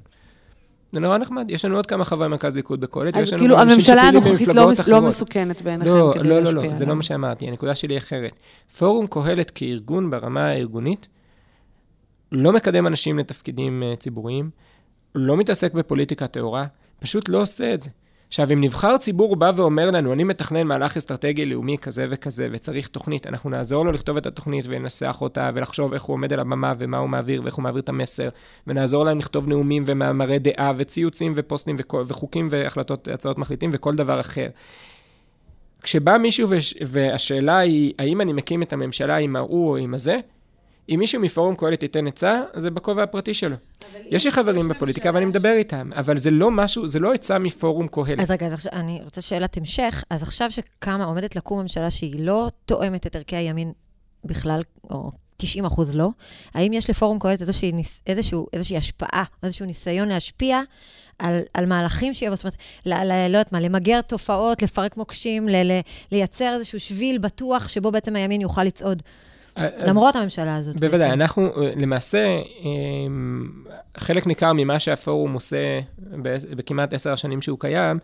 זה 0.93 1.01
נורא 1.01 1.19
נחמד, 1.19 1.45
יש 1.49 1.65
לנו 1.65 1.77
עוד 1.77 1.87
כמה 1.87 2.05
חברי 2.05 2.29
מרכז 2.29 2.57
ליכוד 2.57 2.81
בקהלת, 2.81 3.17
אז 3.17 3.33
כאילו 3.39 3.59
הממשלה 3.59 4.03
הנוכחית 4.03 4.49
לא, 4.49 4.73
לא 4.87 5.01
מסוכנת 5.03 5.63
בעיניכם 5.63 5.91
לא, 5.91 6.13
כדי 6.15 6.29
לא, 6.29 6.41
להשפיע 6.41 6.63
לא, 6.63 6.69
לא, 6.69 6.75
זה 6.75 6.87
לא 6.87 6.95
מה 6.97 7.03
שאמרתי, 7.03 7.49
הנקודה 7.49 7.75
שלי 7.75 7.95
היא 7.95 7.99
אחרת. 7.99 8.33
פורום 8.79 9.07
קהלת 9.07 9.51
כארגון 9.51 10.11
ברמה 10.11 10.47
הארגונית, 10.47 11.09
לא 12.33 12.53
מקדם 12.53 12.87
אנשים 12.87 13.19
לתפקידים 13.19 13.83
uh, 13.83 13.97
ציבוריים, 13.97 14.51
לא 15.15 15.37
מתעסק 15.37 15.73
בפוליטיקה 15.73 16.27
טהורה, 16.27 16.67
פשוט 17.01 17.29
לא 17.29 17.43
עושה 17.43 17.75
את 17.75 17.83
זה. 17.83 17.91
עכשיו, 18.29 18.53
אם 18.53 18.61
נבחר 18.61 18.99
ציבור 18.99 19.37
בא 19.37 19.53
ואומר 19.57 19.91
לנו, 19.91 20.13
אני 20.13 20.25
מתכנן 20.25 20.67
מהלך 20.67 20.97
אסטרטגי 20.97 21.45
לאומי 21.45 21.79
כזה 21.79 22.07
וכזה, 22.11 22.49
וצריך 22.53 22.89
תוכנית, 22.89 23.27
אנחנו 23.27 23.51
נעזור 23.51 23.85
לו 23.85 23.93
לכתוב 23.93 24.17
את 24.17 24.27
התוכנית 24.27 24.67
ולנסח 24.69 25.19
אותה, 25.21 25.51
ולחשוב 25.55 25.93
איך 25.93 26.03
הוא 26.03 26.15
עומד 26.15 26.33
על 26.33 26.41
הבמה 26.41 26.75
ומה 26.79 26.99
הוא 26.99 27.09
מעביר, 27.09 27.43
ואיך 27.43 27.55
הוא 27.55 27.63
מעביר 27.63 27.83
את 27.83 27.89
המסר, 27.89 28.29
ונעזור 28.67 29.05
להם 29.05 29.19
לכתוב 29.19 29.49
נאומים 29.49 29.83
ומאמרי 29.87 30.39
דעה, 30.39 30.73
וציוצים 30.77 31.33
ופוסטים 31.37 31.77
וחוקים 32.07 32.49
והחלטות, 32.51 33.09
הצעות 33.09 33.39
מחליטים 33.39 33.71
וכל 33.73 33.95
דבר 33.95 34.21
אחר. 34.21 34.49
כשבא 35.83 36.17
מישהו. 36.19 36.49
והשאלה 36.87 37.59
היא, 37.59 37.93
האם 37.99 38.21
אני 38.21 38.33
מקים 38.33 38.63
את 38.63 38.73
הממשלה 38.73 39.17
עם 39.17 39.37
ההוא 39.37 39.71
או 39.71 39.77
עם 39.77 39.95
הזה, 39.95 40.21
אם 40.89 40.99
מישהו 40.99 41.21
מפורום 41.21 41.57
קהלת 41.57 41.83
ייתן 41.83 42.07
עצה, 42.07 42.43
זה 42.55 42.71
בכובע 42.71 43.03
הפרטי 43.03 43.35
שלו. 43.35 43.57
יש 44.05 44.25
לי 44.25 44.31
חברים 44.31 44.69
בפוליטיקה 44.69 45.11
ואני 45.15 45.25
מדבר 45.25 45.53
איתם, 45.53 45.91
אבל 45.93 46.17
זה 46.17 46.31
לא 46.31 46.51
משהו, 46.51 46.89
זה 46.89 46.99
לא 46.99 47.13
עצה 47.13 47.39
מפורום 47.39 47.89
קהלת. 47.89 48.21
אז 48.21 48.31
רגע, 48.31 48.47
אז 48.47 48.53
עכשיו, 48.53 48.73
אני 48.73 49.01
רוצה 49.05 49.21
שאלת 49.21 49.57
המשך. 49.57 50.05
אז 50.11 50.23
עכשיו 50.23 50.51
שקמה, 50.51 51.05
עומדת 51.05 51.37
לקום 51.37 51.61
ממשלה 51.61 51.91
שהיא 51.91 52.27
לא 52.27 52.49
תואמת 52.65 53.07
את 53.07 53.17
ערכי 53.17 53.37
הימין 53.37 53.73
בכלל, 54.25 54.63
או 54.91 55.11
90 55.37 55.65
אחוז 55.65 55.95
לא, 55.95 56.09
האם 56.55 56.73
יש 56.73 56.91
לפורום 56.91 57.19
קהלת 57.19 57.41
איזושהי, 57.41 57.73
איזשהו, 58.07 58.47
איזושהי 58.53 58.77
השפעה, 58.77 59.25
איזשהו 59.43 59.67
ניסיון 59.67 60.09
להשפיע 60.09 60.61
על, 61.19 61.41
על 61.55 61.67
מהלכים 61.67 62.15
שיבואו, 62.15 62.37
זאת 62.37 62.45
אומרת, 62.45 62.57
ל, 62.87 62.95
ל, 62.95 63.29
לא 63.29 63.39
יודעת 63.39 63.53
מה, 63.53 63.61
למגר 63.61 64.01
תופעות, 64.01 64.63
לפרק 64.63 64.97
מוקשים, 64.97 65.49
ל, 65.49 65.57
ל, 65.57 65.81
לייצר 66.13 66.55
איזשהו 66.55 66.81
שביל 66.81 67.19
בטוח 67.19 67.69
שבו 67.69 67.91
בעצם 67.91 68.17
הימין 68.17 68.41
יוכל 68.41 68.65
לצעוד. 68.65 69.03
למרות 69.87 70.17
הממשלה 70.17 70.57
הזאת. 70.57 70.81
בוודאי. 70.81 71.11
אנחנו 71.11 71.51
למעשה, 71.77 72.39
אמ, 72.63 73.49
חלק 73.97 74.27
ניכר 74.27 74.53
ממה 74.53 74.79
שהפורום 74.79 75.33
עושה 75.33 75.81
בכמעט 76.57 76.93
עשר 76.93 77.13
השנים 77.13 77.43
שהוא 77.43 77.59
קיים, 77.59 77.99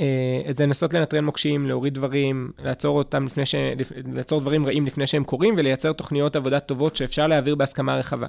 אה, 0.00 0.04
זה 0.48 0.66
לנסות 0.66 0.94
לנטרל 0.94 1.20
מוקשים, 1.20 1.66
להוריד 1.66 1.94
דברים, 1.94 2.50
לעצור 2.58 2.98
אותם 2.98 3.24
לפני 3.24 3.46
ש... 3.46 3.54
לעצור 4.12 4.40
דברים 4.40 4.66
רעים 4.66 4.86
לפני 4.86 5.06
שהם 5.06 5.24
קורים, 5.24 5.54
ולייצר 5.56 5.92
תוכניות 5.92 6.36
עבודה 6.36 6.60
טובות 6.60 6.96
שאפשר 6.96 7.26
להעביר 7.26 7.54
בהסכמה 7.54 7.96
רחבה. 7.96 8.26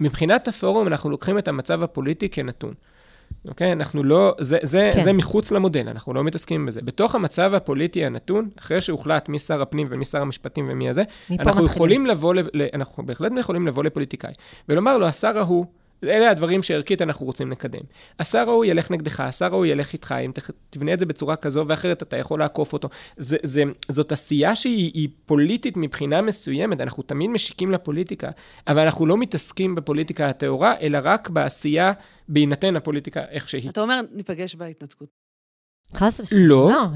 מבחינת 0.00 0.48
הפורום, 0.48 0.86
אנחנו 0.86 1.10
לוקחים 1.10 1.38
את 1.38 1.48
המצב 1.48 1.82
הפוליטי 1.82 2.28
כנתון. 2.28 2.74
אוקיי? 3.48 3.72
אנחנו 3.72 4.02
לא, 4.02 4.34
זה, 4.40 4.58
זה, 4.62 4.90
כן. 4.94 5.02
זה 5.02 5.12
מחוץ 5.12 5.52
למודל, 5.52 5.88
אנחנו 5.88 6.14
לא 6.14 6.24
מתעסקים 6.24 6.66
בזה. 6.66 6.82
בתוך 6.82 7.14
המצב 7.14 7.54
הפוליטי 7.54 8.04
הנתון, 8.04 8.48
אחרי 8.58 8.80
שהוחלט 8.80 9.28
מי 9.28 9.38
שר 9.38 9.62
הפנים 9.62 9.86
ומי 9.90 10.04
שר 10.04 10.20
המשפטים 10.20 10.68
ומי 10.70 10.88
הזה, 10.88 11.02
אנחנו 11.30 11.48
מתחילים. 11.48 11.64
יכולים 11.64 12.06
לבוא, 12.06 12.34
ל, 12.34 12.40
אנחנו 12.74 13.06
בהחלט 13.06 13.32
יכולים 13.40 13.66
לבוא 13.66 13.84
לפוליטיקאי, 13.84 14.32
ולומר 14.68 14.98
לו, 14.98 15.06
השר 15.06 15.38
ההוא, 15.38 15.66
אלה 16.08 16.30
הדברים 16.30 16.62
שערכית 16.62 17.02
אנחנו 17.02 17.26
רוצים 17.26 17.50
לקדם. 17.50 17.80
השר 18.18 18.38
ההוא 18.38 18.64
ילך 18.64 18.90
נגדך, 18.90 19.20
השר 19.20 19.46
ההוא 19.46 19.66
ילך 19.66 19.92
איתך, 19.92 20.14
אם 20.24 20.30
תבנה 20.70 20.92
את 20.92 20.98
זה 20.98 21.06
בצורה 21.06 21.36
כזו 21.36 21.64
ואחרת, 21.68 22.02
אתה 22.02 22.16
יכול 22.16 22.38
לעקוף 22.40 22.72
אותו. 22.72 22.88
זה, 23.16 23.36
זה, 23.42 23.62
זאת 23.88 24.12
עשייה 24.12 24.56
שהיא 24.56 25.08
פוליטית 25.26 25.76
מבחינה 25.76 26.22
מסוימת, 26.22 26.80
אנחנו 26.80 27.02
תמיד 27.02 27.30
משיקים 27.30 27.70
לפוליטיקה, 27.70 28.30
אבל 28.66 28.78
אנחנו 28.78 29.06
לא 29.06 29.16
מתעסקים 29.16 29.74
בפוליטיקה 29.74 30.28
הטהורה, 30.28 30.74
אלא 30.80 30.98
רק 31.02 31.28
בעשייה 31.28 31.92
בהינתן 32.28 32.76
הפוליטיקה 32.76 33.22
איך 33.30 33.48
שהיא. 33.48 33.70
אתה 33.70 33.80
אומר, 33.80 34.00
ניפגש 34.12 34.54
בהתנתקות. 34.54 35.23
חס 35.96 36.20
ושלום. 36.20 36.70
לא, 36.70 36.86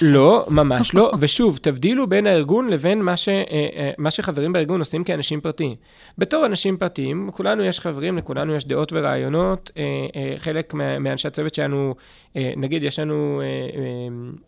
לא, 0.00 0.46
ממש 0.48 0.94
לא. 0.94 1.12
ושוב, 1.20 1.58
תבדילו 1.62 2.06
בין 2.06 2.26
הארגון 2.26 2.68
לבין 2.68 3.02
מה, 3.02 3.16
ש, 3.16 3.28
אה, 3.28 3.44
אה, 3.50 3.90
מה 3.98 4.10
שחברים 4.10 4.52
בארגון 4.52 4.80
עושים 4.80 5.04
כאנשים 5.04 5.40
פרטיים. 5.40 5.74
בתור 6.18 6.46
אנשים 6.46 6.76
פרטיים, 6.76 7.30
כולנו 7.32 7.64
יש 7.64 7.80
חברים, 7.80 8.16
לכולנו 8.16 8.54
יש 8.54 8.66
דעות 8.66 8.92
ורעיונות. 8.92 9.70
אה, 9.76 10.34
חלק 10.38 10.74
מאנשי 10.74 11.28
הצוות 11.28 11.54
שלנו, 11.54 11.94
נגיד, 12.56 12.82
יש 12.82 12.98
לנו 12.98 13.42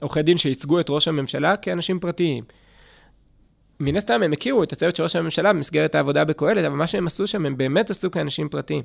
עורכי 0.01 0.23
דין 0.23 0.39
שייצגו 0.39 0.81
את 0.81 0.91
ראש 0.91 1.09
הממשלה 1.09 1.57
כאנשים 1.57 2.01
פרטיים. 2.01 2.45
מן 3.81 3.97
הסתם 3.97 4.23
הם 4.23 4.33
הכירו 4.33 4.63
את 4.63 4.73
הצוות 4.73 4.97
של 4.97 5.03
ראש 5.03 5.17
הממשלה 5.17 5.53
במסגרת 5.53 5.95
העבודה 5.95 6.25
בקהלת, 6.25 6.65
אבל 6.65 6.77
מה 6.77 6.87
שהם 6.87 7.07
עשו 7.07 7.27
שם, 7.27 7.47
הם 7.47 7.57
באמת 7.57 7.91
עשו 7.91 8.11
כאנשים 8.11 8.49
פרטיים. 8.49 8.83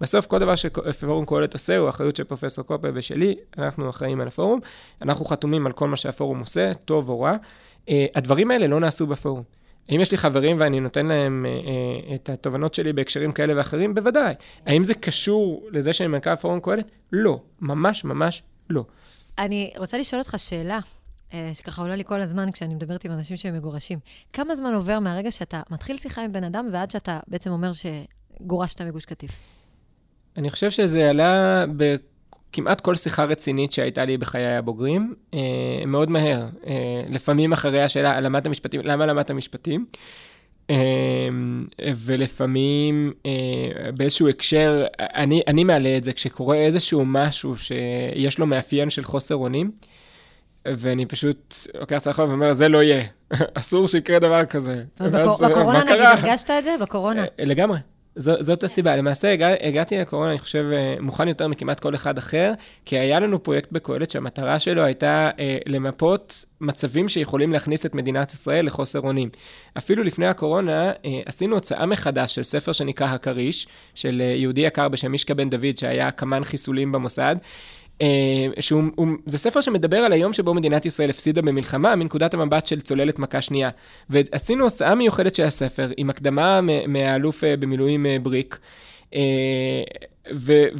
בסוף 0.00 0.26
כל 0.26 0.38
דבר 0.38 0.54
שפורום 0.56 1.24
קהלת 1.24 1.54
עושה 1.54 1.76
הוא 1.76 1.88
אחריות 1.88 2.16
של 2.16 2.24
פרופסור 2.24 2.64
קופר 2.64 2.90
ושלי, 2.94 3.34
אנחנו 3.58 3.90
אחראים 3.90 4.20
על 4.20 4.28
הפורום, 4.28 4.60
אנחנו 5.02 5.24
חתומים 5.24 5.66
על 5.66 5.72
כל 5.72 5.88
מה 5.88 5.96
שהפורום 5.96 6.40
עושה, 6.40 6.74
טוב 6.74 7.08
או 7.08 7.20
רע. 7.20 7.36
Uh, 7.86 7.90
הדברים 8.14 8.50
האלה 8.50 8.66
לא 8.66 8.80
נעשו 8.80 9.06
בפורום. 9.06 9.42
האם 9.88 10.00
יש 10.00 10.10
לי 10.10 10.16
חברים 10.16 10.56
ואני 10.60 10.80
נותן 10.80 11.06
להם 11.06 11.46
uh, 11.46 11.66
uh, 11.66 12.14
את 12.14 12.28
התובנות 12.28 12.74
שלי 12.74 12.92
בהקשרים 12.92 13.32
כאלה 13.32 13.56
ואחרים? 13.56 13.94
בוודאי. 13.94 14.34
האם 14.66 14.84
זה 14.84 14.94
קשור 14.94 15.68
לזה 15.70 15.92
שאני 15.92 16.08
מנכ"ל 16.08 16.36
פורום 16.36 16.60
קהלת? 16.60 16.90
לא. 17.12 17.40
ממש 17.60 18.04
ממש 18.04 18.42
לא. 18.70 18.84
אני 19.38 19.72
רוצה 19.78 19.98
לשאול 19.98 20.20
אותך 20.20 20.34
שאלה. 20.38 20.78
שככה 21.54 21.82
עולה 21.82 21.96
לי 21.96 22.04
כל 22.04 22.20
הזמן 22.20 22.50
כשאני 22.50 22.74
מדברת 22.74 23.04
עם 23.04 23.12
אנשים 23.12 23.36
שהם 23.36 23.54
מגורשים. 23.54 23.98
כמה 24.32 24.56
זמן 24.56 24.74
עובר 24.74 24.98
מהרגע 24.98 25.30
שאתה 25.30 25.62
מתחיל 25.70 25.98
שיחה 25.98 26.24
עם 26.24 26.32
בן 26.32 26.44
אדם 26.44 26.68
ועד 26.72 26.90
שאתה 26.90 27.20
בעצם 27.28 27.50
אומר 27.50 27.70
שגורשת 27.72 28.80
מגוש 28.80 29.04
קטיף? 29.04 29.30
אני 30.36 30.50
חושב 30.50 30.70
שזה 30.70 31.10
עלה 31.10 31.64
בכמעט 31.76 32.80
כל 32.80 32.94
שיחה 32.94 33.24
רצינית 33.24 33.72
שהייתה 33.72 34.04
לי 34.04 34.16
בחיי 34.16 34.56
הבוגרים, 34.56 35.14
אה, 35.34 35.38
מאוד 35.86 36.10
מהר. 36.10 36.46
אה, 36.66 37.02
לפעמים 37.08 37.52
אחרי 37.52 37.82
השאלה, 37.82 38.20
למדת 38.20 38.46
משפטים, 38.46 38.80
למה 38.84 39.06
למדת 39.06 39.30
משפטים? 39.30 39.86
אה, 40.70 41.28
ולפעמים 41.96 43.12
אה, 43.26 43.32
באיזשהו 43.96 44.28
הקשר, 44.28 44.86
אני, 44.98 45.42
אני 45.46 45.64
מעלה 45.64 45.96
את 45.96 46.04
זה 46.04 46.12
כשקורה 46.12 46.56
איזשהו 46.56 47.04
משהו 47.06 47.56
שיש 47.56 48.38
לו 48.38 48.46
מאפיין 48.46 48.90
של 48.90 49.04
חוסר 49.04 49.34
אונים, 49.34 49.70
ואני 50.68 51.06
פשוט 51.06 51.54
לוקח 51.80 51.98
צער 51.98 52.28
ואומר, 52.28 52.52
זה 52.52 52.68
לא 52.68 52.82
יהיה, 52.82 53.04
אסור 53.54 53.88
שיקרה 53.88 54.18
דבר 54.18 54.44
כזה. 54.44 54.84
בקורונה 55.00 55.84
נגיד, 55.84 56.00
הרגשת 56.00 56.50
את 56.50 56.64
זה? 56.64 56.76
בקורונה? 56.80 57.22
אה, 57.22 57.44
לגמרי. 57.44 57.78
זו, 58.16 58.32
זאת 58.40 58.64
הסיבה. 58.64 58.96
למעשה 58.96 59.32
הגע, 59.32 59.48
הגעתי 59.60 59.98
לקורונה, 59.98 60.30
אני 60.30 60.38
חושב, 60.38 60.64
אה, 60.72 60.96
מוכן 61.00 61.28
יותר 61.28 61.48
מכמעט 61.48 61.80
כל 61.80 61.94
אחד 61.94 62.18
אחר, 62.18 62.52
כי 62.84 62.98
היה 62.98 63.20
לנו 63.20 63.42
פרויקט 63.42 63.72
בקהלת 63.72 64.10
שהמטרה 64.10 64.58
שלו 64.58 64.82
הייתה 64.82 65.30
אה, 65.38 65.58
למפות 65.66 66.44
מצבים 66.60 67.08
שיכולים 67.08 67.52
להכניס 67.52 67.86
את 67.86 67.94
מדינת 67.94 68.32
ישראל 68.32 68.66
לחוסר 68.66 69.00
אונים. 69.00 69.28
אפילו 69.78 70.02
לפני 70.02 70.26
הקורונה 70.26 70.92
אה, 71.04 71.20
עשינו 71.26 71.54
הוצאה 71.54 71.86
מחדש 71.86 72.34
של 72.34 72.42
ספר 72.42 72.72
שנקרא 72.72 73.06
הכריש, 73.06 73.66
של 73.94 74.22
אה, 74.24 74.34
יהודי 74.36 74.60
יקר 74.60 74.88
בשם 74.88 75.12
מישקה 75.12 75.34
בן 75.34 75.50
דוד, 75.50 75.76
שהיה 75.76 76.10
קמ"ן 76.10 76.44
חיסולים 76.44 76.92
במוסד. 76.92 77.36
אה, 78.02 78.06
שהוא, 78.60 78.82
הוא, 78.94 79.08
זה 79.26 79.38
ספר 79.38 79.60
שמדבר 79.60 79.96
על 79.96 80.12
היום 80.12 80.32
שבו 80.32 80.54
מדינת 80.54 80.86
ישראל 80.86 81.10
הפסידה 81.10 81.42
במלחמה 81.42 81.96
מנקודת 81.96 82.34
המבט 82.34 82.66
של 82.66 82.80
צוללת 82.80 83.18
מכה 83.18 83.40
שנייה. 83.40 83.70
ועשינו 84.10 84.64
הוצאה 84.64 84.94
מיוחדת 84.94 85.34
של 85.34 85.42
הספר 85.44 85.90
עם 85.96 86.10
הקדמה 86.10 86.60
מהאלוף 86.88 87.44
אה, 87.44 87.56
במילואים 87.56 88.06
אה, 88.06 88.16
בריק. 88.22 88.58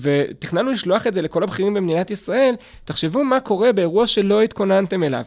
ותכננו 0.00 0.70
לשלוח 0.70 1.06
את 1.06 1.14
זה 1.14 1.22
לכל 1.22 1.42
הבכירים 1.42 1.74
במדינת 1.74 2.10
ישראל, 2.10 2.54
תחשבו 2.84 3.24
מה 3.24 3.40
קורה 3.40 3.72
באירוע 3.72 4.06
שלא 4.06 4.42
התכוננתם 4.42 5.02
אליו. 5.02 5.24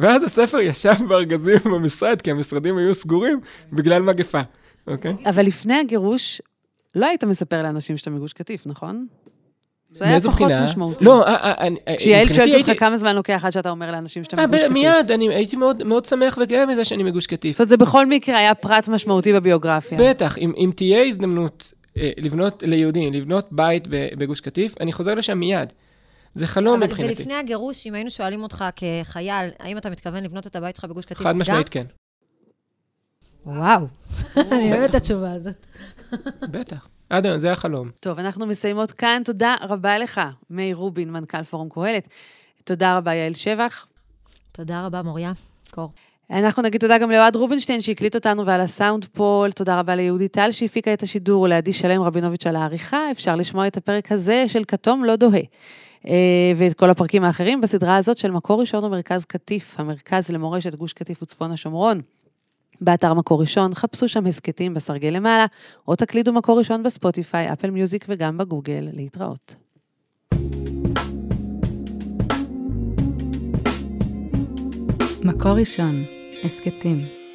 ואז 0.00 0.24
הספר 0.24 0.58
ישב 0.58 0.94
בארגזים 1.08 1.58
במשרד, 1.74 2.22
כי 2.22 2.30
המשרדים 2.30 2.76
היו 2.76 2.94
סגורים 2.94 3.40
בגלל 3.72 4.02
מגפה, 4.02 4.40
אוקיי? 4.86 5.16
אבל 5.26 5.46
לפני 5.46 5.80
הגירוש, 5.80 6.42
לא 6.94 7.06
היית 7.06 7.24
מספר 7.24 7.62
לאנשים 7.62 7.96
שאתה 7.96 8.10
מגוש 8.10 8.32
קטיף, 8.32 8.66
נכון? 8.66 9.06
זה 9.96 10.04
היה 10.04 10.20
פחות 10.20 10.42
בחינה? 10.50 10.64
משמעותי. 10.64 11.04
לא, 11.04 11.26
אה, 11.26 11.34
אה, 11.34 11.66
אני- 11.66 11.78
אה, 11.88 11.96
כשיעל 11.96 12.22
מבחינתי 12.24 12.34
שואלת 12.34 12.54
אותך 12.58 12.68
הייתי- 12.68 12.80
כמה 12.80 12.96
זמן 12.96 13.16
לוקח 13.16 13.40
עד 13.44 13.52
שאתה 13.52 13.70
אומר 13.70 13.92
לאנשים 13.92 14.24
שאתה 14.24 14.36
אה, 14.38 14.46
מגוש 14.46 14.60
קטיף. 14.60 14.72
מיד, 14.72 15.10
אני 15.10 15.34
הייתי 15.34 15.56
מאוד 15.56 15.82
מאוד 15.84 16.04
שמח 16.04 16.38
וגאה 16.42 16.66
מזה 16.66 16.84
שאני 16.84 17.02
מגוש 17.02 17.26
קטיף. 17.26 17.52
זאת 17.52 17.60
אומרת, 17.60 17.68
זה 17.68 17.76
בכל 17.76 18.06
מקרה 18.06 18.38
היה 18.38 18.54
פרט 18.54 18.88
משמעותי 18.88 19.32
בביוגרפיה. 19.32 19.98
בטח, 20.00 20.38
אם, 20.38 20.52
אם 20.56 20.70
תהיה 20.76 21.02
הזדמנות 21.04 21.72
אה, 21.98 22.10
לבנות 22.18 22.62
ליהודים, 22.66 23.12
לבנות 23.12 23.48
בית 23.50 23.86
ב- 23.90 24.08
בגוש 24.18 24.40
קטיף, 24.40 24.74
אני 24.80 24.92
חוזר 24.92 25.14
לשם 25.14 25.38
מיד. 25.38 25.72
זה 26.34 26.46
חלום 26.46 26.74
אבל 26.76 26.86
מבחינתי. 26.86 27.12
ולפני 27.18 27.34
הגירוש, 27.34 27.86
אם 27.86 27.94
היינו 27.94 28.10
שואלים 28.10 28.42
אותך 28.42 28.64
כחייל, 28.76 29.50
האם 29.60 29.78
אתה 29.78 29.90
מתכוון 29.90 30.24
לבנות 30.24 30.46
את 30.46 30.56
הבית 30.56 30.76
שלך 30.76 30.84
בגוש 30.84 31.04
קטיף? 31.04 31.20
חד? 31.20 31.36
משמעית 31.36 31.68
כן. 31.68 31.84
וואו, 33.46 33.86
אני 34.36 34.72
אוהבת 34.72 34.90
את 34.90 34.94
התשובה 34.94 35.32
הזאת. 35.32 35.66
בטח. 36.50 36.88
עד 37.10 37.26
היום, 37.26 37.38
זה 37.38 37.52
החלום. 37.52 37.90
טוב, 38.00 38.18
אנחנו 38.18 38.46
מסיימות 38.46 38.92
כאן. 38.92 39.22
תודה 39.24 39.54
רבה 39.62 39.98
לך, 39.98 40.20
מאיר 40.50 40.76
רובין, 40.76 41.12
מנכ"ל 41.12 41.42
פורום 41.42 41.68
קהלת. 41.68 42.08
תודה 42.64 42.96
רבה, 42.96 43.14
יעל 43.14 43.34
שבח. 43.34 43.86
תודה 44.52 44.86
רבה, 44.86 45.02
מוריה. 45.02 45.32
קור. 45.70 45.90
אנחנו 46.30 46.62
נגיד 46.62 46.80
תודה 46.80 46.98
גם 46.98 47.10
לאוהד 47.10 47.36
רובינשטיין 47.36 47.80
שהקליט 47.80 48.14
אותנו 48.14 48.46
ועל 48.46 48.60
הסאונד 48.60 49.04
פול, 49.04 49.52
תודה 49.52 49.78
רבה 49.78 49.94
ליהודית 49.94 50.32
טל 50.32 50.50
שהפיקה 50.50 50.92
את 50.92 51.02
השידור, 51.02 51.42
ולעדי 51.42 51.72
שלם 51.72 52.02
רבינוביץ' 52.02 52.46
על 52.46 52.56
העריכה. 52.56 53.10
אפשר 53.10 53.36
לשמוע 53.36 53.66
את 53.66 53.76
הפרק 53.76 54.12
הזה 54.12 54.44
של 54.48 54.64
כתום 54.68 55.04
לא 55.04 55.16
דוהה. 55.16 55.40
אה, 56.06 56.52
ואת 56.56 56.74
כל 56.74 56.90
הפרקים 56.90 57.24
האחרים 57.24 57.60
בסדרה 57.60 57.96
הזאת 57.96 58.16
של 58.16 58.30
מקור 58.30 58.60
ראשון 58.60 58.84
ומרכז 58.84 59.24
קטיף, 59.24 59.80
המרכז 59.80 60.30
למורשת 60.30 60.74
גוש 60.74 60.92
קטיף 60.92 61.22
וצפון 61.22 61.52
השומרון. 61.52 62.00
באתר 62.80 63.14
מקור 63.14 63.40
ראשון, 63.40 63.74
חפשו 63.74 64.08
שם 64.08 64.26
הסכתים 64.26 64.74
בסרגל 64.74 65.08
למעלה, 65.08 65.46
או 65.88 65.96
תקלידו 65.96 66.32
מקור 66.32 66.58
ראשון 66.58 66.82
בספוטיפיי, 66.82 67.52
אפל 67.52 67.70
מיוזיק 67.70 68.04
וגם 68.08 68.38
בגוגל. 68.38 68.88
להתראות. 68.92 69.54
מקור 75.24 75.52
ראשון, 75.52 76.04
הסכתים. 76.44 77.25